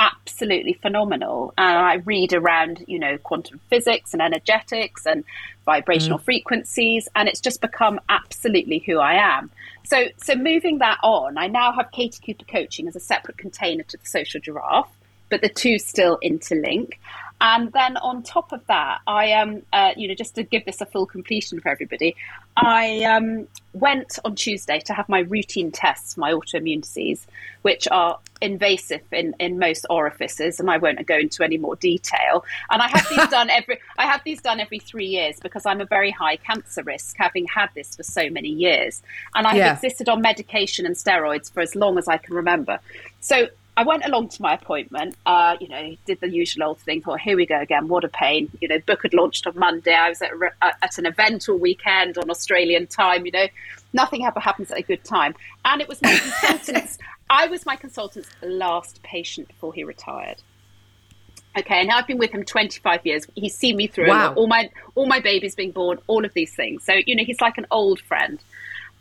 absolutely 0.00 0.72
phenomenal. 0.72 1.52
And 1.58 1.78
I 1.78 1.94
read 1.96 2.32
around, 2.32 2.84
you 2.88 2.98
know, 2.98 3.18
quantum 3.18 3.60
physics 3.68 4.14
and 4.14 4.22
energetics 4.22 5.06
and 5.06 5.24
vibrational 5.66 6.18
mm. 6.18 6.22
frequencies, 6.24 7.06
and 7.14 7.28
it's 7.28 7.40
just 7.40 7.60
become 7.60 8.00
absolutely 8.08 8.78
who 8.78 8.98
I 8.98 9.14
am. 9.14 9.50
So, 9.84 10.06
so 10.16 10.34
moving 10.34 10.78
that 10.78 10.98
on, 11.02 11.36
I 11.36 11.48
now 11.48 11.72
have 11.72 11.90
Katie 11.90 12.20
Cooper 12.24 12.50
Coaching 12.50 12.88
as 12.88 12.96
a 12.96 13.00
separate 13.00 13.36
container 13.36 13.82
to 13.84 13.96
the 13.98 14.06
Social 14.06 14.40
Giraffe, 14.40 14.90
but 15.28 15.42
the 15.42 15.48
two 15.50 15.78
still 15.78 16.18
interlink. 16.24 16.94
And 17.40 17.72
then 17.72 17.96
on 17.96 18.22
top 18.22 18.52
of 18.52 18.66
that, 18.66 19.00
I 19.06 19.26
am, 19.26 19.48
um, 19.48 19.62
uh, 19.72 19.92
you 19.96 20.08
know, 20.08 20.14
just 20.14 20.34
to 20.34 20.42
give 20.42 20.64
this 20.66 20.80
a 20.80 20.86
full 20.86 21.06
completion 21.06 21.58
for 21.60 21.70
everybody, 21.70 22.14
I 22.56 23.02
um, 23.04 23.48
went 23.72 24.18
on 24.24 24.34
Tuesday 24.34 24.80
to 24.80 24.92
have 24.92 25.08
my 25.08 25.20
routine 25.20 25.70
tests 25.70 26.14
for 26.14 26.20
my 26.20 26.32
autoimmune 26.32 26.82
disease, 26.82 27.26
which 27.62 27.88
are 27.90 28.18
invasive 28.42 29.00
in, 29.12 29.34
in 29.38 29.58
most 29.58 29.86
orifices, 29.88 30.60
and 30.60 30.70
I 30.70 30.76
won't 30.76 31.06
go 31.06 31.16
into 31.16 31.42
any 31.42 31.56
more 31.56 31.76
detail. 31.76 32.44
And 32.70 32.82
I 32.82 32.88
have 32.88 33.08
these 33.08 33.28
done 33.30 33.48
every 33.48 33.78
I 33.96 34.04
have 34.06 34.22
these 34.24 34.42
done 34.42 34.60
every 34.60 34.78
three 34.78 35.06
years 35.06 35.40
because 35.40 35.64
I'm 35.64 35.80
a 35.80 35.86
very 35.86 36.10
high 36.10 36.36
cancer 36.36 36.82
risk, 36.82 37.16
having 37.18 37.46
had 37.46 37.70
this 37.74 37.96
for 37.96 38.02
so 38.02 38.28
many 38.28 38.50
years, 38.50 39.02
and 39.34 39.46
I 39.46 39.50
have 39.50 39.58
yeah. 39.58 39.74
existed 39.74 40.10
on 40.10 40.20
medication 40.20 40.84
and 40.84 40.94
steroids 40.94 41.50
for 41.50 41.60
as 41.60 41.74
long 41.74 41.96
as 41.96 42.06
I 42.06 42.18
can 42.18 42.34
remember. 42.34 42.80
So 43.20 43.48
I 43.80 43.82
went 43.82 44.04
along 44.04 44.28
to 44.28 44.42
my 44.42 44.52
appointment, 44.52 45.16
uh, 45.24 45.56
you 45.58 45.66
know, 45.66 45.96
did 46.04 46.20
the 46.20 46.28
usual 46.28 46.64
old 46.64 46.80
thing, 46.80 47.00
thought, 47.00 47.18
here 47.18 47.34
we 47.34 47.46
go 47.46 47.58
again, 47.58 47.88
what 47.88 48.04
a 48.04 48.08
pain. 48.08 48.50
You 48.60 48.68
know, 48.68 48.78
book 48.80 49.04
had 49.04 49.14
launched 49.14 49.46
on 49.46 49.58
Monday. 49.58 49.94
I 49.94 50.10
was 50.10 50.20
at, 50.20 50.32
uh, 50.60 50.72
at 50.82 50.98
an 50.98 51.06
event 51.06 51.48
all 51.48 51.56
weekend 51.56 52.18
on 52.18 52.28
Australian 52.28 52.88
time, 52.88 53.24
you 53.24 53.32
know, 53.32 53.46
nothing 53.94 54.26
ever 54.26 54.38
happens 54.38 54.70
at 54.70 54.76
a 54.76 54.82
good 54.82 55.02
time. 55.02 55.34
And 55.64 55.80
it 55.80 55.88
was 55.88 56.02
my 56.02 56.14
consultant's, 56.42 56.98
I 57.30 57.46
was 57.46 57.64
my 57.64 57.74
consultant's 57.74 58.28
last 58.42 59.02
patient 59.02 59.48
before 59.48 59.72
he 59.72 59.82
retired. 59.82 60.42
Okay, 61.58 61.80
and 61.80 61.90
I've 61.90 62.06
been 62.06 62.18
with 62.18 62.32
him 62.32 62.44
25 62.44 63.06
years. 63.06 63.26
He's 63.34 63.56
seen 63.56 63.76
me 63.76 63.86
through 63.86 64.08
wow. 64.08 64.34
all 64.34 64.46
my 64.46 64.68
all 64.94 65.06
my 65.06 65.18
babies 65.18 65.56
being 65.56 65.72
born, 65.72 65.98
all 66.06 66.24
of 66.24 66.32
these 66.32 66.54
things. 66.54 66.84
So 66.84 66.92
you 67.06 67.16
know, 67.16 67.24
he's 67.24 67.40
like 67.40 67.58
an 67.58 67.66
old 67.72 67.98
friend. 68.00 68.40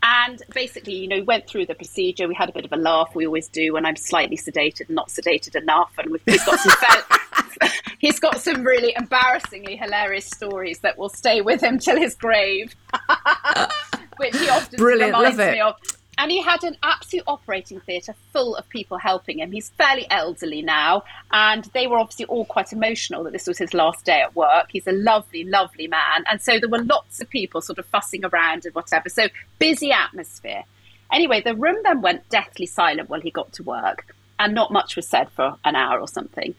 And 0.02 0.42
basically, 0.54 0.96
you 0.96 1.08
know, 1.08 1.24
went 1.24 1.48
through 1.48 1.66
the 1.66 1.76
procedure. 1.76 2.28
We 2.28 2.36
had 2.36 2.50
a 2.50 2.54
bit 2.54 2.66
of 2.66 2.72
a 2.72 2.78
laugh. 2.78 3.14
We 3.14 3.26
always 3.26 3.48
do 3.50 3.74
when 3.74 3.86
I'm 3.86 3.96
slightly 3.96 4.38
sedated 4.38 4.88
and 4.88 4.96
not 4.96 5.10
sedated 5.10 5.56
enough. 5.56 5.92
And 5.98 6.18
he's 6.26 6.44
got 6.46 6.60
some 6.60 7.70
he's 8.00 8.20
got 8.20 8.40
some 8.40 8.64
really 8.64 8.94
embarrassingly 8.98 9.76
hilarious 9.76 10.26
stories 10.26 10.80
that 10.80 10.98
will 10.98 11.10
stay 11.10 11.42
with 11.42 11.62
him 11.62 11.80
till 11.80 11.98
his 11.98 12.16
grave, 12.16 12.76
which 14.18 14.38
he 14.38 14.50
often 14.50 14.78
Brilliant, 14.78 15.14
reminds 15.16 15.38
me 15.38 15.60
of. 15.60 15.76
And 16.19 16.29
he 16.29 16.41
had 16.41 16.65
an 16.65 16.75
absolute 16.84 17.23
operating 17.27 17.79
theatre 17.79 18.13
full 18.34 18.53
of 18.58 18.67
people 18.67 18.97
helping 18.97 19.39
him. 19.39 19.53
He's 19.53 19.69
fairly 19.69 20.05
elderly 20.10 20.62
now, 20.62 21.03
and 21.32 21.63
they 21.73 21.88
were 21.88 21.97
obviously 21.97 22.25
all 22.25 22.43
quite 22.43 22.73
emotional 22.73 23.23
that 23.23 23.32
this 23.32 23.47
was 23.47 23.58
his 23.58 23.73
last 23.73 24.03
day 24.03 24.19
at 24.19 24.36
work. 24.36 24.67
He's 24.69 24.86
a 24.86 24.91
lovely, 24.91 25.45
lovely 25.45 25.88
man. 25.88 26.25
And 26.29 26.41
so 26.41 26.60
there 26.60 26.67
were 26.67 26.84
lots 26.84 27.21
of 27.21 27.29
people 27.29 27.62
sort 27.62 27.79
of 27.79 27.86
fussing 27.86 28.25
around 28.25 28.65
and 28.65 28.75
whatever. 28.75 29.08
So 29.08 29.29
busy 29.60 29.93
atmosphere. 29.93 30.65
Anyway, 31.10 31.41
the 31.41 31.55
room 31.55 31.77
then 31.84 32.01
went 32.01 32.27
deathly 32.27 32.65
silent 32.65 33.10
while 33.10 33.21
he 33.21 33.32
got 33.32 33.53
to 33.53 33.63
work, 33.63 34.13
and 34.38 34.53
not 34.53 34.73
much 34.73 34.97
was 34.97 35.08
said 35.08 35.32
for 35.32 35.55
an 35.63 35.77
hour 35.77 36.01
or 36.01 36.08
something. 36.08 36.53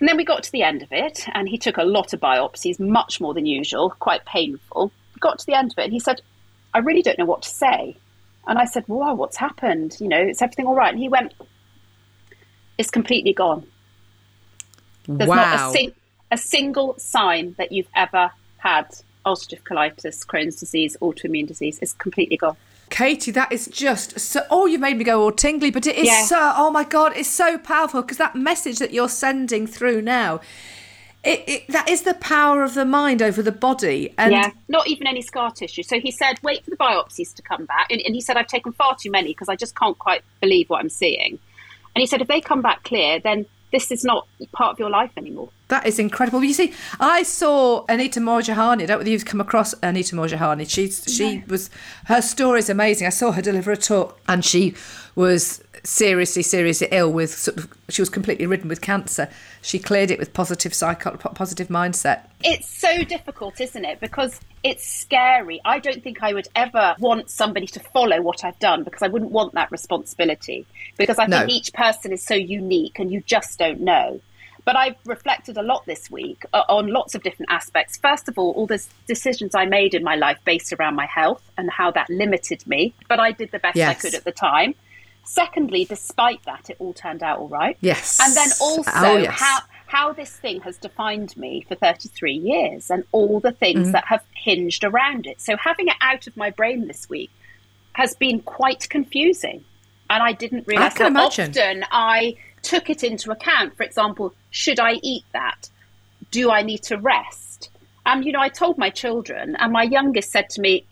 And 0.00 0.08
then 0.08 0.16
we 0.16 0.24
got 0.24 0.42
to 0.44 0.52
the 0.52 0.62
end 0.62 0.82
of 0.82 0.90
it, 0.90 1.26
and 1.34 1.50
he 1.50 1.58
took 1.58 1.76
a 1.76 1.84
lot 1.84 2.14
of 2.14 2.20
biopsies, 2.20 2.80
much 2.80 3.20
more 3.20 3.34
than 3.34 3.44
usual, 3.44 3.90
quite 3.90 4.24
painful. 4.24 4.90
Got 5.20 5.38
to 5.40 5.46
the 5.46 5.54
end 5.54 5.72
of 5.72 5.78
it, 5.78 5.84
and 5.84 5.92
he 5.92 6.00
said, 6.00 6.22
I 6.72 6.78
really 6.78 7.02
don't 7.02 7.18
know 7.18 7.26
what 7.26 7.42
to 7.42 7.50
say. 7.50 7.98
And 8.46 8.58
I 8.58 8.64
said, 8.64 8.86
Wow, 8.88 9.14
what's 9.14 9.36
happened? 9.36 9.96
You 10.00 10.08
know, 10.08 10.20
is 10.20 10.42
everything 10.42 10.66
all 10.66 10.74
right? 10.74 10.92
And 10.92 10.98
he 10.98 11.08
went, 11.08 11.34
It's 12.78 12.90
completely 12.90 13.32
gone. 13.32 13.66
There's 15.06 15.28
wow. 15.28 15.36
not 15.36 15.68
a, 15.68 15.72
sing- 15.72 15.94
a 16.30 16.38
single 16.38 16.98
sign 16.98 17.54
that 17.58 17.72
you've 17.72 17.88
ever 17.94 18.30
had 18.58 18.86
ulcerative 19.26 19.62
colitis, 19.62 20.24
Crohn's 20.26 20.56
disease, 20.56 20.96
autoimmune 21.00 21.46
disease. 21.46 21.78
It's 21.82 21.92
completely 21.94 22.36
gone. 22.36 22.56
Katie, 22.90 23.30
that 23.30 23.52
is 23.52 23.68
just 23.68 24.18
so. 24.18 24.42
Oh, 24.50 24.66
you 24.66 24.78
made 24.78 24.98
me 24.98 25.04
go 25.04 25.22
all 25.22 25.32
tingly, 25.32 25.70
but 25.70 25.86
it 25.86 25.96
is 25.96 26.06
yeah. 26.08 26.24
so. 26.24 26.52
Oh 26.56 26.70
my 26.70 26.82
god, 26.82 27.12
it's 27.16 27.28
so 27.28 27.56
powerful 27.56 28.02
because 28.02 28.18
that 28.18 28.34
message 28.34 28.78
that 28.80 28.92
you're 28.92 29.08
sending 29.08 29.66
through 29.66 30.02
now, 30.02 30.40
it, 31.22 31.44
it, 31.46 31.68
that 31.68 31.88
is 31.88 32.02
the 32.02 32.14
power 32.14 32.62
of 32.62 32.74
the 32.74 32.84
mind 32.84 33.20
over 33.20 33.42
the 33.42 33.52
body. 33.52 34.14
And 34.16 34.32
yeah, 34.32 34.50
not 34.68 34.86
even 34.88 35.06
any 35.06 35.22
scar 35.22 35.50
tissue. 35.50 35.82
So 35.82 36.00
he 36.00 36.10
said, 36.10 36.38
wait 36.42 36.64
for 36.64 36.70
the 36.70 36.76
biopsies 36.76 37.34
to 37.34 37.42
come 37.42 37.66
back, 37.66 37.88
and, 37.90 38.00
and 38.02 38.14
he 38.14 38.20
said, 38.20 38.36
I've 38.36 38.46
taken 38.46 38.72
far 38.72 38.96
too 38.96 39.10
many 39.10 39.28
because 39.28 39.48
I 39.48 39.56
just 39.56 39.76
can't 39.76 39.98
quite 39.98 40.22
believe 40.40 40.70
what 40.70 40.80
I'm 40.80 40.88
seeing. 40.88 41.38
And 41.94 42.00
he 42.00 42.06
said, 42.06 42.20
if 42.20 42.28
they 42.28 42.40
come 42.40 42.62
back 42.62 42.84
clear, 42.84 43.18
then 43.18 43.46
this 43.72 43.90
is 43.90 44.04
not 44.04 44.26
part 44.52 44.72
of 44.72 44.78
your 44.78 44.90
life 44.90 45.10
anymore. 45.16 45.48
That 45.68 45.86
is 45.86 45.98
incredible. 45.98 46.42
You 46.42 46.52
see, 46.52 46.72
I 46.98 47.22
saw 47.22 47.84
Anita 47.88 48.20
Moorjani. 48.20 48.58
I 48.58 48.76
don't 48.76 48.88
know 48.88 48.98
whether 48.98 49.10
you've 49.10 49.24
come 49.24 49.40
across 49.40 49.74
Anita 49.82 50.16
Moorjani. 50.16 50.68
She's 50.68 51.04
she 51.06 51.36
no. 51.36 51.42
was 51.48 51.70
her 52.06 52.20
story 52.20 52.58
is 52.58 52.68
amazing. 52.68 53.06
I 53.06 53.10
saw 53.10 53.32
her 53.32 53.42
deliver 53.42 53.70
a 53.70 53.76
talk, 53.76 54.18
and 54.26 54.44
she 54.44 54.74
was 55.14 55.62
seriously, 55.84 56.42
seriously 56.42 56.88
ill 56.90 57.12
with 57.12 57.36
sort 57.36 57.58
of. 57.58 57.68
She 57.88 58.02
was 58.02 58.08
completely 58.08 58.46
ridden 58.46 58.68
with 58.68 58.80
cancer. 58.80 59.28
She 59.62 59.78
cleared 59.78 60.10
it 60.10 60.18
with 60.18 60.32
positive 60.32 60.74
psycho, 60.74 61.16
positive 61.16 61.68
mindset. 61.68 62.22
It's 62.44 62.68
so 62.68 63.02
difficult, 63.02 63.60
isn't 63.60 63.84
it? 63.84 64.00
Because 64.00 64.40
it's 64.62 64.86
scary. 64.86 65.60
I 65.64 65.78
don't 65.78 66.02
think 66.02 66.22
I 66.22 66.32
would 66.32 66.48
ever 66.54 66.94
want 66.98 67.30
somebody 67.30 67.66
to 67.68 67.80
follow 67.80 68.20
what 68.22 68.44
I've 68.44 68.58
done 68.58 68.84
because 68.84 69.02
I 69.02 69.08
wouldn't 69.08 69.32
want 69.32 69.54
that 69.54 69.70
responsibility. 69.70 70.66
Because 70.96 71.18
I 71.18 71.26
think 71.26 71.50
each 71.50 71.72
person 71.72 72.12
is 72.12 72.24
so 72.24 72.34
unique, 72.34 72.98
and 72.98 73.10
you 73.12 73.22
just 73.26 73.58
don't 73.58 73.80
know. 73.80 74.20
But 74.64 74.76
I've 74.76 74.96
reflected 75.06 75.56
a 75.56 75.62
lot 75.62 75.86
this 75.86 76.10
week 76.10 76.44
uh, 76.52 76.62
on 76.68 76.88
lots 76.88 77.14
of 77.14 77.22
different 77.22 77.50
aspects. 77.50 77.96
First 77.96 78.28
of 78.28 78.38
all, 78.38 78.52
all 78.52 78.66
the 78.66 78.84
decisions 79.06 79.54
I 79.54 79.64
made 79.64 79.94
in 79.94 80.04
my 80.04 80.16
life 80.16 80.38
based 80.44 80.72
around 80.72 80.96
my 80.96 81.06
health 81.06 81.42
and 81.56 81.70
how 81.70 81.90
that 81.92 82.08
limited 82.10 82.66
me. 82.66 82.94
But 83.08 83.20
I 83.20 83.32
did 83.32 83.50
the 83.52 83.58
best 83.58 83.76
yes. 83.76 83.88
I 83.88 83.94
could 83.94 84.14
at 84.14 84.24
the 84.24 84.32
time. 84.32 84.74
Secondly, 85.30 85.84
despite 85.84 86.42
that, 86.42 86.70
it 86.70 86.76
all 86.80 86.92
turned 86.92 87.22
out 87.22 87.38
all 87.38 87.48
right. 87.48 87.76
Yes. 87.80 88.18
And 88.20 88.34
then 88.34 88.48
also 88.60 88.90
oh, 88.92 89.16
yes. 89.16 89.38
how 89.38 89.58
how 89.86 90.12
this 90.12 90.32
thing 90.36 90.60
has 90.62 90.76
defined 90.76 91.36
me 91.36 91.64
for 91.68 91.76
33 91.76 92.34
years 92.34 92.90
and 92.90 93.04
all 93.12 93.38
the 93.38 93.52
things 93.52 93.88
mm. 93.88 93.92
that 93.92 94.04
have 94.06 94.24
hinged 94.34 94.82
around 94.82 95.26
it. 95.26 95.40
So 95.40 95.56
having 95.56 95.86
it 95.86 95.94
out 96.00 96.26
of 96.26 96.36
my 96.36 96.50
brain 96.50 96.88
this 96.88 97.08
week 97.08 97.30
has 97.92 98.16
been 98.16 98.40
quite 98.40 98.88
confusing. 98.88 99.64
And 100.08 100.20
I 100.20 100.32
didn't 100.32 100.66
realize 100.66 100.98
how 100.98 101.06
imagine. 101.06 101.50
often 101.50 101.84
I 101.92 102.34
took 102.62 102.90
it 102.90 103.04
into 103.04 103.30
account. 103.30 103.76
For 103.76 103.84
example, 103.84 104.34
should 104.50 104.80
I 104.80 104.94
eat 105.00 105.24
that? 105.32 105.70
Do 106.32 106.50
I 106.50 106.62
need 106.62 106.82
to 106.84 106.96
rest? 106.96 107.70
And, 108.04 108.24
you 108.24 108.32
know, 108.32 108.40
I 108.40 108.48
told 108.48 108.78
my 108.78 108.90
children, 108.90 109.54
and 109.60 109.72
my 109.72 109.84
youngest 109.84 110.32
said 110.32 110.50
to 110.50 110.60
me, 110.60 110.86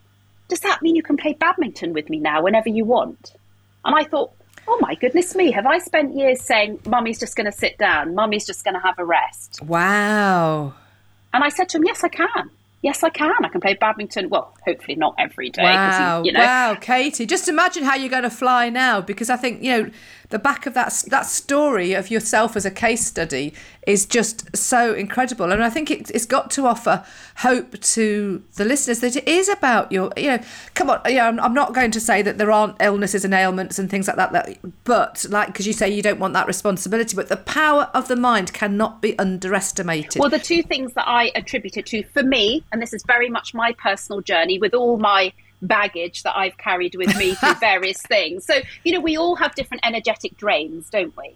Does 0.48 0.60
that 0.60 0.80
mean 0.80 0.94
you 0.94 1.02
can 1.02 1.16
play 1.16 1.32
badminton 1.32 1.92
with 1.92 2.08
me 2.08 2.20
now 2.20 2.42
whenever 2.42 2.68
you 2.68 2.84
want? 2.84 3.34
And 3.84 3.94
I 3.94 4.04
thought, 4.04 4.32
oh 4.66 4.78
my 4.80 4.94
goodness 4.94 5.34
me, 5.34 5.50
have 5.52 5.66
I 5.66 5.78
spent 5.78 6.14
years 6.14 6.42
saying, 6.42 6.80
Mummy's 6.86 7.18
just 7.18 7.36
going 7.36 7.46
to 7.46 7.56
sit 7.56 7.78
down, 7.78 8.14
Mummy's 8.14 8.46
just 8.46 8.64
going 8.64 8.74
to 8.74 8.80
have 8.80 8.98
a 8.98 9.04
rest? 9.04 9.60
Wow. 9.62 10.74
And 11.32 11.44
I 11.44 11.48
said 11.48 11.68
to 11.70 11.78
him, 11.78 11.84
yes, 11.84 12.04
I 12.04 12.08
can. 12.08 12.50
Yes, 12.80 13.02
I 13.02 13.10
can. 13.10 13.32
I 13.42 13.48
can 13.48 13.60
play 13.60 13.74
badminton. 13.74 14.28
Well, 14.28 14.54
hopefully 14.64 14.94
not 14.94 15.14
every 15.18 15.50
day. 15.50 15.64
Wow, 15.64 16.22
you 16.24 16.30
know. 16.30 16.38
wow, 16.38 16.76
Katie. 16.80 17.26
Just 17.26 17.48
imagine 17.48 17.82
how 17.82 17.96
you're 17.96 18.08
going 18.08 18.22
to 18.22 18.30
fly 18.30 18.68
now, 18.70 19.00
because 19.00 19.30
I 19.30 19.36
think 19.36 19.64
you 19.64 19.70
know 19.72 19.90
the 20.30 20.38
back 20.38 20.66
of 20.66 20.74
that 20.74 21.04
that 21.08 21.26
story 21.26 21.94
of 21.94 22.10
yourself 22.10 22.54
as 22.56 22.66
a 22.66 22.70
case 22.70 23.06
study 23.06 23.54
is 23.86 24.04
just 24.04 24.54
so 24.54 24.92
incredible, 24.92 25.50
and 25.50 25.64
I 25.64 25.70
think 25.70 25.90
it, 25.90 26.10
it's 26.10 26.26
got 26.26 26.50
to 26.52 26.66
offer 26.66 27.04
hope 27.36 27.80
to 27.80 28.42
the 28.56 28.64
listeners 28.66 29.00
that 29.00 29.16
it 29.16 29.26
is 29.26 29.48
about 29.48 29.90
your. 29.90 30.12
You 30.16 30.36
know, 30.36 30.42
come 30.74 30.90
on. 30.90 31.00
Yeah, 31.06 31.28
I'm, 31.28 31.40
I'm 31.40 31.54
not 31.54 31.72
going 31.72 31.90
to 31.92 32.00
say 32.00 32.20
that 32.22 32.36
there 32.36 32.50
aren't 32.50 32.76
illnesses 32.80 33.24
and 33.24 33.32
ailments 33.32 33.78
and 33.78 33.88
things 33.88 34.06
like 34.06 34.16
that. 34.16 34.32
That, 34.32 34.58
but 34.84 35.24
like 35.30 35.48
because 35.48 35.66
you 35.66 35.72
say 35.72 35.88
you 35.88 36.02
don't 36.02 36.20
want 36.20 36.34
that 36.34 36.46
responsibility, 36.46 37.16
but 37.16 37.28
the 37.28 37.36
power 37.36 37.90
of 37.94 38.08
the 38.08 38.16
mind 38.16 38.52
cannot 38.52 39.00
be 39.00 39.18
underestimated. 39.18 40.20
Well, 40.20 40.30
the 40.30 40.38
two 40.38 40.62
things 40.62 40.92
that 40.92 41.08
I 41.08 41.32
attribute 41.34 41.78
it 41.78 41.86
to 41.86 42.02
for 42.04 42.22
me, 42.22 42.64
and 42.70 42.82
this 42.82 42.92
is 42.92 43.02
very 43.06 43.30
much 43.30 43.54
my 43.54 43.72
personal 43.72 44.20
journey 44.20 44.58
with 44.58 44.74
all 44.74 44.98
my 44.98 45.32
baggage 45.62 46.22
that 46.22 46.36
I've 46.36 46.56
carried 46.58 46.94
with 46.94 47.16
me 47.16 47.34
through 47.34 47.54
various 47.60 48.00
things. 48.02 48.44
So, 48.44 48.54
you 48.84 48.92
know, 48.92 49.00
we 49.00 49.16
all 49.16 49.36
have 49.36 49.54
different 49.54 49.84
energetic 49.86 50.36
drains, 50.36 50.90
don't 50.90 51.16
we? 51.16 51.34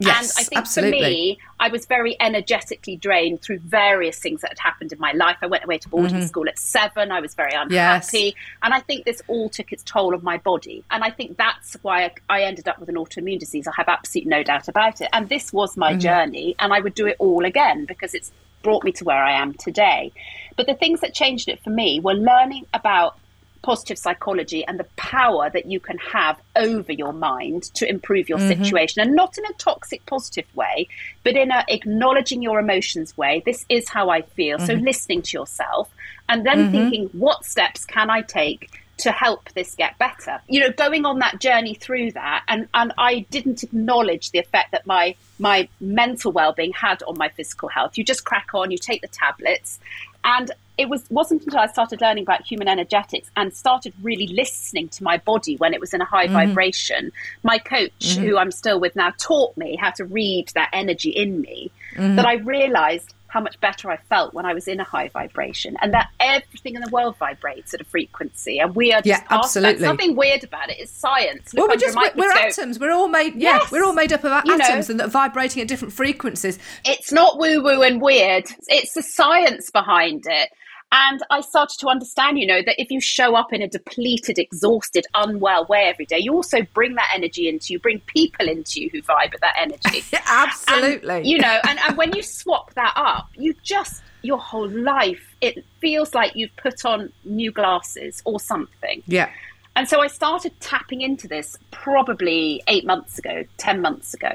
Yes, 0.00 0.36
and 0.36 0.40
I 0.40 0.44
think 0.44 0.58
absolutely. 0.60 1.00
for 1.00 1.06
me, 1.06 1.38
I 1.58 1.68
was 1.70 1.86
very 1.86 2.16
energetically 2.20 2.96
drained 2.96 3.42
through 3.42 3.58
various 3.58 4.18
things 4.18 4.42
that 4.42 4.50
had 4.50 4.58
happened 4.60 4.92
in 4.92 5.00
my 5.00 5.10
life. 5.12 5.38
I 5.42 5.46
went 5.46 5.64
away 5.64 5.78
to 5.78 5.88
boarding 5.88 6.18
mm-hmm. 6.18 6.26
school 6.26 6.48
at 6.48 6.58
seven. 6.58 7.10
I 7.10 7.20
was 7.20 7.34
very 7.34 7.52
unhappy. 7.52 7.74
Yes. 7.74 8.34
And 8.62 8.74
I 8.74 8.80
think 8.80 9.04
this 9.04 9.20
all 9.26 9.48
took 9.48 9.72
its 9.72 9.82
toll 9.82 10.14
on 10.14 10.22
my 10.22 10.38
body. 10.38 10.84
And 10.90 11.02
I 11.02 11.10
think 11.10 11.36
that's 11.36 11.76
why 11.82 12.12
I 12.28 12.42
ended 12.42 12.68
up 12.68 12.78
with 12.78 12.88
an 12.88 12.94
autoimmune 12.94 13.40
disease. 13.40 13.66
I 13.66 13.72
have 13.76 13.88
absolutely 13.88 14.30
no 14.30 14.44
doubt 14.44 14.68
about 14.68 15.00
it. 15.00 15.08
And 15.12 15.28
this 15.28 15.52
was 15.52 15.76
my 15.76 15.92
mm-hmm. 15.92 16.00
journey. 16.00 16.54
And 16.60 16.72
I 16.72 16.78
would 16.78 16.94
do 16.94 17.06
it 17.06 17.16
all 17.18 17.44
again 17.44 17.84
because 17.84 18.14
it's 18.14 18.30
brought 18.62 18.84
me 18.84 18.92
to 18.92 19.04
where 19.04 19.22
I 19.22 19.32
am 19.40 19.54
today. 19.54 20.12
But 20.56 20.66
the 20.66 20.74
things 20.74 21.00
that 21.00 21.12
changed 21.12 21.48
it 21.48 21.60
for 21.62 21.70
me 21.70 21.98
were 21.98 22.14
learning 22.14 22.66
about 22.72 23.16
positive 23.62 23.98
psychology 23.98 24.64
and 24.66 24.78
the 24.78 24.86
power 24.96 25.50
that 25.50 25.66
you 25.66 25.80
can 25.80 25.98
have 25.98 26.40
over 26.56 26.92
your 26.92 27.12
mind 27.12 27.64
to 27.74 27.88
improve 27.88 28.28
your 28.28 28.38
mm-hmm. 28.38 28.62
situation 28.62 29.02
and 29.02 29.14
not 29.14 29.36
in 29.38 29.44
a 29.46 29.52
toxic 29.54 30.04
positive 30.06 30.44
way 30.54 30.88
but 31.24 31.36
in 31.36 31.50
a 31.50 31.64
acknowledging 31.68 32.42
your 32.42 32.58
emotions 32.58 33.16
way 33.16 33.42
this 33.44 33.64
is 33.68 33.88
how 33.88 34.10
i 34.10 34.22
feel 34.22 34.56
mm-hmm. 34.56 34.66
so 34.66 34.74
listening 34.74 35.22
to 35.22 35.36
yourself 35.36 35.90
and 36.28 36.46
then 36.46 36.58
mm-hmm. 36.58 36.72
thinking 36.72 37.08
what 37.12 37.44
steps 37.44 37.84
can 37.84 38.10
i 38.10 38.22
take 38.22 38.70
to 38.98 39.12
help 39.12 39.48
this 39.50 39.74
get 39.76 39.96
better 39.98 40.40
you 40.48 40.60
know 40.60 40.70
going 40.72 41.06
on 41.06 41.20
that 41.20 41.40
journey 41.40 41.74
through 41.74 42.10
that 42.12 42.42
and 42.48 42.68
and 42.74 42.92
i 42.98 43.20
didn't 43.30 43.62
acknowledge 43.62 44.30
the 44.32 44.38
effect 44.38 44.72
that 44.72 44.86
my 44.86 45.14
my 45.38 45.68
mental 45.80 46.32
well-being 46.32 46.72
had 46.72 47.02
on 47.04 47.16
my 47.16 47.28
physical 47.28 47.68
health 47.68 47.96
you 47.96 48.04
just 48.04 48.24
crack 48.24 48.48
on 48.54 48.70
you 48.70 48.78
take 48.78 49.00
the 49.00 49.08
tablets 49.08 49.78
and 50.24 50.50
it 50.78 50.88
was 50.88 51.04
wasn't 51.10 51.42
until 51.42 51.58
I 51.58 51.66
started 51.66 52.00
learning 52.00 52.22
about 52.22 52.46
human 52.46 52.68
energetics 52.68 53.30
and 53.36 53.52
started 53.52 53.92
really 54.00 54.28
listening 54.28 54.88
to 54.90 55.02
my 55.02 55.18
body 55.18 55.56
when 55.56 55.74
it 55.74 55.80
was 55.80 55.92
in 55.92 56.00
a 56.00 56.04
high 56.04 56.26
mm-hmm. 56.26 56.34
vibration. 56.34 57.12
My 57.42 57.58
coach, 57.58 57.90
mm-hmm. 57.98 58.22
who 58.22 58.38
I'm 58.38 58.52
still 58.52 58.78
with 58.80 58.94
now, 58.94 59.12
taught 59.18 59.56
me 59.56 59.76
how 59.76 59.90
to 59.90 60.04
read 60.04 60.50
that 60.54 60.70
energy 60.72 61.10
in 61.10 61.40
me. 61.40 61.72
Mm-hmm. 61.94 62.16
That 62.16 62.26
I 62.26 62.34
realised 62.34 63.12
how 63.26 63.40
much 63.40 63.60
better 63.60 63.90
I 63.90 63.98
felt 64.08 64.32
when 64.32 64.46
I 64.46 64.54
was 64.54 64.68
in 64.68 64.80
a 64.80 64.84
high 64.84 65.08
vibration, 65.08 65.76
and 65.82 65.92
that 65.92 66.08
everything 66.20 66.76
in 66.76 66.80
the 66.80 66.88
world 66.90 67.16
vibrates 67.18 67.74
at 67.74 67.80
a 67.80 67.84
frequency, 67.84 68.58
and 68.58 68.74
we 68.74 68.92
are 68.92 69.02
just 69.02 69.22
yeah, 69.22 69.26
absolutely. 69.30 69.80
That. 69.80 69.88
nothing 69.88 70.16
weird 70.16 70.44
about 70.44 70.70
it. 70.70 70.78
It's 70.78 70.92
science. 70.92 71.52
Look 71.52 71.68
well, 71.68 71.76
we're 71.76 71.80
just 71.80 72.16
we're, 72.16 72.30
atoms. 72.30 72.78
We're 72.78 72.92
all 72.92 73.08
made. 73.08 73.34
Yeah, 73.34 73.58
yes. 73.58 73.72
we're 73.72 73.84
all 73.84 73.92
made 73.92 74.12
up 74.12 74.24
of 74.24 74.32
atoms 74.32 74.88
know, 74.88 74.92
and 74.92 75.00
that 75.00 75.10
vibrating 75.10 75.60
at 75.60 75.68
different 75.68 75.92
frequencies. 75.92 76.58
It's 76.84 77.12
not 77.12 77.38
woo 77.38 77.62
woo 77.62 77.82
and 77.82 78.00
weird. 78.00 78.46
It's 78.68 78.94
the 78.94 79.02
science 79.02 79.70
behind 79.70 80.24
it. 80.26 80.50
And 80.90 81.22
I 81.30 81.42
started 81.42 81.78
to 81.80 81.88
understand, 81.88 82.38
you 82.38 82.46
know, 82.46 82.62
that 82.62 82.80
if 82.80 82.90
you 82.90 83.00
show 83.00 83.34
up 83.34 83.52
in 83.52 83.60
a 83.60 83.68
depleted, 83.68 84.38
exhausted, 84.38 85.06
unwell 85.14 85.66
way 85.66 85.82
every 85.84 86.06
day, 86.06 86.18
you 86.18 86.32
also 86.32 86.62
bring 86.72 86.94
that 86.94 87.10
energy 87.14 87.48
into 87.48 87.74
you, 87.74 87.78
bring 87.78 88.00
people 88.00 88.48
into 88.48 88.80
you 88.80 88.90
who 88.90 89.02
vibe 89.02 89.34
at 89.34 89.40
that 89.42 89.54
energy. 89.58 90.02
Absolutely. 90.26 91.16
And, 91.16 91.26
you 91.26 91.38
know, 91.38 91.58
and, 91.68 91.78
and 91.86 91.96
when 91.98 92.14
you 92.14 92.22
swap 92.22 92.72
that 92.74 92.94
up, 92.96 93.28
you 93.36 93.54
just, 93.62 94.02
your 94.22 94.38
whole 94.38 94.68
life, 94.68 95.36
it 95.42 95.62
feels 95.78 96.14
like 96.14 96.34
you've 96.34 96.56
put 96.56 96.86
on 96.86 97.12
new 97.24 97.52
glasses 97.52 98.22
or 98.24 98.40
something. 98.40 99.02
Yeah. 99.06 99.30
And 99.76 99.88
so 99.88 100.00
I 100.00 100.06
started 100.06 100.58
tapping 100.60 101.02
into 101.02 101.28
this 101.28 101.56
probably 101.70 102.62
eight 102.66 102.86
months 102.86 103.18
ago, 103.18 103.44
10 103.58 103.80
months 103.82 104.14
ago. 104.14 104.32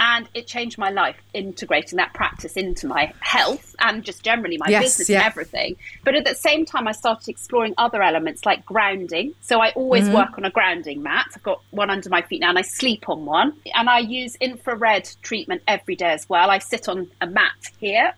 And 0.00 0.28
it 0.34 0.46
changed 0.46 0.78
my 0.78 0.88
life 0.90 1.16
integrating 1.34 1.98
that 1.98 2.12
practice 2.14 2.54
into 2.56 2.86
my 2.86 3.12
health 3.20 3.76
and 3.80 4.02
just 4.02 4.22
generally 4.24 4.56
my 4.58 4.66
Yes, 4.68 4.82
business 4.82 5.08
yeah. 5.10 5.18
and 5.18 5.26
everything 5.26 5.76
but 6.04 6.14
at 6.14 6.24
the 6.24 6.34
same 6.34 6.64
time 6.64 6.88
i 6.88 6.92
started 6.92 7.28
exploring 7.28 7.74
other 7.78 8.02
elements 8.02 8.44
like 8.46 8.64
grounding 8.64 9.34
so 9.42 9.60
i 9.60 9.70
always 9.76 10.04
Mm-hmm. 10.06 10.14
work 10.14 10.38
on 10.38 10.44
a 10.46 10.50
grounding 10.50 11.02
mat 11.02 11.26
i've 11.36 11.42
got 11.42 11.60
one 11.70 11.90
under 11.90 12.08
my 12.08 12.22
feet 12.22 12.40
now 12.40 12.48
and 12.48 12.58
i 12.58 12.62
sleep 12.62 13.08
on 13.08 13.26
one 13.26 13.52
and 13.74 13.88
i 13.90 13.98
use 13.98 14.34
infrared 14.36 15.08
treatment 15.22 15.62
every 15.68 15.94
day 15.96 16.10
as 16.10 16.26
well 16.28 16.50
i 16.50 16.58
sit 16.58 16.88
on 16.88 17.08
a 17.20 17.26
mat 17.26 17.52
here 17.78 18.12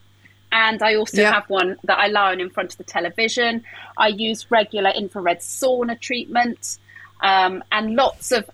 and 0.54 0.82
I 0.82 0.96
also 0.96 1.22
Yeah. 1.22 1.32
have 1.32 1.48
one 1.48 1.78
that 1.84 1.98
I 1.98 2.08
lie 2.08 2.32
on 2.32 2.38
in 2.40 2.50
front 2.50 2.72
of 2.72 2.76
the 2.76 2.84
television. 2.84 3.64
I 3.96 4.08
use 4.08 4.50
regular 4.50 4.90
infrared 4.90 5.38
sauna 5.40 5.98
treatment 5.98 6.76
um, 7.22 7.64
and 7.72 7.96
lots 7.96 8.32
of 8.32 8.50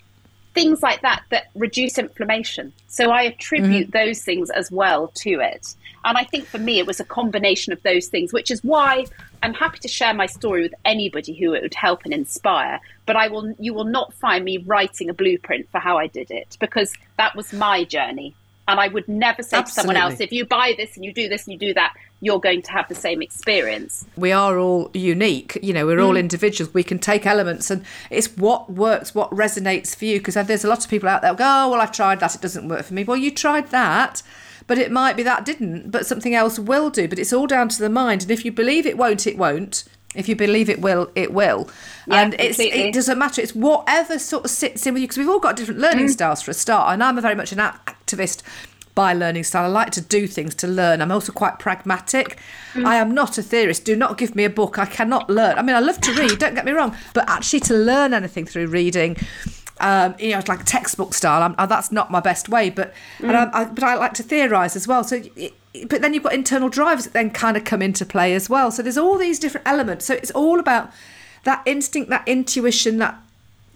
things 0.58 0.82
like 0.82 1.02
that 1.02 1.22
that 1.30 1.48
reduce 1.54 1.98
inflammation. 1.98 2.72
So 2.88 3.10
I 3.10 3.22
attribute 3.22 3.90
mm-hmm. 3.90 3.98
those 3.98 4.22
things 4.22 4.50
as 4.50 4.70
well 4.70 5.08
to 5.16 5.40
it. 5.40 5.74
And 6.04 6.16
I 6.18 6.24
think 6.24 6.46
for 6.46 6.58
me, 6.58 6.78
it 6.78 6.86
was 6.86 7.00
a 7.00 7.04
combination 7.04 7.72
of 7.72 7.82
those 7.82 8.08
things, 8.08 8.32
which 8.32 8.50
is 8.50 8.62
why 8.64 9.06
I'm 9.42 9.54
happy 9.54 9.78
to 9.80 9.88
share 9.88 10.14
my 10.14 10.26
story 10.26 10.62
with 10.62 10.74
anybody 10.84 11.34
who 11.34 11.54
it 11.54 11.62
would 11.62 11.74
help 11.74 12.04
and 12.04 12.12
inspire. 12.12 12.80
But 13.06 13.16
I 13.16 13.28
will, 13.28 13.54
you 13.58 13.72
will 13.74 13.84
not 13.84 14.14
find 14.14 14.44
me 14.44 14.58
writing 14.58 15.10
a 15.10 15.14
blueprint 15.14 15.68
for 15.70 15.78
how 15.78 15.98
I 15.98 16.06
did 16.06 16.30
it 16.30 16.56
because 16.60 16.92
that 17.18 17.36
was 17.36 17.52
my 17.52 17.84
journey. 17.84 18.34
And 18.66 18.78
I 18.78 18.88
would 18.88 19.08
never 19.08 19.42
say 19.42 19.62
to 19.62 19.68
someone 19.68 19.96
else, 19.96 20.20
if 20.20 20.30
you 20.30 20.44
buy 20.44 20.74
this 20.76 20.94
and 20.94 21.04
you 21.04 21.12
do 21.12 21.28
this 21.28 21.46
and 21.46 21.54
you 21.54 21.58
do 21.58 21.74
that, 21.74 21.94
you're 22.20 22.40
going 22.40 22.60
to 22.62 22.72
have 22.72 22.88
the 22.88 22.94
same 22.94 23.22
experience. 23.22 24.04
we 24.16 24.32
are 24.32 24.58
all 24.58 24.90
unique 24.92 25.56
you 25.62 25.72
know 25.72 25.86
we're 25.86 25.98
Mm. 25.98 26.06
all 26.06 26.16
individuals 26.16 26.72
we 26.74 26.82
can 26.82 26.98
take 26.98 27.26
elements 27.26 27.70
and 27.70 27.84
it's 28.10 28.36
what 28.36 28.70
works 28.70 29.14
what 29.14 29.30
resonates 29.30 29.94
for 29.96 30.04
you 30.04 30.18
because 30.18 30.34
there's 30.34 30.64
a 30.64 30.68
lot 30.68 30.84
of 30.84 30.90
people 30.90 31.08
out 31.08 31.22
there 31.22 31.30
who 31.32 31.36
go 31.38 31.44
oh 31.46 31.70
well 31.70 31.80
i've 31.80 31.92
tried 31.92 32.20
that 32.20 32.34
it 32.34 32.40
doesn't 32.40 32.68
work 32.68 32.84
for 32.84 32.94
me 32.94 33.04
well 33.04 33.16
you 33.16 33.30
tried 33.30 33.68
that 33.70 34.22
but 34.66 34.78
it 34.78 34.90
might 34.90 35.16
be 35.16 35.22
that 35.22 35.44
didn't 35.44 35.90
but 35.90 36.06
something 36.06 36.34
else 36.34 36.58
will 36.58 36.90
do 36.90 37.06
but 37.08 37.18
it's 37.18 37.32
all 37.32 37.46
down 37.46 37.68
to 37.68 37.78
the 37.78 37.88
mind 37.88 38.22
and 38.22 38.30
if 38.30 38.44
you 38.44 38.52
believe 38.52 38.84
it 38.86 38.96
won't 38.98 39.26
it 39.26 39.38
won't 39.38 39.84
if 40.14 40.28
you 40.28 40.34
believe 40.34 40.68
it 40.70 40.80
will 40.80 41.10
it 41.14 41.32
will 41.32 41.68
Yeah, 42.06 42.22
and 42.22 42.34
it's 42.34 42.56
completely. 42.56 42.88
it 42.88 42.94
doesn't 42.94 43.18
matter 43.18 43.40
it's 43.42 43.54
whatever 43.54 44.18
sort 44.18 44.44
of 44.44 44.50
sits 44.50 44.86
in 44.86 44.94
with 44.94 45.02
you 45.02 45.06
because 45.06 45.18
we've 45.18 45.28
all 45.28 45.38
got 45.38 45.54
different 45.56 45.80
learning 45.80 46.06
Mm. 46.06 46.10
styles 46.10 46.42
for 46.42 46.50
a 46.50 46.54
start 46.54 46.92
and 46.92 47.02
i'm 47.02 47.18
a 47.18 47.20
very 47.20 47.34
much 47.34 47.52
an 47.52 47.58
activist 47.58 48.42
by 48.98 49.12
learning 49.12 49.44
style. 49.44 49.62
I 49.62 49.68
like 49.68 49.92
to 49.92 50.00
do 50.00 50.26
things 50.26 50.56
to 50.56 50.66
learn. 50.66 51.00
I'm 51.00 51.12
also 51.12 51.30
quite 51.30 51.60
pragmatic. 51.60 52.36
Mm. 52.74 52.84
I 52.84 52.96
am 52.96 53.14
not 53.14 53.38
a 53.38 53.44
theorist. 53.44 53.84
Do 53.84 53.94
not 53.94 54.18
give 54.18 54.34
me 54.34 54.42
a 54.42 54.50
book. 54.50 54.76
I 54.76 54.86
cannot 54.86 55.30
learn. 55.30 55.56
I 55.56 55.62
mean, 55.62 55.76
I 55.76 55.78
love 55.78 56.00
to 56.00 56.12
read, 56.14 56.36
don't 56.40 56.56
get 56.56 56.64
me 56.64 56.72
wrong, 56.72 56.96
but 57.14 57.22
actually 57.30 57.60
to 57.60 57.74
learn 57.74 58.12
anything 58.12 58.44
through 58.44 58.66
reading, 58.66 59.16
um, 59.78 60.16
you 60.18 60.30
know, 60.30 60.38
it's 60.40 60.48
like 60.48 60.64
textbook 60.64 61.14
style. 61.14 61.44
I'm, 61.44 61.54
uh, 61.58 61.66
that's 61.66 61.92
not 61.92 62.10
my 62.10 62.18
best 62.18 62.48
way, 62.48 62.70
but 62.70 62.92
and 63.20 63.30
Mm. 63.30 63.50
I, 63.54 63.60
I, 63.60 63.64
but 63.66 63.84
I 63.84 63.94
like 63.94 64.14
to 64.14 64.24
theorise 64.24 64.74
as 64.74 64.88
well. 64.88 65.04
So, 65.04 65.22
it, 65.36 65.54
but 65.88 66.02
then 66.02 66.12
you've 66.12 66.24
got 66.24 66.34
internal 66.34 66.68
drivers 66.68 67.04
that 67.04 67.12
then 67.12 67.30
kind 67.30 67.56
of 67.56 67.62
come 67.62 67.80
into 67.80 68.04
play 68.04 68.34
as 68.34 68.50
well. 68.50 68.72
So 68.72 68.82
there's 68.82 68.98
all 68.98 69.16
these 69.16 69.38
different 69.38 69.68
elements. 69.68 70.06
So 70.06 70.14
it's 70.14 70.32
all 70.32 70.58
about 70.58 70.90
that 71.44 71.62
instinct, 71.66 72.10
that 72.10 72.26
intuition, 72.26 72.98
that 72.98 73.14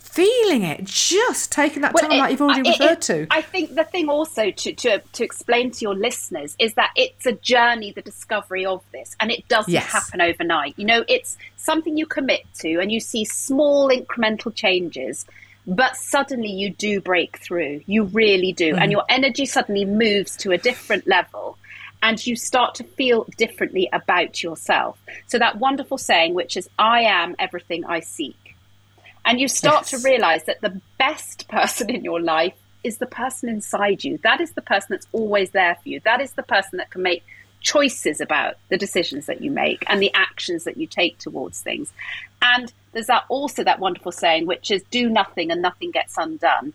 feeling 0.03 0.63
it, 0.63 0.85
just 0.85 1.51
taking 1.53 1.83
that 1.83 1.95
Well, 1.95 2.03
time 2.03 2.13
it- 2.13 2.19
like 2.19 2.31
you've 2.33 2.43
already 2.43 2.69
it- 2.69 2.79
referred 2.79 2.93
it- 2.99 3.01
to. 3.03 3.27
I 3.31 3.41
think 3.43 3.75
the 3.75 3.85
thing 3.85 4.09
also 4.09 4.51
to, 4.51 4.73
to 4.73 4.99
to 5.13 5.25
explain 5.25 5.71
to 5.71 5.81
your 5.81 5.95
listeners 5.95 6.55
is 6.59 6.75
that 6.75 6.91
it's 6.97 7.25
a 7.27 7.33
journey, 7.33 7.93
the 7.93 8.03
discovery 8.03 8.67
of 8.67 8.83
this, 8.93 9.17
and 9.21 9.31
it 9.31 9.47
doesn't 9.49 9.73
Yes. 9.73 9.85
happen 9.91 10.21
overnight. 10.21 10.75
You 10.77 10.85
know, 10.87 11.05
it's 11.09 11.39
something 11.57 11.97
you 11.97 12.07
commit 12.07 12.43
to, 12.61 12.81
and 12.81 12.91
you 12.93 13.01
see 13.01 13.25
small 13.25 13.89
incremental 13.89 14.55
changes. 14.55 15.25
But 15.65 15.97
suddenly 15.97 16.51
you 16.51 16.71
do 16.71 17.01
break 17.01 17.39
through. 17.39 17.83
You 17.87 18.03
really 18.07 18.53
do. 18.53 18.73
Mm-hmm. 18.73 18.83
And 18.83 18.91
your 18.91 19.05
energy 19.09 19.47
suddenly 19.47 19.85
moves 19.85 20.37
to 20.39 20.51
a 20.51 20.59
different 20.59 21.07
level 21.07 21.57
and 22.03 22.27
you 22.27 22.35
start 22.35 22.75
to 22.75 22.83
feel 22.83 23.25
differently 23.39 23.89
about 23.93 24.43
yourself. 24.43 24.99
So, 25.29 25.39
that 25.39 25.59
wonderful 25.61 25.99
saying, 25.99 26.35
which 26.35 26.57
is, 26.57 26.69
I 26.81 27.03
am 27.03 27.37
everything 27.39 27.85
I 27.85 28.01
seek. 28.01 28.35
And 29.25 29.41
you 29.41 29.49
start 29.49 29.87
to 29.87 29.99
realize 29.99 30.45
that 30.45 30.61
the 30.61 30.81
best 30.99 31.49
person 31.49 31.91
in 31.91 32.05
your 32.05 32.21
life 32.21 32.55
is 32.83 32.99
the 32.99 33.07
person 33.07 33.49
inside 33.49 34.03
you. 34.03 34.19
That 34.23 34.41
is 34.41 34.53
the 34.53 34.63
person 34.63 34.89
that's 34.91 35.07
always 35.13 35.51
there 35.51 35.77
for 35.83 35.89
you. 35.89 36.01
That 36.01 36.21
is 36.21 36.33
the 36.33 36.43
person 36.43 36.79
that 36.79 36.91
can 36.91 37.03
make 37.03 37.23
choices 37.61 38.21
about 38.21 38.57
the 38.69 38.77
decisions 38.77 39.27
that 39.27 39.41
you 39.41 39.51
make 39.51 39.85
and 39.87 40.03
the 40.03 40.13
actions 40.15 40.65
that 40.65 40.77
you 40.77 40.87
take 40.87 41.19
towards 41.19 41.61
things. 41.61 41.93
And 42.43 42.73
there's 42.93 43.07
that 43.07 43.25
also 43.29 43.63
that 43.65 43.79
wonderful 43.79 44.13
saying, 44.13 44.47
which 44.47 44.71
is 44.71 44.83
do 44.91 45.09
nothing 45.09 45.53
and 45.53 45.63
nothing 45.63 45.93
gets 45.93 46.19
undone, 46.19 46.73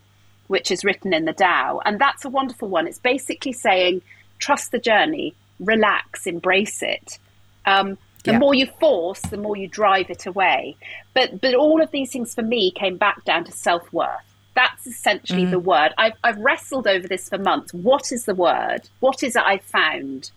which 0.48 0.72
is 0.72 0.86
written 0.86 1.14
in 1.14 1.26
the 1.26 1.34
Tao. 1.34 1.82
And 1.84 2.00
that's 2.00 2.24
a 2.24 2.30
wonderful 2.30 2.70
one. 2.70 2.88
It's 2.88 3.00
basically 3.00 3.54
saying, 3.54 4.02
trust 4.40 4.72
the 4.72 4.80
journey, 4.80 5.36
relax, 5.60 6.26
embrace 6.26 6.82
it. 6.82 7.20
Um, 7.66 7.98
the 8.28 8.34
Yeah. 8.34 8.40
more 8.40 8.54
you 8.54 8.68
force, 8.80 9.22
the 9.22 9.38
more 9.38 9.56
you 9.56 9.68
drive 9.68 10.10
it 10.10 10.26
away. 10.26 10.76
But 11.14 11.42
but 11.42 11.56
all 11.56 11.82
of 11.82 11.92
these 11.92 12.12
things 12.12 12.36
for 12.36 12.44
me 12.44 12.72
came 12.72 12.98
back 12.98 13.24
down 13.24 13.46
to 13.46 13.52
self 13.52 13.92
worth. 13.94 14.28
That's 14.54 14.86
essentially 14.86 15.46
the 15.46 15.60
mm. 15.60 15.64
word. 15.64 15.94
I've 15.98 16.18
I've 16.24 16.38
wrestled 16.38 16.88
over 16.88 17.08
this 17.08 17.30
for 17.30 17.38
months. 17.38 17.74
What 17.74 18.12
is 18.12 18.26
the 18.26 18.36
word? 18.36 18.82
What 19.00 19.24
is 19.24 19.36
it 19.36 19.44
I 19.44 19.60
found 19.60 20.32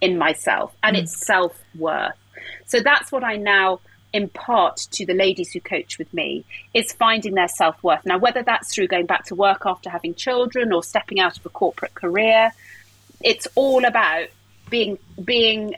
in 0.00 0.18
myself? 0.18 0.74
And 0.82 0.96
mm. 0.96 1.00
it's 1.00 1.24
self 1.24 1.56
worth. 1.78 2.16
So 2.66 2.80
that's 2.80 3.12
what 3.12 3.22
I 3.22 3.36
now 3.36 3.80
impart 4.12 4.76
to 4.90 5.06
the 5.06 5.14
ladies 5.14 5.52
who 5.52 5.60
coach 5.60 5.96
with 5.96 6.12
me 6.12 6.44
is 6.74 6.92
finding 6.92 7.34
their 7.34 7.48
self 7.48 7.80
worth. 7.84 8.04
Now, 8.04 8.18
whether 8.18 8.42
that's 8.42 8.74
through 8.74 8.88
going 8.88 9.06
back 9.06 9.24
to 9.26 9.36
work 9.36 9.62
after 9.66 9.88
having 9.88 10.14
children 10.14 10.72
or 10.72 10.82
stepping 10.82 11.20
out 11.20 11.38
of 11.38 11.46
a 11.46 11.50
corporate 11.50 11.94
career, 11.94 12.52
it's 13.20 13.46
all 13.54 13.84
about 13.84 14.28
being 14.68 14.98
being 15.24 15.76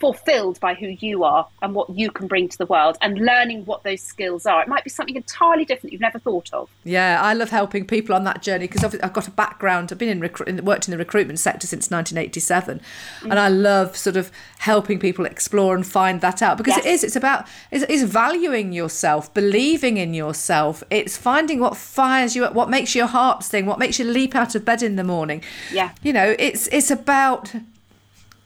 fulfilled 0.00 0.60
by 0.60 0.74
who 0.74 0.86
you 1.00 1.24
are 1.24 1.46
and 1.62 1.74
what 1.74 1.90
you 1.90 2.10
can 2.10 2.26
bring 2.26 2.48
to 2.48 2.58
the 2.58 2.66
world 2.66 2.96
and 3.00 3.18
learning 3.18 3.64
what 3.64 3.82
those 3.82 4.00
skills 4.00 4.46
are. 4.46 4.62
It 4.62 4.68
might 4.68 4.84
be 4.84 4.90
something 4.90 5.16
entirely 5.16 5.64
different 5.64 5.92
you've 5.92 6.00
never 6.00 6.18
thought 6.18 6.52
of. 6.52 6.70
Yeah, 6.84 7.20
I 7.20 7.34
love 7.34 7.50
helping 7.50 7.84
people 7.86 8.14
on 8.14 8.24
that 8.24 8.42
journey 8.42 8.68
because 8.68 8.84
I've 8.84 9.12
got 9.12 9.26
a 9.26 9.32
background. 9.32 9.90
I've 9.90 9.98
been 9.98 10.08
in, 10.08 10.30
in 10.46 10.64
worked 10.64 10.86
in 10.86 10.92
the 10.92 10.98
recruitment 10.98 11.38
sector 11.40 11.66
since 11.66 11.90
1987, 11.90 12.80
mm. 13.20 13.30
and 13.30 13.38
I 13.38 13.48
love 13.48 13.96
sort 13.96 14.16
of 14.16 14.30
helping 14.58 14.98
people 14.98 15.24
explore 15.26 15.74
and 15.74 15.86
find 15.86 16.20
that 16.20 16.42
out 16.42 16.56
because 16.56 16.76
it 16.76 16.84
Yes. 16.84 17.02
is. 17.02 17.04
It's 17.04 17.16
about 17.16 17.46
it's, 17.70 17.84
it's 17.88 18.02
valuing 18.04 18.72
yourself, 18.72 19.32
believing 19.34 19.96
in 19.96 20.14
yourself. 20.14 20.82
It's 20.90 21.16
finding 21.16 21.58
what 21.60 21.76
fires 21.76 22.36
you 22.36 22.44
up, 22.44 22.54
what 22.54 22.70
makes 22.70 22.94
your 22.94 23.06
heart 23.06 23.42
sing, 23.42 23.66
what 23.66 23.78
makes 23.78 23.98
you 23.98 24.04
leap 24.04 24.34
out 24.34 24.54
of 24.54 24.64
bed 24.64 24.82
in 24.82 24.96
the 24.96 25.04
morning. 25.04 25.42
Yeah. 25.72 25.90
you 26.02 26.12
know, 26.12 26.36
it's 26.38 26.68
it's 26.68 26.90
about 26.90 27.52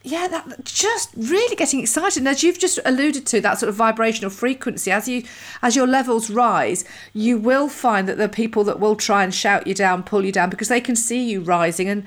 yeah 0.05 0.27
that 0.29 0.65
just 0.65 1.11
really 1.17 1.55
getting 1.57 1.81
excited. 1.81 2.19
And 2.19 2.29
as 2.29 2.43
you've 2.43 2.59
just 2.59 2.79
alluded 2.85 3.27
to 3.27 3.41
that 3.41 3.59
sort 3.59 3.69
of 3.69 3.75
vibrational 3.75 4.31
frequency 4.31 4.91
as 4.91 5.09
you 5.09 5.25
as 5.63 5.77
your 5.77 5.87
levels 5.87 6.31
rise 6.31 6.85
you 7.13 7.39
will 7.39 7.69
find 7.69 8.09
that 8.09 8.17
there 8.17 8.27
are 8.27 8.31
people 8.31 8.65
that 8.65 8.81
will 8.81 8.97
try 8.97 9.23
and 9.25 9.35
shout 9.35 9.67
you 9.67 9.75
down 9.75 10.03
pull 10.03 10.25
you 10.25 10.33
down 10.33 10.51
because 10.51 10.69
they 10.69 10.81
can 10.81 10.97
see 10.97 11.23
you 11.23 11.41
rising. 11.41 11.89
And 11.89 12.05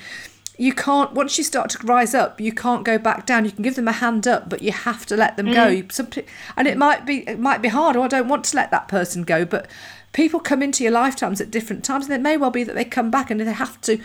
you 0.57 0.73
can't 0.73 1.13
once 1.13 1.37
you 1.37 1.43
start 1.43 1.69
to 1.69 1.85
rise 1.85 2.13
up 2.13 2.39
you 2.39 2.51
can't 2.51 2.83
go 2.83 2.97
back 2.97 3.25
down. 3.25 3.45
You 3.45 3.51
can 3.51 3.63
give 3.63 3.75
them 3.75 3.87
a 3.87 3.93
hand 3.93 4.27
up 4.27 4.49
but 4.49 4.61
you 4.61 4.71
have 4.71 5.05
to 5.07 5.17
let 5.17 5.37
them 5.37 5.47
go. 5.47 5.67
Mm. 5.67 5.91
Some, 5.91 6.07
pe- 6.07 6.25
and 6.57 6.67
it 6.67 6.77
might 6.77 7.05
be 7.05 7.27
it 7.27 7.39
might 7.39 7.61
be 7.61 7.69
hard 7.69 7.95
or 7.95 8.03
i 8.03 8.07
don't 8.07 8.27
want 8.27 8.45
to 8.45 8.55
let 8.55 8.71
that 8.71 8.87
person 8.87 9.23
go 9.23 9.45
but 9.45 9.69
people 10.13 10.39
come 10.39 10.63
into 10.63 10.81
your 10.81 10.93
lifetimes 10.93 11.41
at 11.41 11.51
different 11.51 11.83
times 11.83 12.05
and 12.05 12.13
it 12.13 12.21
may 12.21 12.37
well 12.37 12.49
be 12.49 12.63
that 12.63 12.73
they 12.73 12.85
come 12.85 13.11
back 13.11 13.29
and 13.29 13.41
they 13.41 13.51
have 13.51 13.79
to 13.81 13.99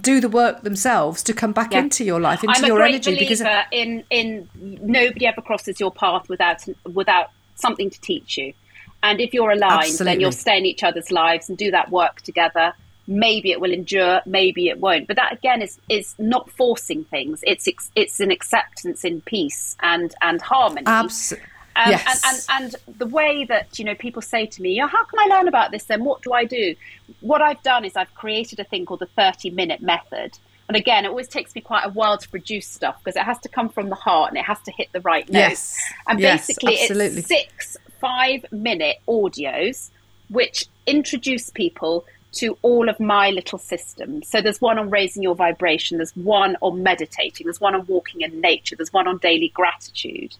do 0.00 0.20
the 0.20 0.28
work 0.28 0.62
themselves 0.62 1.22
to 1.22 1.32
come 1.32 1.52
back 1.52 1.72
Yeah. 1.72 1.80
into 1.80 2.04
your 2.04 2.20
life 2.20 2.42
into 2.42 2.56
I'm 2.56 2.64
a 2.64 2.66
your 2.66 2.78
great 2.78 3.06
energy 3.06 3.16
because 3.18 3.42
in 3.70 4.04
in 4.10 4.48
nobody 4.82 5.26
ever 5.26 5.40
crosses 5.40 5.78
your 5.78 5.92
path 5.92 6.28
without 6.28 6.64
without 6.92 7.30
something 7.54 7.90
to 7.90 8.00
teach 8.00 8.36
you. 8.36 8.52
And 9.02 9.20
if 9.20 9.34
you're 9.34 9.50
aligned, 9.50 9.98
then 9.98 10.18
you'll 10.20 10.32
stay 10.32 10.58
in 10.58 10.66
each 10.66 10.82
other's 10.82 11.10
lives 11.10 11.48
and 11.48 11.58
do 11.58 11.70
that 11.70 11.90
work 11.90 12.22
together. 12.22 12.72
Maybe 13.06 13.52
it 13.52 13.60
will 13.60 13.70
endure, 13.70 14.22
maybe 14.24 14.68
it 14.68 14.80
won't. 14.80 15.06
But 15.06 15.16
that 15.16 15.32
again 15.34 15.60
is 15.62 15.78
is 15.88 16.14
not 16.18 16.50
forcing 16.50 17.04
things. 17.04 17.44
It's 17.46 17.68
it's 17.94 18.18
an 18.18 18.30
acceptance 18.30 19.04
in 19.04 19.20
peace 19.20 19.76
and 19.82 20.14
and 20.22 20.40
harmony. 20.40 20.86
Abs- 20.86 21.34
Um, 21.76 21.90
yes. 21.90 22.22
and, 22.24 22.64
and, 22.64 22.74
and 22.86 22.98
the 22.98 23.06
way 23.06 23.44
that 23.44 23.78
you 23.78 23.84
know 23.84 23.94
people 23.94 24.22
say 24.22 24.46
to 24.46 24.62
me, 24.62 24.80
"Oh, 24.80 24.86
how 24.86 25.04
can 25.04 25.18
I 25.18 25.34
learn 25.34 25.48
about 25.48 25.70
this? 25.72 25.84
Then 25.84 26.04
what 26.04 26.22
do 26.22 26.32
I 26.32 26.44
do? 26.44 26.74
What 27.20 27.42
I've 27.42 27.62
done 27.62 27.84
is 27.84 27.96
I've 27.96 28.14
created 28.14 28.60
a 28.60 28.64
thing 28.64 28.86
called 28.86 29.00
the 29.00 29.06
thirty-minute 29.06 29.82
method. 29.82 30.38
And 30.66 30.76
again, 30.78 31.04
it 31.04 31.08
always 31.08 31.28
takes 31.28 31.54
me 31.54 31.60
quite 31.60 31.84
a 31.84 31.90
while 31.90 32.16
to 32.16 32.28
produce 32.28 32.66
stuff 32.66 32.98
because 33.04 33.16
it 33.16 33.24
has 33.24 33.38
to 33.40 33.50
come 33.50 33.68
from 33.68 33.90
the 33.90 33.96
heart 33.96 34.30
and 34.30 34.38
it 34.38 34.44
has 34.46 34.60
to 34.62 34.72
hit 34.72 34.88
the 34.92 35.00
right 35.02 35.28
notes. 35.28 35.76
Yes. 35.76 35.92
And 36.08 36.20
Yes, 36.20 36.46
basically, 36.46 36.80
absolutely. 36.80 37.18
it's 37.18 37.28
six 37.28 37.76
five-minute 38.00 38.96
audios 39.06 39.90
which 40.30 40.66
introduce 40.86 41.50
people 41.50 42.06
to 42.32 42.56
all 42.62 42.88
of 42.88 42.98
my 42.98 43.30
little 43.30 43.58
systems. 43.58 44.28
So 44.28 44.40
there's 44.40 44.60
one 44.60 44.78
on 44.78 44.90
raising 44.90 45.22
your 45.22 45.34
vibration, 45.34 45.98
there's 45.98 46.16
one 46.16 46.56
on 46.62 46.82
meditating, 46.82 47.46
there's 47.46 47.60
one 47.60 47.74
on 47.74 47.86
walking 47.86 48.22
in 48.22 48.40
nature, 48.40 48.74
there's 48.74 48.92
one 48.92 49.06
on 49.06 49.18
daily 49.18 49.50
gratitude 49.54 50.34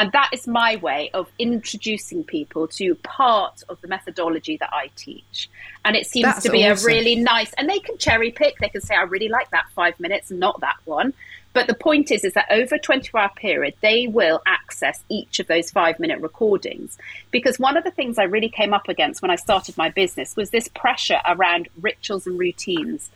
And 0.00 0.10
that 0.12 0.30
is 0.32 0.48
my 0.48 0.76
way 0.76 1.10
of 1.12 1.30
introducing 1.38 2.24
people 2.24 2.66
to 2.68 2.94
part 2.94 3.62
of 3.68 3.78
the 3.82 3.86
methodology 3.86 4.56
that 4.56 4.70
I 4.72 4.88
teach. 4.96 5.50
And 5.84 5.94
it 5.94 6.06
seems 6.06 6.24
That's 6.24 6.42
to 6.44 6.50
be 6.50 6.66
awesome. 6.66 6.86
a 6.86 6.94
really 6.94 7.16
nice, 7.16 7.52
and 7.58 7.68
they 7.68 7.80
can 7.80 7.98
cherry 7.98 8.30
pick. 8.30 8.56
They 8.60 8.70
can 8.70 8.80
say, 8.80 8.94
I 8.94 9.02
really 9.02 9.28
like 9.28 9.50
that 9.50 9.66
five 9.74 10.00
minutes, 10.00 10.30
not 10.30 10.58
that 10.62 10.76
one. 10.86 11.12
But 11.52 11.66
the 11.66 11.74
point 11.74 12.10
is, 12.10 12.24
is 12.24 12.32
that 12.32 12.46
over 12.50 12.76
a 12.76 12.78
24 12.78 13.20
hour 13.20 13.30
period, 13.36 13.74
they 13.82 14.06
will 14.06 14.40
access 14.46 15.04
each 15.10 15.38
of 15.38 15.48
those 15.48 15.70
five 15.70 16.00
minute 16.00 16.22
recordings. 16.22 16.96
Because 17.30 17.58
one 17.58 17.76
of 17.76 17.84
the 17.84 17.90
things 17.90 18.18
I 18.18 18.22
really 18.22 18.48
came 18.48 18.72
up 18.72 18.88
against 18.88 19.20
when 19.20 19.30
I 19.30 19.36
started 19.36 19.76
my 19.76 19.90
business 19.90 20.34
was 20.34 20.48
this 20.48 20.68
pressure 20.68 21.20
around 21.26 21.68
rituals 21.78 22.26
and 22.26 22.38
routines. 22.38 23.10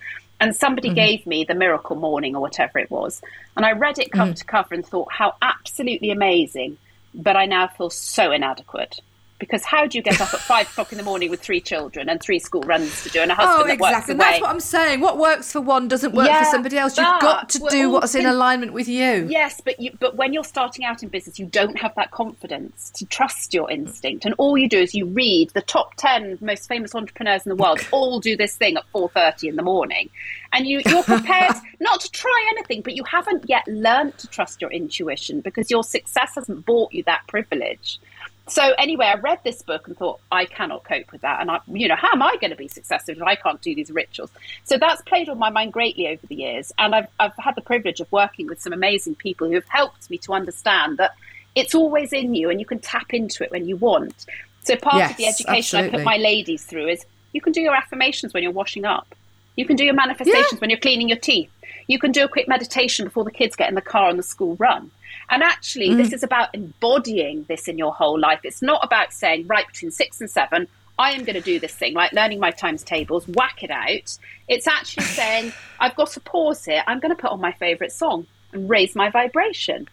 And 0.45 0.55
somebody 0.55 0.89
mm-hmm. 0.89 0.97
gave 0.97 1.27
me 1.27 1.45
the 1.45 1.55
miracle 1.55 1.97
morning 1.97 2.37
or 2.37 2.43
whatever 2.43 2.79
it 2.79 2.91
was. 2.91 3.23
And 3.57 3.65
I 3.65 3.73
read 3.73 3.99
it 3.99 4.13
cover 4.13 4.33
mm-hmm. 4.33 4.35
to 4.35 4.45
cover 4.45 4.75
and 4.75 4.85
thought, 4.85 5.09
how 5.11 5.37
absolutely 5.41 6.11
amazing. 6.11 6.77
But 7.15 7.35
I 7.35 7.47
now 7.47 7.67
feel 7.67 7.89
so 7.89 8.31
inadequate 8.31 9.01
because 9.45 9.65
how 9.65 9.87
do 9.87 9.99
you 9.99 10.03
get 10.03 10.21
up 10.21 10.33
at 10.33 10.41
five 10.41 10.69
o'clock 10.69 10.93
in 10.93 10.99
the 10.99 11.05
morning 11.05 11.31
with 11.31 11.41
three 11.41 11.61
children 11.61 12.09
and 12.09 12.21
three 12.21 12.39
school 12.39 12.63
runs 12.63 13.03
to 13.03 13.11
do 13.11 13.21
and 13.21 13.31
a 13.31 13.35
husband 13.35 13.71
oh, 13.71 13.73
exactly. 13.73 13.77
that 13.77 13.97
works 13.97 14.09
away? 14.09 14.19
That's 14.19 14.41
what 14.41 14.51
I'm 14.51 14.61
saying. 14.61 15.01
What 15.01 15.19
works 15.19 15.53
for 15.53 15.61
one 15.61 15.89
doesn't 15.89 16.15
work 16.15 16.27
yeah, 16.27 16.45
for 16.45 16.51
somebody 16.51 16.79
else. 16.79 16.97
You've 16.97 17.21
got 17.21 17.49
to 17.51 17.67
do 17.71 17.91
what's 17.91 18.15
in 18.15 18.27
alignment 18.27 18.73
with 18.73 18.89
you. 18.89 19.27
Yes, 19.29 19.61
but 19.65 19.81
you, 19.81 19.97
but 20.01 20.17
when 20.17 20.33
you're 20.33 20.45
starting 20.45 20.85
out 20.85 21.03
in 21.03 21.09
business, 21.09 21.39
you 21.39 21.47
don't 21.47 21.79
have 21.79 21.95
that 21.97 22.11
confidence 22.11 22.91
to 22.97 23.07
trust 23.07 23.53
your 23.53 23.71
instinct, 23.71 24.25
and 24.25 24.35
all 24.39 24.57
you 24.57 24.69
do 24.69 24.79
is 24.79 24.95
you 24.95 25.07
read 25.07 25.51
the 25.51 25.63
top 25.63 25.95
ten 25.97 26.39
most 26.41 26.69
famous 26.69 26.95
entrepreneurs 26.95 27.45
in 27.45 27.51
the 27.51 27.57
world 27.57 27.87
all 27.93 28.21
do 28.21 28.37
this 28.37 28.57
thing 28.57 28.77
at 28.77 28.85
four 28.93 29.09
thirty 29.11 29.49
in 29.49 29.57
the 29.57 29.63
morning, 29.63 30.09
and 30.53 30.67
you, 30.67 30.81
you're 30.87 31.03
prepared 31.03 31.55
not 31.81 32.01
to 32.01 32.11
try 32.11 32.49
anything, 32.53 32.81
but 32.81 32.95
you 32.95 33.05
haven't 33.05 33.49
yet 33.49 33.67
learned 33.67 34.17
to 34.19 34.27
trust 34.29 34.61
your 34.61 34.71
intuition 34.71 35.41
because 35.41 35.71
your 35.71 35.85
success 35.85 36.33
hasn't 36.35 36.65
bought 36.65 36.93
you 36.93 37.03
that 37.05 37.23
privilege. 37.29 37.99
So 38.47 38.75
anyway, 38.79 39.07
I 39.07 39.15
read 39.15 39.41
this 39.43 39.63
book 39.63 39.89
and 39.89 39.97
thought 39.97 40.21
I 40.31 40.45
cannot 40.45 40.85
cope 40.85 41.11
with 41.13 41.23
that, 41.23 41.41
and 41.41 41.51
I, 41.51 41.61
you 41.67 41.89
know, 41.89 41.97
how 41.97 42.11
am 42.13 42.23
I 42.23 42.37
going 42.41 42.51
to 42.51 42.57
be 42.57 42.69
successful 42.69 43.15
if 43.15 43.23
I 43.23 43.37
can't 43.37 43.61
do 43.63 43.75
these 43.75 43.91
rituals? 43.91 44.31
So 44.65 44.77
that's 44.77 45.01
played 45.03 45.31
on 45.31 45.39
my 45.39 45.49
mind 45.49 45.73
greatly 45.73 46.09
over 46.09 46.27
the 46.27 46.35
years, 46.35 46.71
and 46.77 46.95
I've 46.95 47.09
I've 47.19 47.33
had 47.39 47.55
the 47.55 47.63
privilege 47.63 48.01
of 48.01 48.13
working 48.13 48.47
with 48.47 48.61
some 48.61 48.75
amazing 48.75 49.15
people 49.15 49.49
who 49.49 49.55
have 49.55 49.69
helped 49.69 50.11
me 50.11 50.19
to 50.19 50.35
understand 50.35 50.99
that 50.99 51.15
it's 51.55 51.75
always 51.75 52.13
in 52.13 52.35
you, 52.35 52.51
and 52.51 52.61
you 52.61 52.67
can 52.67 52.81
tap 52.81 53.15
into 53.15 53.45
it 53.45 53.51
when 53.51 53.67
you 53.67 53.77
want. 53.77 54.27
So 54.63 54.77
part 54.77 54.97
yes, 54.97 55.11
of 55.13 55.17
the 55.17 55.27
education 55.27 55.79
absolutely. 55.79 55.89
I 55.89 56.03
put 56.03 56.05
my 56.05 56.17
ladies 56.19 56.65
through 56.65 56.89
is 56.89 57.07
you 57.33 57.41
can 57.41 57.53
do 57.53 57.63
your 57.63 57.75
affirmations 57.75 58.35
when 58.35 58.43
you're 58.43 58.53
washing 58.53 58.85
up, 58.85 59.15
you 59.57 59.65
can 59.65 59.77
do 59.77 59.85
your 59.85 59.95
manifestations 59.95 60.53
yeah. 60.53 60.59
when 60.59 60.69
you're 60.69 60.79
cleaning 60.79 61.09
your 61.09 61.19
teeth, 61.19 61.51
you 61.87 61.99
can 61.99 62.13
do 62.13 62.25
a 62.25 62.29
quick 62.29 62.49
meditation 62.49 63.07
before 63.07 63.25
the 63.25 63.31
kids 63.31 63.57
get 63.57 63.69
in 63.69 63.75
the 63.75 63.81
car 63.81 64.09
on 64.09 64.17
the 64.17 64.23
school 64.23 64.57
run. 64.57 64.91
And 65.31 65.43
actually, 65.43 65.91
mm. 65.91 65.97
this 65.97 66.13
is 66.13 66.23
about 66.23 66.55
embodying 66.55 67.45
this 67.49 67.69
in 67.69 67.79
your 67.79 67.93
whole 67.93 68.19
life. 68.19 68.41
It's 68.45 68.63
not 68.63 68.85
about 68.85 69.13
saying, 69.13 69.47
right, 69.47 69.67
between 69.67 69.91
six 69.91 70.21
and 70.21 70.31
seven, 70.31 70.69
I 70.99 71.13
am 71.13 71.25
going 71.25 71.35
to 71.35 71.41
do 71.41 71.59
this 71.59 71.75
thing, 71.75 71.95
like 71.95 72.13
learning 72.13 72.41
my 72.41 72.51
times 72.51 72.83
tables, 72.83 73.27
whack 73.27 73.63
it 73.63 73.71
out. 73.71 74.19
It's 74.49 74.67
actually 74.67 75.05
saying, 75.21 75.53
I've 75.81 75.97
got 75.97 76.11
to 76.13 76.21
pause 76.21 76.65
here. 76.65 76.85
I'm 76.87 77.01
going 77.01 77.15
to 77.15 77.21
put 77.21 77.31
on 77.31 77.41
my 77.41 77.53
favourite 77.53 77.93
song 77.93 78.27
and 78.53 78.69
raise 78.69 78.95
my 78.95 79.11
vibration. 79.11 79.89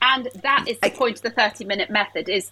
And 0.00 0.28
that 0.42 0.66
is 0.68 0.78
the 0.80 0.90
point 0.90 1.16
of 1.16 1.22
the 1.22 1.30
30 1.30 1.64
minute 1.64 1.90
method 1.90 2.28
is 2.28 2.50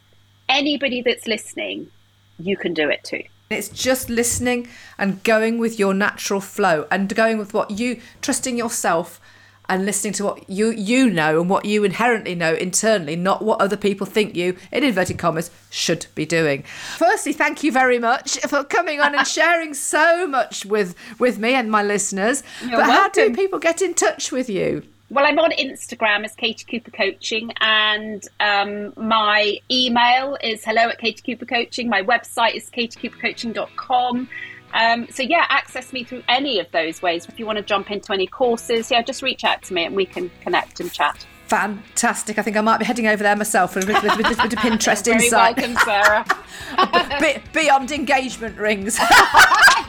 anybody 0.49 1.03
that's 1.03 1.27
listening, 1.27 1.91
you 2.39 2.57
can 2.57 2.75
do 2.75 2.89
it 2.89 3.05
too. 3.05 3.23
It's 3.51 3.69
just 3.69 4.09
listening 4.09 4.69
and 4.99 5.23
going 5.23 5.59
with 5.59 5.79
your 5.79 5.93
natural 5.93 6.41
flow 6.41 6.87
and 6.91 7.15
going 7.15 7.39
with 7.39 7.53
what 7.53 7.71
you, 7.71 8.01
trusting 8.23 8.57
yourself 8.57 9.21
and 9.69 9.87
listening 9.87 10.13
to 10.15 10.25
what 10.25 10.49
you 10.51 10.71
you 10.71 11.11
know 11.11 11.41
and 11.41 11.49
what 11.49 11.65
you 11.65 11.85
inherently 11.85 12.35
know 12.35 12.55
internally, 12.55 13.17
not 13.17 13.43
what 13.43 13.61
other 13.61 13.77
people 13.77 14.07
think 14.07 14.35
you, 14.35 14.57
in 14.71 14.85
inverted 14.85 15.19
commas, 15.19 15.51
should 15.71 16.07
be 16.15 16.27
doing. 16.27 16.63
Firstly, 16.97 17.33
thank 17.33 17.63
you 17.63 17.73
very 17.73 17.99
much 17.99 18.39
for 18.41 18.65
coming 18.65 19.01
on 19.01 19.15
and 19.15 19.27
sharing 19.39 19.75
so 19.75 20.27
much 20.27 20.67
with 20.67 20.95
with 21.19 21.39
me 21.39 21.55
and 21.55 21.71
my 21.71 21.83
listeners. 21.83 22.43
You're 22.61 22.71
but 22.71 22.89
welcome. 22.89 22.95
how 22.95 23.09
do 23.09 23.35
people 23.35 23.59
get 23.59 23.83
in 23.83 23.95
touch 23.95 24.33
with 24.33 24.51
you? 24.51 24.83
Well, 25.13 25.27
I'm 25.27 25.39
on 25.39 25.51
Instagram 25.53 26.25
as 26.25 26.35
Katie 26.35 26.65
Cooper 26.65 26.91
Coaching, 26.91 27.53
and 27.61 28.27
um, 28.41 28.95
my 28.97 29.59
email 29.71 30.39
is 30.43 30.65
hello 30.65 30.89
at 30.89 30.99
Katie 30.99 31.21
Cooper 31.21 31.45
Coaching. 31.45 31.91
My 31.91 32.03
website 32.03 32.55
is 32.55 32.71
katiecoopercoaching.com. 32.71 34.29
Um, 34.73 35.07
so 35.11 35.23
yeah, 35.23 35.47
access 35.49 35.93
me 35.93 36.05
through 36.05 36.23
any 36.29 36.59
of 36.59 36.71
those 36.73 37.03
ways. 37.03 37.27
If 37.29 37.39
you 37.39 37.47
want 37.47 37.59
to 37.59 37.63
jump 37.65 37.91
into 37.91 38.13
any 38.13 38.27
courses, 38.27 38.91
yeah, 38.91 39.03
just 39.03 39.23
reach 39.23 39.45
out 39.45 39.63
to 39.65 39.75
me 39.75 39.85
and 39.85 39.95
we 39.95 40.07
can 40.07 40.31
connect 40.41 40.81
and 40.81 40.93
chat. 40.93 41.27
Fantastic! 41.47 42.39
I 42.39 42.43
think 42.43 42.57
I 42.57 42.63
might 42.63 42.79
be 42.79 42.87
heading 42.87 43.07
over 43.07 43.23
there 43.23 43.37
myself 43.37 43.75
with, 43.75 43.87
with, 43.87 44.03
with, 44.03 44.17
with, 44.17 44.29
a 44.29 44.57
Pinterest 44.57 45.05
Very 45.05 45.25
insight. 45.25 45.59
Welcome, 45.59 45.77
Sarah. 45.85 47.43
beyond 47.53 47.93
engagement 47.93 48.57
rings. 48.57 48.99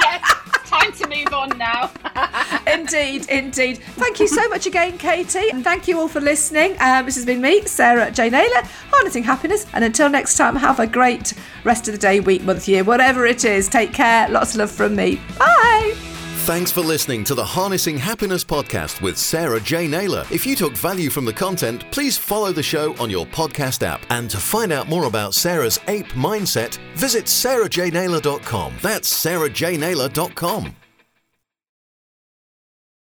yes 0.01 0.32
time 0.83 0.93
to 0.93 1.07
move 1.07 1.33
on 1.33 1.57
now. 1.57 1.91
indeed, 2.71 3.29
indeed. 3.29 3.77
Thank 3.77 4.19
you 4.19 4.27
so 4.27 4.47
much 4.49 4.65
again, 4.65 4.97
Katie. 4.97 5.49
And 5.49 5.63
thank 5.63 5.87
you 5.87 5.99
all 5.99 6.07
for 6.07 6.21
listening. 6.21 6.75
Um, 6.79 7.05
this 7.05 7.15
has 7.15 7.25
been 7.25 7.41
me, 7.41 7.61
Sarah 7.65 8.11
J. 8.11 8.29
Naylor, 8.29 8.63
Harnessing 8.91 9.23
Happiness. 9.23 9.65
And 9.73 9.83
until 9.83 10.09
next 10.09 10.35
time, 10.37 10.55
have 10.55 10.79
a 10.79 10.87
great 10.87 11.33
rest 11.63 11.87
of 11.87 11.93
the 11.93 11.99
day, 11.99 12.19
week, 12.19 12.43
month, 12.43 12.67
year, 12.67 12.83
whatever 12.83 13.25
it 13.25 13.45
is. 13.45 13.67
Take 13.69 13.93
care. 13.93 14.27
Lots 14.29 14.51
of 14.51 14.57
love 14.57 14.71
from 14.71 14.95
me. 14.95 15.21
Bye. 15.37 16.12
Thanks 16.43 16.73
for 16.73 16.81
listening 16.81 17.23
to 17.23 17.35
the 17.35 17.45
Harnessing 17.45 17.97
Happiness 17.97 18.43
podcast 18.43 19.01
with 19.01 19.17
Sarah 19.17 19.61
J. 19.61 19.87
Naylor. 19.87 20.25
If 20.29 20.45
you 20.45 20.57
took 20.57 20.73
value 20.73 21.09
from 21.09 21.23
the 21.23 21.31
content, 21.31 21.89
please 21.89 22.17
follow 22.17 22.51
the 22.51 22.61
show 22.61 22.93
on 22.97 23.09
your 23.09 23.25
podcast 23.25 23.81
app. 23.81 24.01
And 24.09 24.29
to 24.29 24.37
find 24.37 24.73
out 24.73 24.89
more 24.89 25.05
about 25.05 25.33
Sarah's 25.33 25.79
ape 25.87 26.09
mindset, 26.09 26.79
visit 26.95 27.25
sarahjnaylor.com. 27.27 28.73
That's 28.81 29.25
sarahjnaylor.com. 29.25 30.75